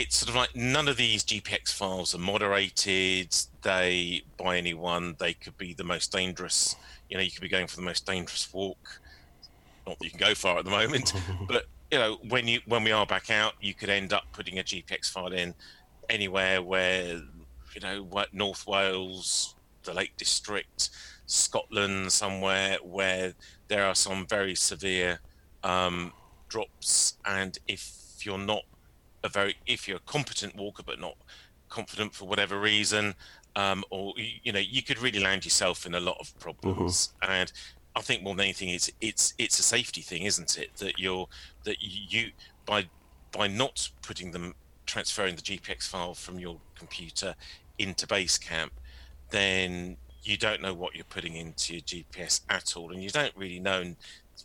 it's 0.00 0.16
sort 0.16 0.28
of 0.28 0.36
like 0.36 0.54
none 0.54 0.86
of 0.88 0.96
these 0.96 1.24
GPX 1.24 1.72
files 1.72 2.14
are 2.14 2.18
moderated. 2.18 3.34
They 3.62 4.22
by 4.36 4.56
anyone, 4.56 5.16
they 5.18 5.34
could 5.34 5.58
be 5.58 5.74
the 5.74 5.84
most 5.84 6.12
dangerous. 6.12 6.76
You 7.08 7.16
know, 7.16 7.22
you 7.22 7.30
could 7.30 7.42
be 7.42 7.48
going 7.48 7.66
for 7.66 7.76
the 7.76 7.82
most 7.82 8.06
dangerous 8.06 8.52
walk. 8.52 9.00
Not 9.86 9.98
that 9.98 10.04
you 10.04 10.10
can 10.10 10.20
go 10.20 10.34
far 10.34 10.58
at 10.58 10.64
the 10.64 10.70
moment, 10.70 11.12
but 11.48 11.64
you 11.90 11.98
know, 11.98 12.18
when 12.28 12.46
you 12.46 12.60
when 12.66 12.84
we 12.84 12.92
are 12.92 13.06
back 13.06 13.30
out, 13.30 13.54
you 13.60 13.74
could 13.74 13.90
end 13.90 14.12
up 14.12 14.24
putting 14.32 14.58
a 14.58 14.62
GPX 14.62 15.10
file 15.10 15.32
in 15.32 15.54
anywhere 16.08 16.62
where 16.62 17.20
you 17.74 17.80
know, 17.80 18.02
what 18.02 18.32
North 18.32 18.66
Wales, 18.66 19.54
the 19.84 19.92
Lake 19.92 20.16
District, 20.16 20.90
Scotland, 21.26 22.12
somewhere 22.12 22.78
where 22.82 23.34
there 23.68 23.84
are 23.84 23.94
some 23.94 24.26
very 24.26 24.54
severe 24.54 25.20
um, 25.62 26.12
drops, 26.48 27.14
and 27.24 27.58
if 27.68 27.92
you're 28.22 28.38
not 28.38 28.62
a 29.24 29.28
very, 29.28 29.56
if 29.66 29.88
you're 29.88 29.98
a 29.98 30.10
competent 30.10 30.56
walker 30.56 30.82
but 30.84 31.00
not 31.00 31.16
confident 31.68 32.14
for 32.14 32.26
whatever 32.26 32.58
reason, 32.58 33.14
um, 33.56 33.84
or 33.90 34.14
you 34.16 34.52
know, 34.52 34.60
you 34.60 34.82
could 34.82 34.98
really 34.98 35.18
land 35.18 35.44
yourself 35.44 35.86
in 35.86 35.94
a 35.94 36.00
lot 36.00 36.16
of 36.20 36.38
problems. 36.38 37.12
Mm-hmm. 37.22 37.32
And 37.32 37.52
I 37.96 38.00
think 38.00 38.22
more 38.22 38.34
than 38.34 38.44
anything, 38.44 38.68
it's 38.68 38.90
it's 39.00 39.34
it's 39.38 39.58
a 39.58 39.62
safety 39.62 40.00
thing, 40.00 40.22
isn't 40.22 40.58
it? 40.58 40.76
That 40.76 40.98
you're 40.98 41.26
that 41.64 41.76
you 41.80 42.30
by 42.66 42.88
by 43.32 43.48
not 43.48 43.90
putting 44.02 44.30
them 44.30 44.54
transferring 44.86 45.36
the 45.36 45.42
GPX 45.42 45.88
file 45.88 46.14
from 46.14 46.38
your 46.38 46.58
computer 46.74 47.34
into 47.78 48.06
Basecamp, 48.06 48.70
then 49.30 49.96
you 50.22 50.36
don't 50.36 50.62
know 50.62 50.74
what 50.74 50.94
you're 50.94 51.04
putting 51.04 51.34
into 51.34 51.74
your 51.74 51.82
GPS 51.82 52.40
at 52.48 52.76
all, 52.76 52.92
and 52.92 53.02
you 53.02 53.10
don't 53.10 53.32
really 53.36 53.60
know 53.60 53.94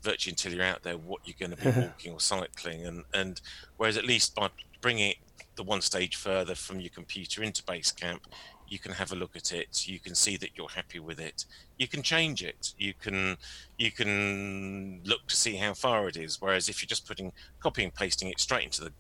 virtually 0.04 0.34
until 0.34 0.54
you're 0.54 0.64
out 0.64 0.84
there 0.84 0.98
what 0.98 1.22
you're 1.26 1.36
going 1.40 1.58
to 1.58 1.64
be 1.64 1.80
walking 1.82 2.14
or 2.14 2.20
cycling. 2.20 2.86
And 2.86 3.04
and 3.14 3.42
whereas 3.78 3.98
at 3.98 4.06
least 4.06 4.36
by 4.36 4.50
bringing 4.82 5.12
it 5.12 5.18
the 5.56 5.64
one 5.64 5.82
stage 5.82 6.16
further 6.16 6.56
from 6.56 6.80
your 6.80 6.90
computer 6.90 7.44
into 7.44 7.64
Basecamp, 7.64 8.20
you 8.68 8.80
can 8.80 8.92
have 8.92 9.12
a 9.12 9.16
look 9.16 9.36
at 9.36 9.52
it. 9.52 9.88
You 9.88 10.00
can 10.00 10.16
see 10.16 10.36
that 10.38 10.50
you're 10.56 10.70
happy 10.70 11.00
with 11.00 11.20
it. 11.20 11.46
You 11.78 11.88
can 11.88 12.02
change 12.02 12.44
it. 12.44 12.74
You 12.78 12.94
can 12.94 13.38
you 13.78 13.92
can 13.92 15.02
look 15.06 15.28
to 15.28 15.36
see 15.36 15.56
how 15.56 15.74
far 15.74 16.08
it 16.08 16.18
is. 16.18 16.42
Whereas 16.42 16.70
if 16.70 16.82
you're 16.82 16.88
just 16.88 17.08
putting 17.08 17.32
copying 17.60 17.88
and 17.88 17.96
pasting 17.96 18.30
it 18.30 18.40
straight 18.40 18.66
into 18.66 18.84
the 18.84 18.92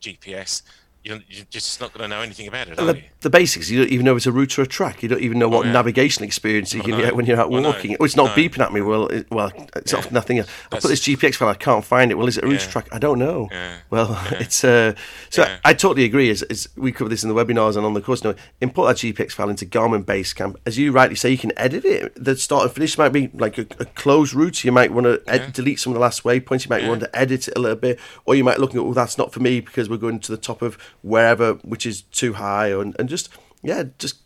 GPS, 0.00 0.62
you're, 1.02 1.20
you're 1.28 1.46
just 1.48 1.80
not 1.80 1.94
going 1.94 2.02
to 2.02 2.14
know 2.14 2.20
anything 2.20 2.46
about 2.46 2.68
it, 2.68 2.76
the, 2.76 3.02
the, 3.20 3.30
basics. 3.30 3.70
You 3.70 3.80
don't 3.80 3.92
even 3.92 4.04
know 4.04 4.12
if 4.12 4.18
it's 4.18 4.26
a 4.26 4.32
route 4.32 4.58
or 4.58 4.62
a 4.62 4.66
track. 4.66 5.02
You 5.02 5.08
don't 5.08 5.22
even 5.22 5.38
know 5.38 5.48
what 5.48 5.64
oh, 5.64 5.66
yeah. 5.66 5.72
navigation 5.72 6.24
experience 6.24 6.74
you 6.74 6.80
oh, 6.80 6.84
can 6.84 6.92
no. 6.92 7.00
get 7.00 7.16
when 7.16 7.24
you're 7.24 7.40
out 7.40 7.50
well, 7.50 7.62
walking. 7.62 7.92
No. 7.92 7.96
Oh, 8.00 8.04
it's 8.04 8.16
not 8.16 8.36
no. 8.36 8.42
beeping 8.42 8.58
at 8.58 8.70
me. 8.70 8.82
Well, 8.82 9.06
it, 9.06 9.30
well, 9.30 9.50
it's 9.76 9.92
yeah. 9.92 10.04
nothing. 10.10 10.40
I 10.40 10.44
put 10.70 10.88
this 10.88 11.00
GPX 11.00 11.36
file. 11.36 11.48
I 11.48 11.54
can't 11.54 11.84
find 11.84 12.10
it. 12.10 12.16
Well, 12.16 12.28
is 12.28 12.36
it 12.36 12.44
a 12.44 12.46
route 12.46 12.60
yeah. 12.60 12.70
track? 12.70 12.88
I 12.92 12.98
don't 12.98 13.18
know. 13.18 13.48
Well, 13.88 14.20
it's 14.32 14.62
uh, 14.62 14.94
so 15.30 15.44
I, 15.44 15.58
I, 15.64 15.74
totally 15.74 16.04
agree. 16.04 16.28
As, 16.28 16.42
as, 16.42 16.68
we 16.76 16.92
cover 16.92 17.08
this 17.08 17.22
in 17.24 17.30
the 17.30 17.34
webinars 17.34 17.76
and 17.76 17.86
on 17.86 17.94
the 17.94 18.02
course, 18.02 18.22
you 18.22 18.32
know, 18.32 18.36
import 18.60 18.88
that 18.88 18.96
GPX 18.96 19.32
file 19.32 19.48
into 19.48 19.64
Garmin 19.64 20.04
Basecamp. 20.04 20.56
As 20.66 20.76
you 20.76 20.92
rightly 20.92 21.16
say, 21.16 21.30
you 21.30 21.38
can 21.38 21.58
edit 21.58 21.86
it. 21.86 22.12
The 22.22 22.36
start 22.36 22.64
and 22.64 22.72
finish 22.72 22.98
might 22.98 23.08
be 23.08 23.30
like 23.32 23.56
a, 23.56 23.62
a 23.78 23.86
closed 23.86 24.34
route. 24.34 24.64
You 24.64 24.72
might 24.72 24.92
want 24.92 25.06
to 25.06 25.22
ed- 25.26 25.54
delete 25.54 25.80
some 25.80 25.92
of 25.92 25.94
the 25.94 26.00
last 26.00 26.24
waypoints. 26.24 26.66
You 26.66 26.68
might 26.68 26.86
want 26.86 27.00
to 27.00 27.18
edit 27.18 27.48
it 27.48 27.56
a 27.56 27.60
little 27.60 27.78
bit, 27.78 27.98
or 28.26 28.34
you 28.34 28.44
might 28.44 28.58
look 28.58 28.74
at, 28.74 28.78
oh, 28.78 28.92
that's 28.92 29.16
not 29.16 29.32
for 29.32 29.40
me 29.40 29.60
because 29.60 29.88
we're 29.88 29.96
going 29.96 30.20
to 30.20 30.30
the 30.30 30.36
top 30.36 30.60
of 30.60 30.76
wherever 31.02 31.54
which 31.54 31.86
is 31.86 32.02
too 32.02 32.34
high, 32.34 32.68
and, 32.68 32.94
and 32.98 33.08
just 33.08 33.28
yeah, 33.62 33.84
just 33.98 34.16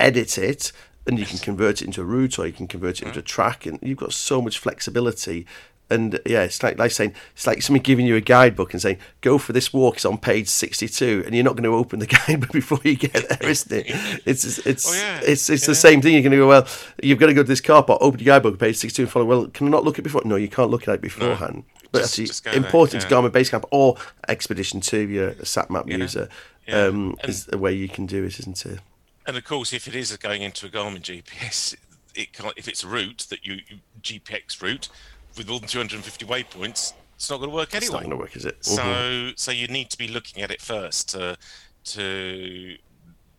edit 0.00 0.36
it 0.38 0.72
and 1.06 1.18
you 1.18 1.26
can 1.26 1.38
convert 1.38 1.82
it 1.82 1.84
into 1.86 2.00
a 2.00 2.04
route 2.04 2.38
or 2.38 2.46
you 2.46 2.52
can 2.52 2.66
convert 2.68 3.00
it 3.02 3.06
into 3.08 3.18
a 3.18 3.22
track 3.22 3.66
and 3.66 3.78
you've 3.82 3.98
got 3.98 4.12
so 4.12 4.40
much 4.42 4.58
flexibility. 4.58 5.46
And 5.90 6.18
yeah 6.24 6.42
it's 6.44 6.62
like, 6.62 6.78
like 6.78 6.90
saying 6.90 7.12
it's 7.34 7.46
like 7.46 7.60
somebody 7.60 7.82
giving 7.82 8.06
you 8.06 8.16
a 8.16 8.20
guidebook 8.22 8.72
and 8.72 8.80
saying 8.80 8.96
go 9.20 9.36
for 9.36 9.52
this 9.52 9.74
walk 9.74 9.96
it's 9.96 10.06
on 10.06 10.16
page 10.16 10.48
62 10.48 11.24
and 11.26 11.34
you're 11.34 11.44
not 11.44 11.54
going 11.54 11.64
to 11.64 11.74
open 11.74 11.98
the 11.98 12.06
guidebook 12.26 12.50
before 12.52 12.78
you 12.82 12.96
get 12.96 13.12
there 13.12 13.50
isn't 13.50 13.72
it? 13.72 14.20
It's 14.24 14.58
it's 14.66 14.88
Oh, 14.90 14.94
yeah. 14.94 15.20
it's 15.22 15.50
it's 15.50 15.64
Yeah. 15.64 15.66
the 15.66 15.74
same 15.74 16.00
thing 16.00 16.14
you're 16.14 16.22
going 16.22 16.30
to 16.32 16.38
go 16.38 16.48
well 16.48 16.66
you've 17.02 17.18
got 17.18 17.26
to 17.26 17.34
go 17.34 17.42
to 17.42 17.48
this 17.48 17.60
car 17.60 17.82
park 17.82 18.00
open 18.00 18.20
your 18.20 18.26
guidebook 18.34 18.58
page 18.58 18.76
62 18.78 19.02
and 19.02 19.10
follow 19.10 19.26
well 19.26 19.46
can 19.48 19.66
I 19.66 19.70
not 19.70 19.84
look 19.84 19.96
at 19.96 19.98
it 19.98 20.02
before? 20.04 20.22
No 20.24 20.36
you 20.36 20.48
can't 20.48 20.70
look 20.70 20.88
at 20.88 20.94
it 20.94 21.00
beforehand 21.02 21.64
but 21.92 21.98
Just- 22.00 22.12
actually 22.14 22.26
just 22.26 22.44
go 22.44 22.50
there, 22.50 22.58
important 22.64 23.02
to 23.02 23.08
yeah. 23.08 23.12
Garmin 23.14 23.30
Basecamp 23.30 23.64
or 23.70 23.96
Expedition 24.28 24.80
2 24.80 24.96
if 25.02 25.10
you're 25.10 25.28
a 25.28 25.34
SatMap 25.36 25.88
user 25.90 26.28
Yeah. 26.66 26.86
um, 26.86 27.16
And- 27.20 27.30
is 27.30 27.46
the 27.46 27.58
way 27.58 27.72
you 27.74 27.88
can 27.88 28.06
do 28.06 28.24
it 28.24 28.38
isn't 28.40 28.64
it 28.66 28.80
And 29.26 29.36
of 29.36 29.44
course, 29.44 29.72
if 29.72 29.86
it 29.86 29.94
is 29.94 30.16
going 30.16 30.42
into 30.42 30.66
a 30.66 30.68
Garmin 30.68 31.00
GPS, 31.02 31.76
it 32.14 32.32
can't, 32.32 32.54
if 32.56 32.66
it's 32.66 32.82
a 32.82 32.88
route 32.88 33.26
that 33.30 33.46
you 33.46 33.60
you- 33.68 33.80
GPX 34.02 34.60
route 34.60 34.88
with 35.36 35.48
more 35.48 35.60
than 35.60 35.68
250 35.68 36.24
waypoints, 36.26 36.92
it's 37.14 37.30
not 37.30 37.36
going 37.38 37.48
to 37.50 37.54
work 37.54 37.72
anyway. 37.72 37.84
it's 37.86 37.92
not 37.92 38.00
going 38.00 38.10
to 38.10 38.16
work 38.16 38.34
is 38.36 38.44
it 38.44 38.64
So, 38.64 38.82
Mhm. 38.82 39.38
so 39.38 39.50
you 39.52 39.68
need 39.68 39.90
to 39.90 39.98
be 39.98 40.08
looking 40.08 40.42
at 40.42 40.50
it 40.50 40.60
first 40.60 41.08
to, 41.10 41.36
to 41.84 42.76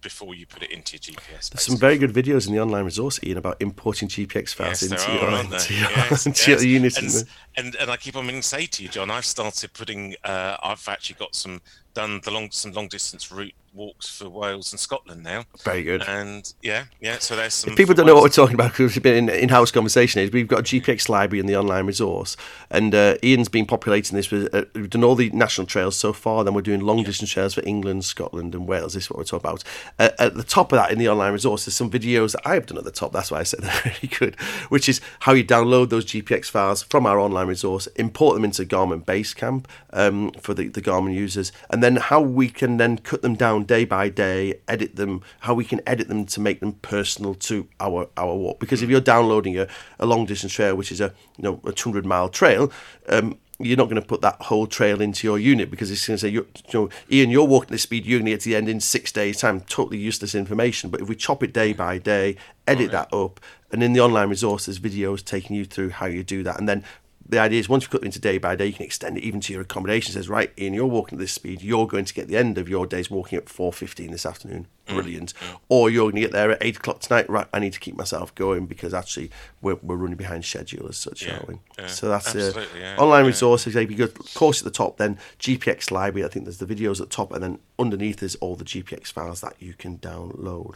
before 0.04 0.36
you 0.36 0.45
put 0.45 0.62
it 0.62 0.72
into 0.72 0.95
your 0.95 1.16
GPS. 1.16 1.49
There's 1.49 1.64
some 1.64 1.78
very 1.78 1.97
good 1.97 2.14
videos 2.14 2.47
in 2.47 2.54
the 2.54 2.62
online 2.62 2.86
resource, 2.86 3.20
Ian, 3.24 3.38
about 3.38 3.58
importing 3.62 4.10
GPX 4.10 4.54
files 4.54 4.82
Yes, 4.82 4.91
into, 4.91 5.12
your, 5.12 5.30
into, 5.39 5.74
your, 5.74 5.89
Yes, 5.89 6.26
into 6.26 6.51
your 6.51 6.62
unit. 6.62 6.97
And, 6.97 7.26
and 7.58 7.76
and 7.76 7.89
I 7.89 7.97
keep 7.97 8.16
on 8.16 8.26
meaning 8.26 8.41
to 8.41 8.47
say 8.47 8.66
to 8.66 8.84
you, 8.84 8.89
John, 8.89 9.10
I've 9.10 9.26
started 9.26 9.74
putting. 9.74 10.16
Uh, 10.24 10.58
I've 10.62 10.88
actually 10.88 11.16
got 11.16 11.34
some 11.34 11.62
done 11.93 12.22
the 12.24 12.32
long 12.32 12.51
some 12.51 12.74
long 12.74 12.88
distance 12.88 13.32
route 13.32 13.54
walks 13.74 14.08
for 14.08 14.30
Wales 14.30 14.72
and 14.72 14.80
Scotland 14.80 15.24
now. 15.24 15.46
Very 15.64 15.84
good. 15.84 16.04
and 16.04 16.54
yeah, 16.62 16.86
yeah. 17.02 17.18
So 17.20 17.36
there's 17.36 17.54
some. 17.54 17.72
If 17.72 17.78
people 17.78 17.96
don't 17.96 18.06
know 18.06 18.14
what 18.14 18.24
we're 18.24 18.30
talking 18.30 18.54
about 18.56 18.72
because 18.72 18.96
we've 18.96 19.04
been 19.04 19.30
in 19.30 19.30
in-house 19.30 19.72
conversation 19.72 20.22
is 20.22 20.32
we've 20.32 20.48
got 20.48 20.60
a 20.60 20.64
GPX 20.64 21.10
library 21.10 21.40
in 21.40 21.48
the 21.48 21.58
online 21.58 21.86
resource 21.86 22.38
and 22.70 22.94
uh, 22.94 23.16
Ian's 23.24 23.50
been 23.50 23.66
populating 23.66 24.16
this 24.16 24.30
with 24.30 24.54
uh, 24.54 24.66
we've 24.76 24.90
done 24.90 25.04
all 25.04 25.16
the 25.16 25.30
national 25.32 25.68
trails 25.68 25.96
so 25.96 26.14
far 26.14 26.44
then 26.44 26.54
we're 26.54 26.62
doing 26.62 26.82
long 26.82 27.04
distance 27.04 27.32
trails 27.32 27.54
for 27.54 27.66
England 27.66 28.06
Scotland 28.06 28.54
and 28.54 28.68
Wales 28.68 28.94
this 28.94 29.06
is 29.06 29.10
what 29.10 29.18
we're 29.18 29.24
talking 29.24 29.50
about 29.50 29.64
uh, 30.00 30.10
at 30.20 30.36
the 30.36 30.44
top 30.44 30.72
of 30.72 30.78
that 30.78 30.92
in 30.92 31.00
the 31.00 31.10
online 31.10 31.34
resource 31.34 31.66
there's 31.66 31.76
some 31.76 31.90
videos 31.90 32.34
that 32.34 32.48
I've 32.48 32.66
done 32.66 32.78
at 32.78 32.84
the 32.84 32.92
top 32.92 33.12
that's 33.12 33.32
why 33.32 33.40
I 33.40 33.44
said 33.44 33.60
they're 33.64 33.82
really 33.86 34.08
good 34.08 34.40
which 34.70 34.88
is 34.88 35.02
how 35.22 35.34
you 35.34 35.44
download 35.44 35.90
those 35.90 36.06
GPX 36.06 36.46
files 36.46 36.84
from 36.84 37.06
our 37.06 37.20
online 37.20 37.48
resource 37.48 37.88
import 37.96 38.36
them 38.36 38.46
into 38.46 38.66
Garmin 38.66 39.04
Basecamp 39.04 39.66
um, 39.92 40.32
for 40.34 40.54
the, 40.54 40.68
the 40.68 40.82
Garmin 40.82 41.14
users 41.14 41.52
and 41.70 41.84
then 41.84 41.96
how 41.98 42.22
we 42.22 42.50
can 42.50 42.78
then 42.78 42.98
cut 42.98 43.22
them 43.22 43.36
down 43.36 43.62
day 43.64 43.86
by 43.86 44.09
day 44.09 44.59
edit 44.68 44.95
them 44.95 45.22
how 45.41 45.53
we 45.53 45.66
can 45.66 45.82
edit 45.86 46.07
them 46.07 46.26
to 46.26 46.39
make 46.39 46.59
them 46.59 46.74
personal 46.74 47.34
to 47.36 47.68
our 47.80 48.07
our 48.18 48.36
walk 48.36 48.59
because 48.59 48.82
if 48.82 48.89
you're 48.89 49.01
downloading 49.01 49.57
a, 49.57 49.68
a 49.99 50.05
long 50.05 50.26
distance 50.26 50.53
trail 50.53 50.76
which 50.76 50.91
is 50.91 51.01
a 51.01 51.14
you 51.38 51.43
know 51.43 51.59
a 51.66 51.72
200 51.72 52.05
mile 52.05 52.30
trail 52.30 52.72
um, 53.09 53.38
you're 53.59 53.78
not 53.78 53.86
going 53.86 54.01
to 54.01 54.07
put 54.07 54.22
that 54.22 54.41
whole 54.41 54.68
trail 54.68 55.01
into 55.01 55.28
your 55.28 55.38
unit 55.38 55.70
because 55.70 55.91
it's 55.91 56.05
going 56.07 56.16
to 56.16 56.22
say, 56.22 56.30
you 56.30 56.47
you 56.72 56.80
know, 56.80 56.89
Ian, 57.11 57.30
you're 57.30 57.45
walking 57.45 57.72
this 57.72 57.84
speed, 57.84 58.05
you're 58.05 58.20
going 58.20 58.26
to 58.26 58.32
get 58.32 58.41
to 58.41 58.49
the 58.49 58.55
end 58.55 58.68
in 58.68 58.80
six 58.80 59.11
days' 59.11 59.39
time. 59.39 59.61
Totally 59.61 59.97
useless 59.97 60.36
information. 60.36 60.89
But 60.89 61.01
if 61.01 61.07
we 61.07 61.16
chop 61.16 61.43
it 61.43 61.53
day 61.53 61.74
by 61.74 61.97
day, 61.97 62.36
edit 62.68 62.91
that 62.91 63.14
up, 63.14 63.39
and 63.72 63.84
in 63.84 63.93
the 63.93 64.01
online 64.01 64.30
resource, 64.30 64.66
there's 64.66 64.80
videos 64.80 65.24
taking 65.24 65.55
you 65.55 65.66
through 65.66 65.89
how 65.89 66.05
you 66.07 66.24
do 66.24 66.43
that. 66.43 66.59
And 66.59 66.68
then 66.68 66.84
the 67.28 67.40
idea 67.40 67.60
is 67.60 67.70
once 67.70 67.84
you 67.84 67.90
cut 67.90 68.02
it 68.02 68.06
into 68.06 68.20
day 68.20 68.38
by 68.38 68.56
day, 68.56 68.68
you 68.68 68.74
can 68.74 68.86
extend 68.86 69.18
it 69.18 69.24
even 69.24 69.40
to 69.42 69.54
your 69.54 69.62
accommodation. 69.62 70.12
It 70.12 70.14
says, 70.14 70.30
right, 70.30 70.52
Ian, 70.58 70.74
you're 70.74 70.86
walking 70.86 71.18
at 71.18 71.20
this 71.22 71.32
speed, 71.32 71.62
you're 71.62 71.88
going 71.88 72.06
to 72.06 72.14
get 72.14 72.28
the 72.28 72.36
end 72.36 72.58
of 72.58 72.68
your 72.68 72.86
days 72.86 73.10
walking 73.10 73.38
at 73.38 73.46
4.15 73.46 74.12
this 74.12 74.26
afternoon. 74.26 74.68
Brilliant. 74.88 75.34
Or 75.70 75.90
you're 75.90 76.04
going 76.12 76.16
to 76.16 76.22
get 76.22 76.32
there 76.34 76.52
at 76.52 76.58
8 76.62 76.78
o'clock 76.78 77.00
tonight. 77.00 77.30
Right, 77.30 77.48
I 77.54 77.60
need 77.60 77.72
to 77.74 77.80
keep 77.80 77.96
myself 77.96 78.36
going 78.36 78.66
because 78.66 78.94
actually 78.94 79.32
we're, 79.62 79.78
we're 79.82 79.96
running 79.96 80.18
behind 80.18 80.44
schedule 80.44 80.88
as 80.90 80.98
such, 80.98 81.26
Yeah, 81.26 81.36
aren't 81.36 81.48
we? 81.48 81.56
yeah, 81.80 81.88
so 81.88 82.10
that's 82.10 82.36
uh, 82.36 82.66
yeah, 82.78 82.98
online 82.98 83.26
resources. 83.26 83.76
If 83.76 83.90
you 83.90 83.96
go 83.98 84.08
course 84.36 84.60
at 84.60 84.66
the 84.66 84.72
top, 84.72 84.98
then 84.98 85.18
GPX 85.40 85.90
library. 85.92 86.26
I 86.26 86.30
think 86.30 86.44
there's 86.46 86.58
the 86.58 86.66
videos 86.66 87.00
at 87.00 87.10
the 87.10 87.16
top, 87.16 87.32
and 87.32 87.42
then 87.42 87.60
underneath 87.80 88.22
is 88.22 88.36
all 88.36 88.56
the 88.58 88.66
GPX 88.66 89.12
files 89.14 89.40
that 89.42 89.56
you 89.60 89.74
can 89.74 89.98
download. 90.00 90.76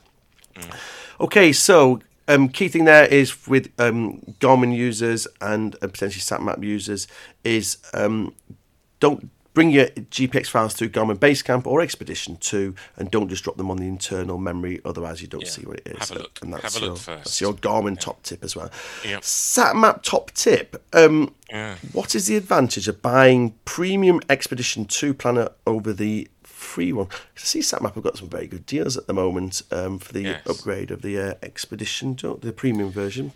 Okay, 1.20 1.52
so 1.54 2.00
um, 2.28 2.50
key 2.50 2.68
thing 2.68 2.86
there 2.86 3.06
is 3.06 3.48
with 3.48 3.70
um, 3.80 4.22
Garmin 4.40 4.76
users 4.76 5.28
and 5.42 5.76
uh, 5.76 5.88
potentially 5.88 6.22
SatMap 6.22 6.64
users 6.64 7.08
is 7.44 7.78
um, 7.94 8.34
don't 9.00 9.30
bring 9.54 9.72
your 9.72 9.88
GPX 9.88 10.48
files 10.50 10.76
through 10.76 10.90
Garmin 10.90 11.18
Basecamp 11.18 11.66
or 11.66 11.82
Expedition 11.82 12.38
2 12.38 12.76
and 12.98 13.10
don't 13.10 13.28
just 13.28 13.44
drop 13.44 13.58
them 13.58 13.72
on 13.72 13.78
the 13.78 13.88
internal 13.88 14.38
memory, 14.38 14.80
otherwise 14.86 15.20
you 15.20 15.28
don't 15.28 15.42
Yeah, 15.42 15.50
see 15.50 15.64
what 15.66 15.78
it 15.80 15.88
is. 15.88 15.98
have 16.10 16.12
a 16.12 16.20
look, 16.20 16.40
And 16.44 16.54
that's 16.54 16.76
have 16.76 16.84
a 16.84 16.86
look 16.86 16.90
your, 16.90 16.96
first. 16.98 17.24
That's 17.24 17.42
your 17.42 17.54
Garmin 17.54 18.00
top 18.00 18.22
tip 18.22 18.44
as 18.44 18.56
well. 18.56 18.70
Yep. 19.04 19.22
SatMap 19.22 20.04
top 20.04 20.30
tip. 20.32 20.84
Um, 20.94 21.34
Yeah. 21.50 21.76
What 21.92 22.14
is 22.14 22.28
the 22.28 22.36
advantage 22.38 22.88
of 22.88 23.02
buying 23.02 23.56
premium 23.66 24.20
Expedition 24.30 24.86
2 24.86 25.16
planner 25.16 25.50
over 25.66 25.92
the 25.92 26.28
free 26.78 26.94
one? 26.94 27.08
I 27.10 27.40
see 27.40 27.62
SatMap 27.62 27.96
have 27.96 28.04
got 28.04 28.18
some 28.18 28.30
very 28.30 28.46
good 28.46 28.68
deals 28.68 28.98
at 28.98 29.08
the 29.08 29.14
moment 29.14 29.64
um, 29.72 29.98
for 29.98 30.14
the 30.14 30.22
Yes. 30.22 30.46
upgrade 30.48 30.92
of 30.92 31.02
the 31.02 31.18
uh, 31.18 31.34
Expedition, 31.42 32.16
the 32.16 32.54
premium 32.56 32.92
version. 32.92 33.32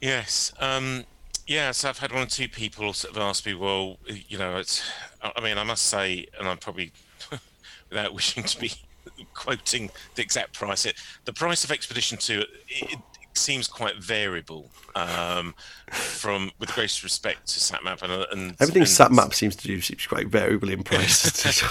Yes. 0.00 0.54
Um, 0.60 1.04
yeah, 1.46 1.72
so 1.72 1.90
I've 1.90 1.98
had 1.98 2.10
one 2.10 2.22
or 2.22 2.26
two 2.26 2.48
people 2.48 2.94
sort 2.94 3.14
of 3.14 3.20
ask 3.20 3.44
me, 3.44 3.52
well, 3.52 3.98
you 4.08 4.38
know, 4.38 4.56
it's, 4.56 4.82
I 5.22 5.30
I 5.36 5.40
mean, 5.42 5.58
I 5.58 5.62
must 5.64 5.84
say, 5.84 6.26
and 6.38 6.48
I'm 6.48 6.56
probably, 6.56 6.90
without 7.90 8.14
wishing 8.14 8.44
to 8.44 8.58
be 8.58 8.72
quoting 9.34 9.90
the 10.14 10.22
exact 10.22 10.54
price, 10.54 10.86
it, 10.86 10.94
the 11.26 11.34
price 11.34 11.64
of 11.64 11.70
Expedition 11.70 12.16
2, 12.16 12.40
it, 12.40 12.48
it 12.92 12.98
seems 13.36 13.68
quite 13.68 13.96
variable 14.02 14.70
um, 14.94 15.54
from, 15.90 16.50
with 16.58 16.72
greatest 16.74 17.02
respect 17.02 17.46
to 17.48 17.60
SatMap 17.60 18.02
and, 18.02 18.12
and 18.32 18.56
Everything 18.60 18.82
and- 18.82 18.90
SatMap 18.90 19.34
seems 19.34 19.56
to 19.56 19.66
do 19.66 19.80
seems 19.80 20.06
quite 20.06 20.28
variable 20.28 20.68
in 20.70 20.82
price. 20.82 21.22
Should 21.52 21.70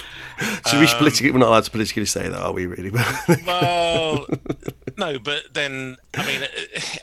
Um, 0.66 0.80
we 0.80 0.88
politically, 0.88 1.32
we're 1.32 1.40
not 1.40 1.50
allowed 1.50 1.64
to 1.66 1.72
politically 1.72 2.06
say 2.06 2.28
that, 2.28 2.40
are 2.40 2.54
we 2.54 2.66
really? 2.66 2.92
well, 3.46 4.26
no, 4.98 5.20
but 5.20 5.54
then 5.54 5.98
I 6.14 6.26
mean, 6.26 6.44
uh, 6.44 6.48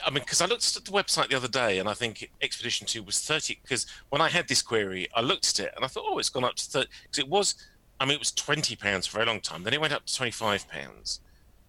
I 0.05 0.09
mean, 0.09 0.23
because 0.23 0.41
I 0.41 0.45
looked 0.45 0.75
at 0.75 0.85
the 0.85 0.91
website 0.91 1.29
the 1.29 1.35
other 1.37 1.47
day, 1.47 1.79
and 1.79 1.87
I 1.87 1.93
think 1.93 2.29
Expedition 2.41 2.87
Two 2.87 3.03
was 3.03 3.19
thirty. 3.19 3.59
Because 3.61 3.85
when 4.09 4.21
I 4.21 4.29
had 4.29 4.47
this 4.47 4.61
query, 4.61 5.07
I 5.15 5.21
looked 5.21 5.47
at 5.59 5.65
it 5.65 5.73
and 5.75 5.85
I 5.85 5.87
thought, 5.87 6.03
oh, 6.07 6.17
it's 6.17 6.29
gone 6.29 6.43
up 6.43 6.55
to 6.55 6.65
thirty. 6.65 6.89
Because 7.03 7.19
it 7.19 7.27
was, 7.29 7.55
I 7.99 8.05
mean, 8.05 8.15
it 8.15 8.19
was 8.19 8.31
twenty 8.31 8.75
pounds 8.75 9.05
for 9.05 9.17
a 9.17 9.19
very 9.19 9.27
long 9.31 9.41
time. 9.41 9.63
Then 9.63 9.73
it 9.73 9.81
went 9.81 9.93
up 9.93 10.05
to 10.07 10.15
twenty-five 10.15 10.67
pounds, 10.69 11.19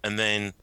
and 0.02 0.18
then 0.18 0.54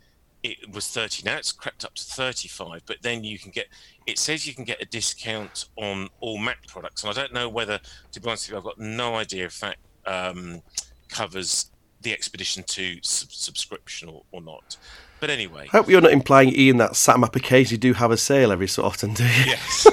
it 0.44 0.74
was 0.74 0.88
thirty. 0.88 1.24
Now 1.24 1.38
it's 1.38 1.52
crept 1.52 1.86
up 1.86 1.96
to 1.96 2.04
thirty-five. 2.04 2.82
But 2.86 2.98
then 3.02 3.24
you 3.24 3.38
can 3.40 3.52
get. 3.52 3.68
It 4.08 4.18
says 4.18 4.48
you 4.48 4.54
can 4.54 4.64
get 4.64 4.82
a 4.82 4.86
discount 4.86 5.66
on 5.76 6.10
all 6.20 6.38
Mac 6.38 6.66
products, 6.68 7.04
and 7.04 7.12
I 7.12 7.14
don't 7.14 7.34
know 7.34 7.48
whether, 7.50 7.80
to 8.12 8.20
be 8.20 8.28
honest 8.28 8.48
with 8.48 8.54
you, 8.54 8.58
I've 8.58 8.64
got 8.64 8.80
no 8.80 9.16
idea 9.16 9.46
if 9.46 9.60
that 9.60 9.78
um, 10.06 10.62
covers 11.10 11.72
the 12.02 12.12
Expedition 12.12 12.64
2 12.64 12.98
sub- 13.04 13.32
subscription 13.32 14.10
or, 14.10 14.24
or 14.32 14.42
not. 14.42 14.78
But 15.20 15.30
anyway, 15.30 15.68
I 15.72 15.78
hope 15.78 15.88
you're 15.88 16.02
not 16.02 16.12
implying, 16.12 16.50
Ian, 16.56 16.78
that 16.78 16.94
SatMap 16.94 17.36
occasionally 17.36 17.78
do 17.78 17.94
have 17.94 18.10
a 18.10 18.18
sale 18.18 18.52
every 18.52 18.68
so 18.68 18.84
often, 18.84 19.14
do 19.14 19.24
you? 19.24 19.30
yes, 19.46 19.88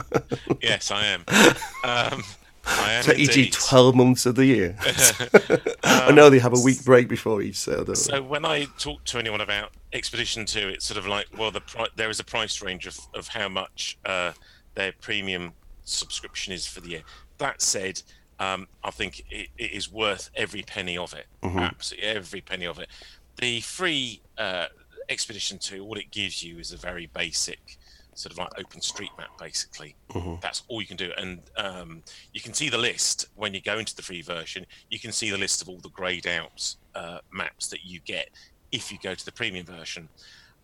yes, 0.60 0.90
I 0.90 1.06
am. 1.06 1.24
Um, 1.84 2.22
I 2.68 2.92
am 2.92 3.04
E.g., 3.16 3.50
12 3.50 3.94
months 3.94 4.26
of 4.26 4.34
the 4.34 4.44
year. 4.44 4.76
I 5.84 6.12
know 6.12 6.30
they 6.30 6.38
have 6.38 6.52
a 6.52 6.60
week 6.60 6.84
break 6.84 7.08
before 7.08 7.42
each 7.42 7.56
sale, 7.56 7.76
don't 7.84 7.88
they? 7.88 7.94
So 7.94 8.22
when 8.22 8.44
I 8.44 8.66
talk 8.78 9.04
to 9.04 9.18
anyone 9.18 9.40
about 9.40 9.72
Expedition 9.92 10.44
2, 10.44 10.68
it's 10.68 10.84
sort 10.84 10.98
of 10.98 11.06
like, 11.06 11.26
well, 11.36 11.50
the 11.50 11.60
pri- 11.60 11.88
there 11.96 12.10
is 12.10 12.20
a 12.20 12.24
price 12.24 12.62
range 12.62 12.86
of, 12.86 12.98
of 13.14 13.28
how 13.28 13.48
much 13.48 13.98
uh, 14.04 14.32
their 14.74 14.92
premium 15.00 15.52
subscription 15.84 16.52
is 16.52 16.66
for 16.66 16.80
the 16.80 16.90
year. 16.90 17.02
That 17.38 17.62
said, 17.62 18.02
um, 18.38 18.68
I 18.84 18.90
think 18.90 19.24
it, 19.30 19.48
it 19.56 19.72
is 19.72 19.90
worth 19.90 20.30
every 20.34 20.62
penny 20.62 20.98
of 20.98 21.14
it. 21.14 21.26
Absolutely 21.42 22.08
every 22.08 22.40
penny 22.40 22.66
of 22.66 22.78
it. 22.78 22.88
The 23.36 23.60
free 23.60 24.20
uh, 24.36 24.66
Expedition 25.08 25.58
2, 25.58 25.82
all 25.82 25.94
it 25.94 26.10
gives 26.10 26.42
you 26.42 26.58
is 26.58 26.72
a 26.72 26.76
very 26.76 27.06
basic 27.06 27.78
sort 28.18 28.32
of 28.32 28.38
like 28.38 28.48
open 28.58 28.80
street 28.80 29.10
map 29.16 29.28
basically. 29.38 29.94
That's 30.42 30.62
all 30.68 30.80
you 30.80 30.86
can 30.88 30.96
do. 30.96 31.12
And 31.16 31.40
um, 31.56 32.02
you 32.32 32.40
can 32.40 32.52
see 32.52 32.68
the 32.68 32.78
list 32.78 33.26
when 33.36 33.54
you 33.54 33.60
go 33.60 33.78
into 33.78 33.94
the 33.94 34.02
free 34.02 34.22
version. 34.22 34.66
You 34.90 34.98
can 34.98 35.12
see 35.12 35.30
the 35.30 35.38
list 35.38 35.62
of 35.62 35.68
all 35.68 35.78
the 35.78 35.90
grayed 35.90 36.26
out 36.26 36.74
uh, 36.94 37.18
maps 37.32 37.68
that 37.68 37.84
you 37.84 38.00
get 38.00 38.28
if 38.72 38.90
you 38.90 38.98
go 39.02 39.14
to 39.14 39.24
the 39.24 39.32
premium 39.32 39.64
version. 39.66 40.08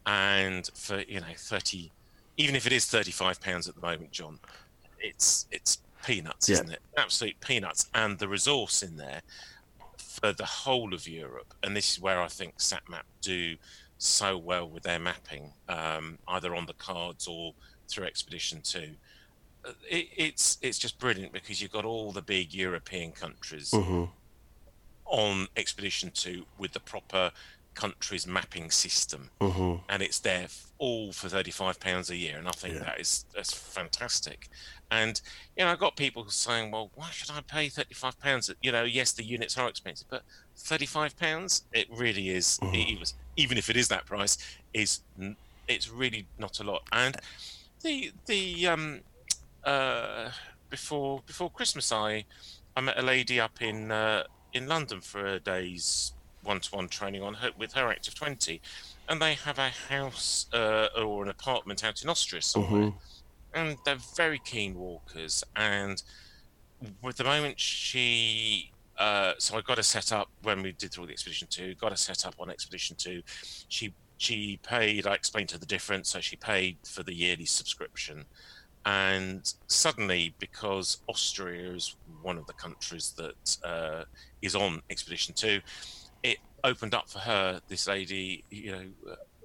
And 0.06 0.68
for 0.74 1.00
you 1.08 1.20
know 1.20 1.26
30 1.36 1.90
even 2.36 2.56
if 2.56 2.66
it 2.66 2.72
is 2.72 2.86
35 2.86 3.40
pounds 3.40 3.68
at 3.68 3.76
the 3.76 3.80
moment 3.80 4.10
john 4.10 4.40
it's 4.98 5.46
it's 5.52 5.78
peanuts 6.04 6.48
Yeah. 6.48 6.54
isn't 6.54 6.72
it? 6.72 6.80
Absolute 6.98 7.38
peanuts. 7.40 7.88
And 7.94 8.18
the 8.18 8.28
resource 8.28 8.82
in 8.82 8.96
there 8.96 9.22
for 9.96 10.32
the 10.32 10.44
whole 10.44 10.92
of 10.92 11.06
europe. 11.08 11.54
And 11.62 11.74
this 11.76 11.92
is 11.92 12.00
where 12.00 12.20
i 12.20 12.28
think 12.28 12.58
satmap 12.58 13.04
do 13.22 13.56
so 13.98 14.38
well 14.38 14.70
with 14.70 14.82
their 14.82 14.98
mapping 14.98 15.52
um, 15.68 16.18
either 16.28 16.54
on 16.54 16.66
the 16.66 16.74
cards 16.74 17.26
or 17.26 17.52
through 17.90 18.04
expedition 18.06 18.60
2 18.62 18.96
Uh, 19.66 19.72
it, 19.90 20.08
it's 20.16 20.58
it's 20.62 20.78
just 20.78 20.98
brilliant 20.98 21.32
because 21.32 21.60
you've 21.60 21.70
got 21.72 21.84
all 21.86 22.12
the 22.12 22.22
big 22.22 22.52
european 22.54 23.12
countries 23.12 23.70
Mhm. 23.72 24.10
on 25.06 25.46
expedition 25.56 26.10
2 26.14 26.46
with 26.58 26.72
the 26.72 26.80
proper 26.80 27.30
countries 27.74 28.26
mapping 28.26 28.70
system, 28.70 29.30
Mhm. 29.40 29.84
and 29.88 30.02
it's 30.02 30.20
there 30.20 30.48
all 30.78 31.12
for 31.12 31.28
thirty 31.28 31.50
five 31.50 31.78
pounds 31.80 32.10
a 32.10 32.16
year, 32.16 32.38
and 32.38 32.48
I 32.48 32.52
think 32.52 32.74
Yeah. 32.74 32.84
that 32.84 33.00
is 33.00 33.24
that's 33.34 33.52
fantastic. 33.52 34.48
And 34.90 35.20
you 35.56 35.64
know, 35.64 35.70
I 35.70 35.76
got 35.76 35.96
people 35.96 36.28
saying, 36.28 36.70
"Well, 36.70 36.90
why 36.94 37.10
should 37.10 37.30
I 37.30 37.40
pay 37.40 37.68
thirty 37.68 37.94
five 37.94 38.18
pounds?" 38.20 38.50
You 38.62 38.72
know, 38.72 38.84
yes, 38.84 39.12
the 39.12 39.24
units 39.24 39.56
are 39.58 39.68
expensive, 39.68 40.08
but 40.10 40.22
thirty 40.56 40.86
five 40.86 41.16
pounds, 41.16 41.64
it 41.72 41.88
really 41.90 42.30
is. 42.30 42.58
Mhm. 42.62 42.92
It, 42.92 43.00
was 43.00 43.14
even 43.36 43.58
if 43.58 43.68
it 43.70 43.76
is 43.76 43.88
that 43.88 44.06
price, 44.06 44.38
is 44.72 45.00
it's 45.66 45.88
really 45.90 46.26
not 46.38 46.60
a 46.60 46.64
lot. 46.64 46.82
And 46.92 47.16
the 47.82 48.12
the 48.26 48.66
um 48.68 49.00
uh 49.64 50.30
before 50.70 51.22
before 51.26 51.50
Christmas, 51.50 51.90
I 51.92 52.24
I 52.76 52.80
met 52.80 52.98
a 52.98 53.02
lady 53.02 53.40
up 53.40 53.62
in 53.62 53.90
uh, 53.90 54.24
in 54.52 54.66
London 54.66 55.00
for 55.00 55.24
a 55.24 55.40
day's 55.40 56.12
one-to-one 56.42 56.88
training 56.88 57.22
on 57.22 57.34
her 57.34 57.50
with 57.56 57.72
her 57.72 57.88
Active 57.88 58.14
Twenty, 58.14 58.60
and 59.08 59.20
they 59.20 59.34
have 59.34 59.58
a 59.58 59.70
house 59.70 60.46
uh, 60.52 60.88
or 60.96 61.22
an 61.24 61.30
apartment 61.30 61.82
out 61.82 62.02
in 62.02 62.08
Austria 62.08 62.42
somewhere, 62.42 62.82
Mhm. 62.82 62.94
And 63.54 63.76
they're 63.84 63.98
very 64.16 64.38
keen 64.38 64.74
walkers. 64.74 65.44
And 65.56 66.02
with 67.02 67.16
the 67.16 67.24
moment 67.24 67.58
she, 67.58 68.72
uh, 68.98 69.32
so 69.38 69.56
I 69.56 69.60
got 69.60 69.76
her 69.78 69.82
set 69.82 70.12
up 70.12 70.28
when 70.42 70.62
we 70.62 70.72
did 70.72 70.92
through 70.92 71.06
the 71.06 71.12
Expedition 71.12 71.48
Two, 71.50 71.74
got 71.74 71.92
her 71.92 71.96
set 71.96 72.26
up 72.26 72.34
on 72.38 72.50
Expedition 72.50 72.96
Two. 72.96 73.22
She 73.68 73.94
she 74.16 74.58
paid. 74.62 75.06
I 75.06 75.14
explained 75.14 75.48
to 75.50 75.56
her 75.56 75.58
the 75.58 75.66
difference, 75.66 76.10
so 76.10 76.20
she 76.20 76.36
paid 76.36 76.78
for 76.84 77.02
the 77.02 77.14
yearly 77.14 77.46
subscription 77.46 78.24
and 78.86 79.54
suddenly 79.66 80.34
because 80.38 80.98
austria 81.08 81.72
is 81.72 81.96
one 82.22 82.36
of 82.36 82.46
the 82.46 82.52
countries 82.52 83.14
that 83.16 83.56
uh, 83.64 84.04
is 84.42 84.54
on 84.54 84.80
expedition 84.90 85.34
2 85.34 85.60
it 86.22 86.38
opened 86.64 86.94
up 86.94 87.08
for 87.08 87.18
her 87.18 87.60
this 87.68 87.86
lady 87.86 88.44
you 88.50 88.72
know 88.72 88.84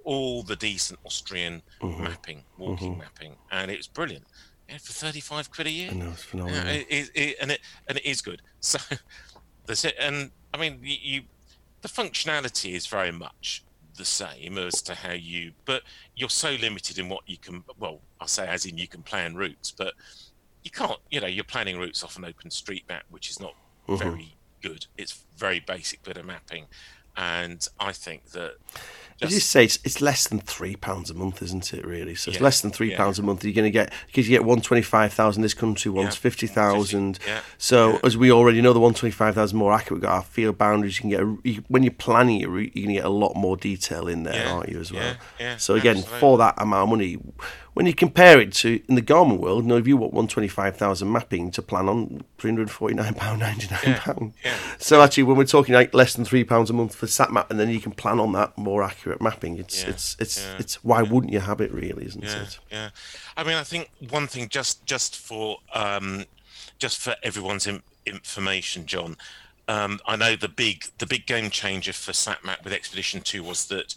all 0.04 0.42
the 0.42 0.56
decent 0.56 0.98
austrian 1.04 1.62
Mhm. 1.80 2.00
mapping 2.00 2.44
walking 2.58 2.94
Mhm. 2.94 2.98
mapping 2.98 3.36
and 3.50 3.70
it 3.70 3.76
was 3.76 3.86
brilliant 3.88 4.24
yeah, 4.68 4.78
for 4.78 4.92
35 4.92 5.50
quid 5.50 5.66
a 5.66 5.70
year 5.70 5.90
I 5.90 5.94
know 5.94 6.10
it's 6.10 6.22
phenomenal. 6.22 6.64
yeah, 6.64 6.70
it, 6.70 6.86
it, 6.88 7.10
it, 7.14 7.36
and 7.40 7.50
it 7.52 7.60
and 7.88 7.98
it 7.98 8.04
is 8.04 8.22
good. 8.22 8.40
So 8.60 8.78
that's 9.66 9.84
it. 9.84 9.94
And 9.98 10.30
I 10.54 10.58
mean, 10.58 10.78
you, 10.82 10.96
you 11.00 11.22
the 11.82 11.88
functionality 11.88 12.74
is 12.74 12.86
very 12.86 13.10
much 13.10 13.64
the 13.96 14.04
same 14.04 14.58
as 14.58 14.80
to 14.82 14.94
how 14.94 15.12
you, 15.12 15.52
but 15.64 15.82
you're 16.14 16.28
so 16.28 16.50
limited 16.52 16.98
in 16.98 17.08
what 17.08 17.22
you 17.26 17.36
can. 17.38 17.64
Well, 17.78 18.00
I 18.20 18.26
say 18.26 18.46
as 18.46 18.64
in 18.64 18.78
you 18.78 18.86
can 18.86 19.02
plan 19.02 19.34
routes, 19.34 19.72
but 19.72 19.94
you 20.62 20.70
can't. 20.70 21.00
You 21.10 21.20
know, 21.20 21.26
you're 21.26 21.42
planning 21.44 21.78
routes 21.78 22.04
off 22.04 22.16
an 22.16 22.24
open 22.24 22.50
street 22.50 22.84
map, 22.88 23.04
which 23.10 23.28
is 23.30 23.40
not 23.40 23.54
Mhm. 23.88 23.98
very 23.98 24.36
good. 24.62 24.86
It's 24.96 25.24
very 25.36 25.58
basic 25.60 26.02
bit 26.04 26.16
of 26.16 26.26
mapping, 26.26 26.66
and 27.16 27.66
I 27.80 27.92
think 27.92 28.30
that. 28.30 28.56
As 29.22 29.34
you 29.34 29.40
say, 29.40 29.64
it's, 29.64 29.78
it's 29.84 30.00
less 30.00 30.28
than 30.28 30.40
three 30.40 30.76
pounds 30.76 31.10
a 31.10 31.14
month, 31.14 31.42
isn't 31.42 31.72
it? 31.74 31.86
Really, 31.86 32.14
so 32.14 32.30
it's 32.30 32.38
Yeah, 32.38 32.44
less 32.44 32.60
than 32.60 32.70
three 32.70 32.90
yeah. 32.92 32.96
pounds 32.96 33.18
a 33.18 33.22
month. 33.22 33.44
You're 33.44 33.52
going 33.52 33.64
to 33.66 33.70
get 33.70 33.92
because 34.06 34.28
you 34.28 34.36
get 34.36 34.44
one 34.46 34.60
twenty 34.60 34.82
five 34.82 35.12
thousand. 35.12 35.42
This 35.42 35.54
country 35.54 35.90
wants 35.90 36.16
Yeah, 36.16 36.20
fifty 36.20 36.46
thousand. 36.46 37.18
Yeah, 37.26 37.40
So 37.58 37.92
yeah. 37.92 37.98
as 38.04 38.16
we 38.16 38.32
already 38.32 38.60
know, 38.62 38.72
the 38.72 38.80
one 38.80 38.94
twenty 38.94 39.12
five 39.12 39.34
thousand 39.34 39.58
more 39.58 39.72
accurate. 39.72 40.00
We've 40.00 40.02
got 40.08 40.12
our 40.14 40.22
field 40.22 40.56
boundaries. 40.58 40.96
You 40.98 41.00
can 41.02 41.10
get 41.10 41.20
a, 41.20 41.36
you, 41.44 41.64
when 41.68 41.82
you're 41.82 41.92
planning 41.92 42.40
your 42.40 42.50
route, 42.50 42.74
you 42.76 42.84
can 42.84 42.92
get 42.94 43.04
a 43.04 43.08
lot 43.10 43.34
more 43.36 43.56
detail 43.56 44.08
in 44.08 44.22
there, 44.22 44.34
Yeah, 44.34 44.52
aren't 44.52 44.68
you? 44.70 44.80
As 44.80 44.92
well. 44.92 45.02
yeah, 45.02 45.14
yeah, 45.38 45.56
so 45.56 45.74
again, 45.74 45.96
absolutely. 45.98 46.20
for 46.20 46.38
that 46.38 46.54
amount 46.58 46.82
of 46.84 46.88
money, 46.90 47.18
when 47.80 47.86
you 47.86 47.94
compare 47.94 48.38
it 48.38 48.52
to 48.52 48.78
in 48.90 48.94
the 48.94 49.00
Garmin 49.00 49.38
world, 49.38 49.64
no, 49.64 49.78
if 49.78 49.88
you 49.88 49.96
want 49.96 50.12
one 50.12 50.28
twenty 50.28 50.48
five 50.48 50.76
thousand 50.76 51.10
mapping 51.10 51.50
to 51.52 51.62
plan 51.62 51.88
on 51.88 52.22
three 52.36 52.50
hundred 52.50 52.70
forty 52.70 52.94
nine 52.94 53.14
pound 53.14 53.40
ninety 53.40 53.68
nine 53.70 53.98
pound. 54.00 54.34
yeah. 54.44 54.54
So 54.76 55.00
actually, 55.00 55.22
when 55.22 55.38
we're 55.38 55.46
talking 55.46 55.74
like 55.74 55.94
less 55.94 56.12
than 56.12 56.26
three 56.26 56.44
pounds 56.44 56.68
a 56.68 56.74
month 56.74 56.94
for 56.94 57.06
SatMap, 57.06 57.48
and 57.48 57.58
then 57.58 57.70
you 57.70 57.80
can 57.80 57.92
plan 57.92 58.20
on 58.20 58.32
that 58.32 58.58
more 58.58 58.82
accurate 58.82 59.22
mapping. 59.22 59.56
It's 59.56 59.82
Yeah, 59.82 59.88
it's 59.88 60.14
it's 60.18 60.44
yeah, 60.44 60.56
it's 60.58 60.84
why 60.84 61.00
wouldn't 61.00 61.32
you 61.32 61.40
have 61.40 61.62
it 61.62 61.72
really, 61.72 62.04
isn't 62.04 62.22
yeah, 62.22 62.42
it? 62.42 62.58
yeah. 62.70 62.90
I 63.34 63.44
mean, 63.44 63.56
I 63.56 63.64
think 63.64 63.88
one 64.10 64.26
thing 64.26 64.50
just 64.50 64.84
just 64.84 65.16
for 65.16 65.56
um, 65.72 66.26
just 66.78 66.98
for 66.98 67.16
everyone's 67.22 67.66
in, 67.66 67.80
information, 68.04 68.84
John. 68.84 69.16
Um, 69.68 70.00
I 70.04 70.16
know 70.16 70.36
the 70.36 70.48
big 70.50 70.84
the 70.98 71.06
big 71.06 71.24
game 71.24 71.48
changer 71.48 71.94
for 71.94 72.12
SatMap 72.12 72.62
with 72.62 72.74
Expedition 72.74 73.22
Two 73.22 73.42
was 73.42 73.68
that 73.68 73.94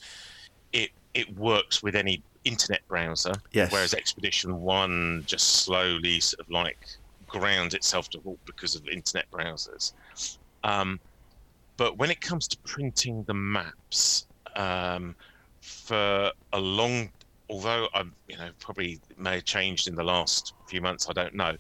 it 0.71 0.91
it 1.13 1.38
works 1.38 1.84
with 1.84 1.97
any 1.97 2.23
internet 2.45 2.81
browser, 2.87 3.33
Yes. 3.51 3.71
whereas 3.71 3.93
Expedition 3.93 4.59
One 4.59 5.23
just 5.25 5.63
slowly 5.63 6.19
sort 6.19 6.39
of 6.41 6.49
like 6.49 6.77
grounds 7.27 7.73
itself 7.73 8.09
to 8.09 8.19
halt 8.19 8.39
because 8.45 8.75
of 8.75 8.87
internet 8.87 9.25
browsers. 9.31 9.93
Um, 10.63 10.99
but 11.77 11.97
when 11.97 12.11
it 12.11 12.21
comes 12.21 12.47
to 12.49 12.57
printing 12.65 13.23
the 13.23 13.33
maps, 13.33 14.27
um, 14.55 15.15
for 15.61 16.31
a 16.51 16.59
long, 16.59 17.11
although 17.49 17.87
I, 17.93 18.03
you 18.27 18.37
know, 18.37 18.49
probably 18.59 18.99
may 19.17 19.35
have 19.35 19.45
changed 19.45 19.87
in 19.87 19.95
the 19.95 20.03
last 20.03 20.53
few 20.67 20.81
months, 20.81 21.07
I 21.09 21.13
don't 21.13 21.33
know. 21.33 21.55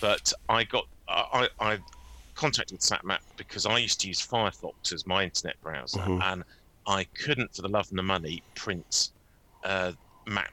But 0.00 0.32
I 0.48 0.64
got, 0.64 0.84
I, 1.08 1.48
I 1.58 1.78
contacted 2.34 2.80
SatMap 2.80 3.18
because 3.36 3.66
I 3.66 3.78
used 3.78 4.00
to 4.02 4.08
use 4.08 4.24
Firefox 4.24 4.92
as 4.92 5.06
my 5.06 5.24
internet 5.24 5.60
browser, 5.60 6.00
Mhm. 6.00 6.22
and 6.22 6.44
I 6.86 7.04
couldn't, 7.24 7.54
for 7.54 7.62
the 7.62 7.68
love 7.68 7.86
of 7.90 7.96
the 7.96 8.02
money, 8.02 8.42
print 8.54 9.10
uh, 9.64 9.92
map, 10.28 10.50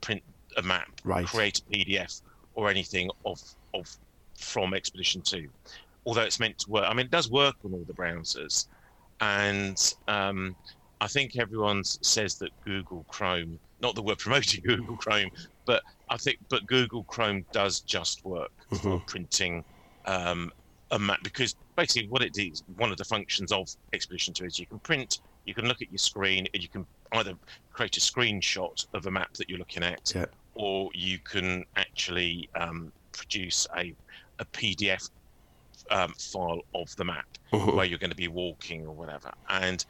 print 0.00 0.22
a 0.56 0.62
map, 0.62 0.88
Right. 1.04 1.26
create 1.26 1.60
a 1.72 1.74
PDF 1.84 2.22
or 2.54 2.68
anything 2.70 3.10
of 3.24 3.40
of 3.74 3.94
from 4.38 4.74
Expedition 4.74 5.22
Two. 5.22 5.48
Although 6.06 6.22
it's 6.22 6.38
meant 6.40 6.58
to 6.60 6.70
work, 6.70 6.84
I 6.88 6.94
mean, 6.94 7.06
it 7.06 7.10
does 7.12 7.30
work 7.30 7.56
on 7.64 7.72
all 7.72 7.84
the 7.86 7.92
browsers, 7.92 8.66
and 9.20 9.94
um, 10.08 10.54
I 11.00 11.08
think 11.08 11.36
everyone 11.36 11.82
says 11.84 12.36
that 12.36 12.50
Google 12.64 13.04
Chrome, 13.08 13.58
not 13.80 13.94
that 13.94 14.02
we're 14.02 14.16
promoting 14.26 14.62
Google 14.64 14.96
Chrome, 14.96 15.30
but 15.64 15.82
I 16.08 16.16
think, 16.16 16.38
but 16.48 16.66
Google 16.66 17.04
Chrome 17.04 17.44
does 17.52 17.80
just 17.80 18.24
work 18.24 18.50
for 18.80 19.00
printing 19.06 19.64
um, 20.06 20.52
a 20.92 20.98
map 20.98 21.18
because 21.24 21.56
basically 21.74 22.08
what 22.08 22.22
it 22.22 22.38
is, 22.38 22.62
one 22.76 22.92
of 22.92 22.96
the 22.98 23.04
functions 23.04 23.50
of 23.50 23.68
Expedition 23.92 24.32
2 24.32 24.44
is 24.44 24.58
you 24.60 24.66
can 24.66 24.78
print, 24.78 25.18
you 25.46 25.54
can 25.54 25.66
look 25.66 25.80
at 25.80 25.90
your 25.90 25.98
screen, 25.98 26.46
and 26.52 26.62
you 26.62 26.68
can 26.68 26.86
either 27.12 27.34
create 27.72 27.96
a 27.96 28.00
screenshot 28.00 28.84
of 28.92 29.06
a 29.06 29.10
map 29.10 29.32
that 29.34 29.48
you're 29.48 29.58
looking 29.58 29.82
at, 29.84 30.12
Yeah. 30.14 30.26
or 30.54 30.90
you 30.92 31.18
can 31.24 31.64
actually 31.76 32.50
um, 32.58 32.92
produce 33.12 33.66
a, 33.76 33.94
a 34.40 34.44
PDF 34.46 35.08
um, 35.90 36.12
file 36.18 36.60
of 36.74 36.88
the 36.96 37.04
map 37.04 37.26
Mhm. 37.52 37.74
where 37.76 37.86
you're 37.86 37.98
going 37.98 38.10
to 38.10 38.16
be 38.16 38.28
walking 38.28 38.84
or 38.86 38.94
whatever. 38.94 39.30
And 39.48 39.84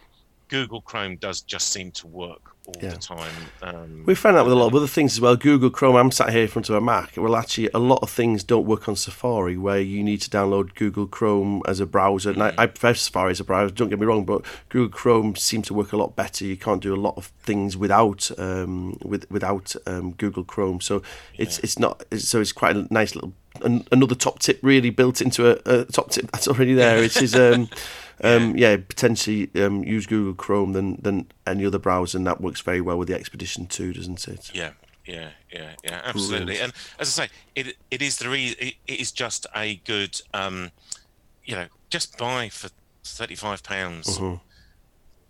Google 0.49 0.83
Chrome 0.83 1.17
does 1.17 1.43
just 1.43 1.73
seem 1.73 1.91
to 1.93 2.07
work 2.07 2.56
all 2.67 2.75
Yeah. 2.83 2.91
the 2.91 2.99
time. 2.99 3.33
Um, 3.62 4.03
We 4.07 4.14
found 4.14 4.37
that 4.37 4.45
with 4.45 4.53
a 4.53 4.57
lot 4.57 4.67
of 4.67 4.75
other 4.75 4.87
things 4.87 5.14
as 5.14 5.21
well. 5.21 5.37
Google 5.37 5.71
Chrome, 5.71 5.97
I'm 5.97 6.11
sat 6.11 6.31
here 6.31 6.43
in 6.43 6.49
front 6.49 6.69
of 6.69 6.75
a 6.75 6.81
Mac. 6.81 7.12
Well, 7.17 7.37
actually, 7.37 7.71
a 7.73 7.79
lot 7.79 8.01
of 8.03 8.11
things 8.11 8.43
don't 8.45 8.67
work 8.67 8.89
on 8.89 8.97
Safari 8.97 9.57
where 9.57 9.81
you 9.81 10.03
need 10.03 10.21
to 10.23 10.31
download 10.31 10.75
Google 10.75 11.07
Chrome 11.07 11.62
as 11.67 11.81
a 11.81 11.87
browser. 11.87 12.31
And 12.31 12.43
I, 12.43 12.55
I 12.59 12.67
prefer 12.67 12.95
Safari 12.95 13.31
as 13.31 13.41
a 13.41 13.45
browser, 13.45 13.73
don't 13.73 13.89
get 13.89 14.01
me 14.01 14.07
wrong, 14.07 14.25
but 14.25 14.43
Google 14.69 14.91
Chrome 14.91 15.37
seems 15.37 15.69
to 15.69 15.75
work 15.75 15.93
a 15.93 15.97
lot 15.97 16.17
better. 16.17 16.45
You 16.45 16.57
can't 16.57 16.83
do 16.83 16.95
a 16.95 16.97
lot 16.97 17.14
of 17.17 17.27
things 17.43 17.77
without 17.77 18.31
um, 18.39 18.99
with, 19.05 19.31
without 19.31 19.75
um, 19.87 20.12
Google 20.12 20.45
Chrome. 20.45 20.81
So 20.81 21.03
it's 21.39 21.59
it's 21.61 21.79
not, 21.79 22.03
so 22.19 22.41
it's 22.41 22.53
quite 22.53 22.77
a 22.77 22.87
nice 22.93 23.14
little, 23.14 23.33
an, 23.62 23.87
another 23.93 24.14
top 24.14 24.41
tip 24.41 24.59
really 24.62 24.91
built 24.91 25.21
into 25.21 25.49
a, 25.51 25.81
a 25.81 25.85
top 25.85 26.11
tip 26.11 26.31
that's 26.33 26.49
already 26.49 26.75
there, 26.75 27.01
which 27.01 27.23
is. 27.23 27.35
Um, 28.23 28.43
um, 28.51 28.57
yeah, 28.57 28.77
potentially 28.77 29.51
um, 29.57 29.85
use 29.85 30.07
Google 30.07 30.35
Chrome 30.35 30.73
than, 30.73 30.97
than 31.03 31.27
any 31.47 31.67
other 31.67 31.79
browser, 31.79 32.17
and 32.19 32.27
that 32.27 32.41
works 32.41 32.61
very 32.61 32.81
well 32.81 32.97
with 32.99 33.09
the 33.09 33.14
Expedition 33.14 33.67
2, 33.67 33.93
doesn't 33.93 34.27
it? 34.27 34.51
Yeah, 34.55 34.71
yeah, 35.05 35.31
yeah, 35.53 35.73
yeah, 35.85 36.01
absolutely. 36.05 36.59
And 36.61 36.73
as 36.99 37.19
I 37.19 37.25
say, 37.27 37.31
it 37.55 37.77
it 37.91 38.03
is 38.03 38.17
the 38.17 38.29
re- 38.29 38.57
it, 38.59 38.75
it 38.87 39.01
is 39.01 39.12
just 39.12 39.47
a 39.55 39.77
good, 39.85 40.21
um, 40.35 40.71
you 41.45 41.55
know, 41.55 41.67
just 41.91 42.17
buy 42.19 42.49
for 42.49 42.71
thirty 43.05 43.35
five 43.37 43.62
pounds. 43.62 44.19
Mhm. 44.19 44.41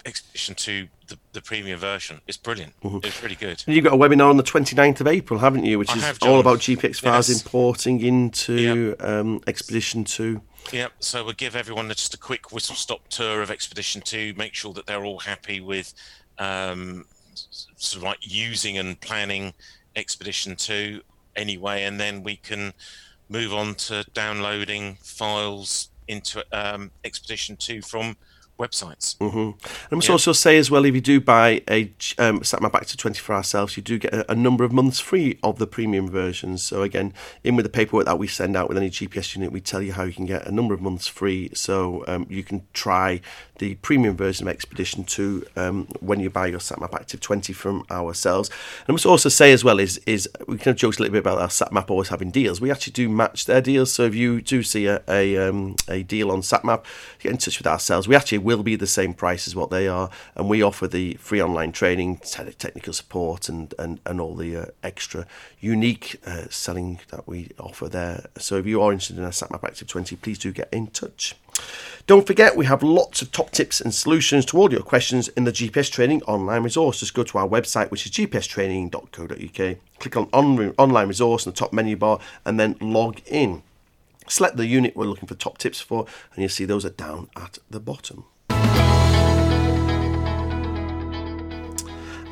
Expedition 0.07 0.54
Two, 0.54 0.88
the, 1.09 1.18
the 1.32 1.42
premium 1.42 1.78
version. 1.78 2.20
It's 2.26 2.36
brilliant. 2.38 2.72
Mm-hmm. 2.80 2.98
It's 3.02 3.22
really 3.22 3.34
good. 3.34 3.62
And 3.66 3.74
you've 3.74 3.84
got 3.84 3.92
a 3.92 3.96
webinar 3.96 4.30
on 4.30 4.36
the 4.36 4.42
29th 4.42 5.00
of 5.00 5.09
April, 5.09 5.40
haven't 5.40 5.64
you? 5.64 5.78
Which 5.78 5.90
I 5.90 5.96
is 5.96 6.04
have, 6.04 6.18
all 6.22 6.40
about 6.40 6.61
GPX 6.61 7.00
files 7.00 7.28
Yes. 7.28 7.42
importing 7.42 8.00
into 8.00 8.94
um, 9.00 9.40
Expedition 9.46 10.04
2. 10.04 10.40
Yep. 10.72 10.92
So 11.00 11.24
we'll 11.24 11.34
give 11.34 11.54
everyone 11.57 11.88
just 11.88 12.14
a 12.14 12.18
quick 12.18 12.52
whistle 12.52 12.76
stop 12.76 13.07
tour 13.09 13.42
of 13.42 13.50
Expedition 13.50 14.00
Two. 14.00 14.32
Make 14.36 14.54
sure 14.54 14.72
that 14.74 14.86
they're 14.86 15.04
all 15.04 15.18
happy 15.18 15.61
with 15.61 15.92
um, 16.38 17.04
sort 17.34 17.96
of 17.98 18.02
like 18.02 18.18
using 18.22 18.78
and 18.78 19.00
planning 19.00 19.54
Expedition 19.96 20.57
Two 20.57 21.02
anyway, 21.36 21.84
and 21.84 22.00
then 22.00 22.22
we 22.22 22.36
can 22.36 22.72
move 23.28 23.52
on 23.52 23.74
to 23.74 24.04
downloading 24.14 24.98
files 25.02 25.90
into 26.09 26.44
um, 26.52 26.90
Expedition 27.04 27.57
Two 27.57 27.80
from 27.82 28.16
websites. 28.59 29.16
Mm-hmm. 29.18 29.50
I 29.90 29.94
must 29.94 30.09
yeah. 30.09 30.12
also 30.12 30.32
say 30.32 30.57
as 30.59 30.70
well, 30.70 30.84
if 30.84 30.94
you 30.94 31.00
do 31.00 31.20
buy 31.20 31.62
a 31.68 31.84
um, 32.18 32.40
SatMap 32.40 32.74
Active 32.74 32.96
24 32.96 33.36
ourselves, 33.36 33.76
you 33.76 33.82
do 33.82 33.98
get 33.98 34.14
a, 34.14 34.32
a, 34.32 34.34
number 34.34 34.64
of 34.64 34.72
months 34.72 35.00
free 35.00 35.38
of 35.42 35.59
the 35.59 35.66
premium 35.66 36.09
versions. 36.09 36.62
So 36.62 36.82
again, 36.82 37.12
in 37.44 37.57
with 37.57 37.64
the 37.64 37.70
paperwork 37.70 38.07
that 38.07 38.18
we 38.18 38.26
send 38.26 38.57
out 38.57 38.68
with 38.68 38.78
any 38.78 38.90
GPS 38.90 39.34
unit, 39.34 39.52
we 39.52 39.61
tell 39.61 39.82
you 39.82 39.92
how 39.92 40.04
you 40.04 40.12
can 40.12 40.26
get 40.26 40.46
a 40.46 40.52
number 40.52 40.74
of 40.74 40.80
months 40.80 41.07
free. 41.07 41.50
So 41.54 42.04
um, 42.07 42.26
you 42.28 42.42
can 42.42 42.66
try 42.72 43.20
the 43.59 43.74
premium 43.76 44.16
version 44.16 44.46
of 44.46 44.54
Expedition 44.54 45.04
2 45.04 45.46
um, 45.57 45.88
when 46.00 46.20
you 46.20 46.30
buy 46.30 46.46
your 46.46 46.59
SatMap 46.59 46.94
Active 46.94 47.20
20 47.20 47.52
from 47.52 47.84
ourselves. 47.90 48.48
And 48.48 48.90
I 48.90 48.92
must 48.92 49.07
also 49.07 49.28
say 49.28 49.52
as 49.52 49.64
well 49.64 49.78
is 49.78 49.98
is 50.07 50.28
we 50.46 50.59
kind 50.59 50.68
of 50.68 50.76
joked 50.76 50.98
a 50.98 51.02
little 51.02 51.12
bit 51.12 51.20
about 51.20 51.38
our 51.38 51.48
SatMap 51.48 51.90
always 51.90 52.09
having 52.09 52.30
deals. 52.30 52.61
We 52.61 52.70
actually 52.70 52.92
do 52.92 53.09
match 53.09 53.46
their 53.46 53.61
deals. 53.61 53.92
So 53.92 54.04
if 54.04 54.14
you 54.14 54.40
do 54.42 54.62
see 54.62 54.86
a 54.86 55.02
a, 55.09 55.36
um, 55.36 55.76
a 55.88 56.02
deal 56.02 56.30
on 56.30 56.40
SatMap, 56.40 56.84
get 57.18 57.32
in 57.32 57.38
touch 57.38 57.59
with 57.59 57.66
ourselves. 57.66 58.09
We 58.09 58.16
actually 58.16 58.38
will 58.47 58.62
be 58.62 58.76
the 58.76 58.86
same 58.86 59.12
price 59.12 59.49
as 59.49 59.57
what 59.57 59.70
they 59.70 59.88
are, 59.88 60.09
and 60.36 60.49
we 60.49 60.62
offer 60.62 60.86
the 60.86 61.14
free 61.14 61.42
online 61.42 61.72
training, 61.72 62.18
technical 62.59 62.92
support, 62.92 63.49
and 63.49 63.74
and 63.78 64.01
and 64.07 64.20
all 64.20 64.36
the 64.36 64.57
uh, 64.57 64.64
extra 64.82 65.26
unique 65.61 66.20
uh, 66.24 66.44
selling 66.49 67.01
that 67.11 67.26
we 67.26 67.51
offer 67.59 67.88
there. 67.88 68.26
So 68.38 68.57
if 68.57 68.66
you 68.66 68.80
are 68.80 68.92
interested 68.92 69.18
in 69.18 69.24
a 69.24 69.30
SatMap 69.30 69.64
Active 69.64 69.88
20, 69.88 70.14
please 70.16 70.38
do 70.38 70.53
get 70.53 70.68
in 70.72 70.86
touch. 70.86 71.34
Don't 72.07 72.26
forget, 72.26 72.57
we 72.57 72.66
have 72.66 72.82
lots 72.82 73.20
of 73.20 73.32
top 73.32 73.51
tips 73.51 73.80
and 73.80 73.92
solutions 73.92 74.44
to 74.47 74.59
all 74.59 74.70
your 74.70 74.82
questions 74.82 75.26
in 75.28 75.44
the 75.44 75.51
GPS 75.51 75.90
Training 75.90 76.22
online 76.22 76.62
resource. 76.62 77.01
Just 77.01 77.14
go 77.14 77.24
to 77.24 77.38
our 77.38 77.49
website, 77.49 77.90
which 77.90 78.07
is 78.07 78.12
gpstraining.co.uk. 78.12 79.76
Click 79.99 80.16
on, 80.16 80.28
on 80.32 80.74
online 80.78 81.09
resource 81.09 81.47
in 81.47 81.53
the 81.53 81.57
top 81.57 81.72
menu 81.72 81.97
bar 81.97 82.20
and 82.44 82.61
then 82.61 82.76
log 82.80 83.20
in. 83.26 83.62
Select 84.28 84.57
the 84.57 84.66
unit 84.66 84.97
we're 84.97 85.07
looking 85.07 85.28
for 85.28 85.34
top 85.34 85.59
tips 85.59 85.80
for, 85.80 86.07
and 86.32 86.42
you'll 86.42 86.49
see 86.49 86.64
those 86.64 86.84
are 86.84 86.90
down 86.90 87.28
at 87.36 87.59
the 87.70 87.80
bottom. 87.80 88.24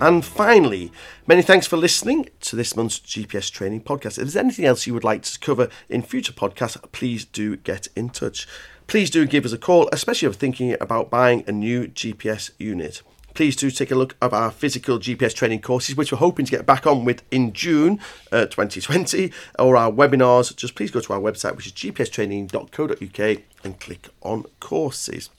And 0.01 0.25
finally, 0.25 0.93
many 1.27 1.41
thanks 1.41 1.67
for 1.67 1.77
listening 1.77 2.29
to 2.41 2.57
this 2.57 2.77
month's 2.77 2.99
GPS 2.99 3.51
training 3.51 3.83
podcast. 3.83 4.19
If 4.19 4.25
there's 4.25 4.37
anything 4.37 4.65
else 4.65 4.87
you 4.87 4.93
would 4.93 5.05
like 5.05 5.23
to 5.23 5.39
cover 5.39 5.69
in 5.89 6.03
future 6.03 6.33
podcasts, 6.33 6.81
please 6.93 7.25
do 7.25 7.57
get 7.57 7.89
in 7.95 8.11
touch. 8.11 8.47
Please 8.87 9.09
do 9.09 9.25
give 9.25 9.45
us 9.47 9.53
a 9.53 9.59
call, 9.59 9.89
especially 9.93 10.27
if 10.27 10.35
you're 10.35 10.39
thinking 10.39 10.77
about 10.81 11.11
buying 11.11 11.45
a 11.47 11.53
new 11.53 11.87
GPS 11.87 12.51
unit. 12.59 13.03
Please 13.35 13.57
do 13.57 13.71
take 13.71 13.91
a 13.91 13.95
look 13.95 14.17
at 14.21 14.33
our 14.33 14.51
physical 14.51 14.99
GPS 14.99 15.35
training 15.35 15.61
courses, 15.61 15.97
which 15.97 16.13
we're 16.13 16.19
hoping 16.19 16.45
to 16.45 16.53
get 16.53 16.67
back 16.67 16.87
on 16.87 17.05
with 17.05 17.23
in 17.31 17.53
June 17.53 17.99
uh, 18.31 18.47
2020, 18.47 19.33
or 19.59 19.77
our 19.77 19.91
webinars. 19.91 20.55
Just 20.55 20.75
please 20.75 20.91
go 20.91 21.01
to 21.01 21.13
our 21.13 21.21
website, 21.21 21.57
which 21.57 21.67
is 21.67 21.73
gpstraining.co.uk, 21.73 23.43
and 23.65 23.81
click 23.81 24.09
on 24.23 24.45
courses. 24.61 25.31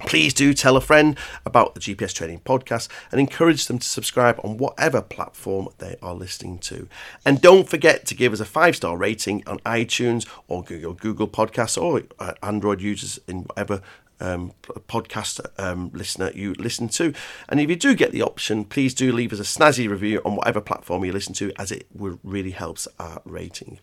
Please 0.00 0.34
do 0.34 0.52
tell 0.52 0.76
a 0.76 0.80
friend 0.80 1.16
about 1.46 1.74
the 1.74 1.80
GPS 1.80 2.12
Training 2.12 2.40
Podcast 2.44 2.88
and 3.10 3.18
encourage 3.18 3.66
them 3.66 3.78
to 3.78 3.88
subscribe 3.88 4.38
on 4.44 4.58
whatever 4.58 5.00
platform 5.00 5.68
they 5.78 5.96
are 6.02 6.14
listening 6.14 6.58
to. 6.58 6.86
And 7.24 7.40
don't 7.40 7.66
forget 7.66 8.04
to 8.06 8.14
give 8.14 8.34
us 8.34 8.40
a 8.40 8.44
five 8.44 8.76
star 8.76 8.96
rating 8.96 9.42
on 9.46 9.58
iTunes 9.60 10.26
or 10.48 10.62
Google, 10.62 10.92
Google 10.92 11.28
Podcasts 11.28 11.80
or 11.80 12.02
uh, 12.18 12.34
Android 12.42 12.82
users 12.82 13.18
in 13.26 13.44
whatever 13.44 13.80
um, 14.20 14.52
podcast 14.88 15.40
um, 15.58 15.90
listener 15.92 16.30
you 16.34 16.54
listen 16.54 16.88
to. 16.90 17.12
And 17.48 17.60
if 17.60 17.68
you 17.68 17.76
do 17.76 17.94
get 17.94 18.12
the 18.12 18.22
option, 18.22 18.64
please 18.64 18.94
do 18.94 19.12
leave 19.12 19.32
us 19.32 19.40
a 19.40 19.42
snazzy 19.42 19.88
review 19.88 20.20
on 20.24 20.36
whatever 20.36 20.60
platform 20.60 21.04
you 21.04 21.12
listen 21.12 21.34
to, 21.34 21.52
as 21.58 21.70
it 21.70 21.86
would 21.94 22.18
really 22.22 22.50
helps 22.50 22.88
our 22.98 23.20
rating. 23.24 23.78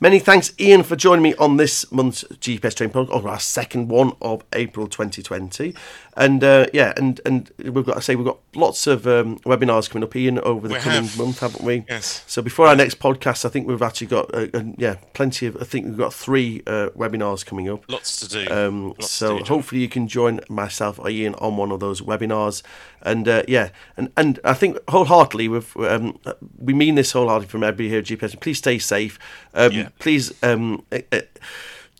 Many 0.00 0.18
thanks, 0.18 0.52
Ian, 0.60 0.82
for 0.82 0.96
joining 0.96 1.22
me 1.22 1.34
on 1.36 1.56
this 1.56 1.90
month's 1.90 2.24
GPS 2.24 2.74
Training 2.74 2.94
Podcast, 2.94 3.10
or 3.24 3.28
our 3.28 3.40
second 3.40 3.88
one 3.88 4.12
of 4.20 4.44
April 4.52 4.86
2020. 4.86 5.74
And 6.16 6.42
uh, 6.42 6.66
yeah, 6.72 6.94
and 6.96 7.20
and 7.26 7.50
we've 7.58 7.84
got 7.84 7.94
to 7.94 8.00
say 8.00 8.16
we've 8.16 8.24
got 8.26 8.38
lots 8.54 8.86
of 8.86 9.06
um, 9.06 9.38
webinars 9.40 9.90
coming 9.90 10.02
up, 10.02 10.16
Ian, 10.16 10.38
over 10.38 10.66
the 10.66 10.74
we 10.74 10.80
coming 10.80 11.02
have. 11.04 11.18
month, 11.18 11.40
haven't 11.40 11.62
we? 11.62 11.84
Yes. 11.88 12.24
So 12.26 12.40
before 12.40 12.66
our 12.66 12.74
next 12.74 12.98
podcast, 12.98 13.44
I 13.44 13.50
think 13.50 13.68
we've 13.68 13.82
actually 13.82 14.06
got 14.06 14.34
uh, 14.34 14.46
uh, 14.54 14.62
yeah 14.78 14.96
plenty 15.12 15.46
of. 15.46 15.58
I 15.60 15.64
think 15.64 15.84
we've 15.84 15.98
got 15.98 16.14
three 16.14 16.62
uh, 16.66 16.88
webinars 16.96 17.44
coming 17.44 17.68
up. 17.68 17.84
Lots 17.88 18.20
to 18.20 18.28
do. 18.28 18.50
Um, 18.50 18.88
Lots 18.88 19.10
so 19.10 19.38
to 19.38 19.44
do, 19.44 19.48
hopefully 19.48 19.82
you 19.82 19.90
can 19.90 20.08
join 20.08 20.40
myself 20.48 20.98
or 20.98 21.10
Ian 21.10 21.34
on 21.34 21.58
one 21.58 21.70
of 21.70 21.80
those 21.80 22.00
webinars. 22.00 22.62
And 23.02 23.28
uh, 23.28 23.42
yeah, 23.46 23.68
and 23.98 24.10
and 24.16 24.40
I 24.42 24.54
think 24.54 24.78
wholeheartedly 24.88 25.48
we 25.48 25.60
um, 25.86 26.18
we 26.58 26.72
mean 26.72 26.94
this 26.94 27.12
wholeheartedly 27.12 27.48
from 27.48 27.62
everybody 27.62 27.90
here 27.90 27.98
at 27.98 28.06
GPS. 28.06 28.40
Please 28.40 28.58
stay 28.58 28.78
safe. 28.78 29.18
Um, 29.52 29.72
Yeah. 29.72 29.88
Please. 29.98 30.32
Um, 30.42 30.84
uh, 30.90 31.00
uh, 31.12 31.20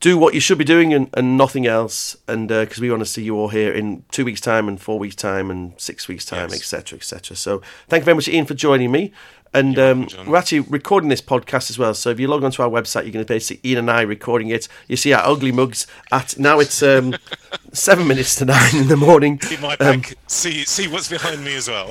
do 0.00 0.18
what 0.18 0.34
you 0.34 0.40
should 0.40 0.58
be 0.58 0.64
doing 0.64 0.92
and, 0.92 1.08
and 1.14 1.36
nothing 1.38 1.66
else, 1.66 2.16
and 2.28 2.50
uh, 2.52 2.60
because 2.64 2.80
we 2.80 2.90
want 2.90 3.00
to 3.00 3.06
see 3.06 3.22
you 3.22 3.36
all 3.36 3.48
here 3.48 3.72
in 3.72 4.04
two 4.10 4.24
weeks' 4.24 4.40
time, 4.40 4.68
and 4.68 4.80
four 4.80 4.98
weeks' 4.98 5.16
time, 5.16 5.50
and 5.50 5.72
six 5.78 6.06
weeks' 6.08 6.24
time, 6.24 6.50
Yes. 6.50 6.58
etc., 6.60 6.98
etc. 6.98 7.36
So, 7.36 7.62
thank 7.88 8.02
you 8.02 8.04
very 8.04 8.14
much, 8.14 8.28
Ian, 8.28 8.46
for 8.46 8.54
joining 8.54 8.92
me. 8.92 9.12
And 9.54 9.78
um, 9.78 10.08
we're 10.26 10.36
actually 10.36 10.60
recording 10.60 11.08
this 11.08 11.22
podcast 11.22 11.70
as 11.70 11.78
well. 11.78 11.94
So 11.94 12.10
if 12.10 12.20
you 12.20 12.28
log 12.28 12.44
onto 12.44 12.62
our 12.62 12.68
website, 12.68 13.04
you're 13.04 13.12
going 13.12 13.24
to 13.24 13.32
basically 13.32 13.60
see 13.62 13.70
Ian 13.70 13.78
and 13.78 13.90
I 13.90 14.02
recording 14.02 14.48
it. 14.48 14.68
You 14.88 14.96
see 14.96 15.12
our 15.12 15.24
ugly 15.24 15.52
mugs 15.52 15.86
at 16.12 16.38
now 16.38 16.58
it's 16.60 16.82
um, 16.82 17.14
seven 17.72 18.06
minutes 18.06 18.34
to 18.36 18.44
nine 18.44 18.76
in 18.76 18.88
the 18.88 18.96
morning. 18.96 19.40
See 19.40 19.56
my 19.58 19.76
Um, 19.76 20.02
see 20.26 20.64
see 20.64 20.88
what's 20.88 21.08
behind 21.08 21.44
me 21.44 21.56
as 21.56 21.68
well. 21.68 21.90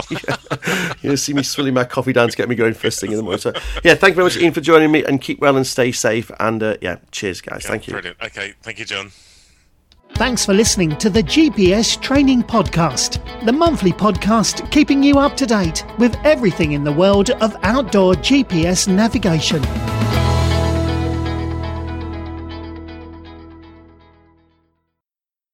You'll 1.02 1.18
see 1.18 1.34
me 1.34 1.44
swilling 1.44 1.74
my 1.74 1.86
coffee 1.86 2.14
down 2.14 2.30
to 2.30 2.38
get 2.38 2.50
me 2.50 2.56
going 2.56 2.74
first 2.74 3.00
thing 3.00 3.12
in 3.12 3.18
the 3.18 3.24
morning. 3.24 3.40
So 3.40 3.52
yeah, 3.84 3.96
thank 3.96 4.12
you 4.12 4.16
very 4.16 4.26
much, 4.26 4.38
Ian, 4.38 4.54
for 4.54 4.62
joining 4.62 4.92
me, 4.92 5.04
and 5.04 5.20
keep 5.22 5.40
well 5.40 5.56
and 5.58 5.66
stay 5.66 5.92
safe. 5.92 6.32
And 6.40 6.62
uh, 6.62 6.78
yeah, 6.82 6.98
cheers, 7.12 7.42
guys. 7.42 7.66
thank 7.66 7.88
you. 7.88 7.94
Brilliant. 7.94 8.22
Okay, 8.22 8.54
thank 8.62 8.80
you, 8.80 8.86
John. 8.86 9.12
Thanks 10.16 10.46
for 10.46 10.54
listening 10.54 10.96
to 11.00 11.10
the 11.10 11.22
GPS 11.22 12.00
Training 12.00 12.42
Podcast, 12.42 13.20
the 13.44 13.52
monthly 13.52 13.92
podcast 13.92 14.72
keeping 14.72 15.04
you 15.04 15.20
up 15.20 15.36
to 15.36 15.46
date 15.46 15.84
with 16.00 16.16
everything 16.24 16.72
in 16.72 16.86
the 16.86 16.92
world 16.94 17.32
of 17.32 17.54
outdoor 17.64 18.14
GPS 18.14 18.88
navigation. 18.88 19.62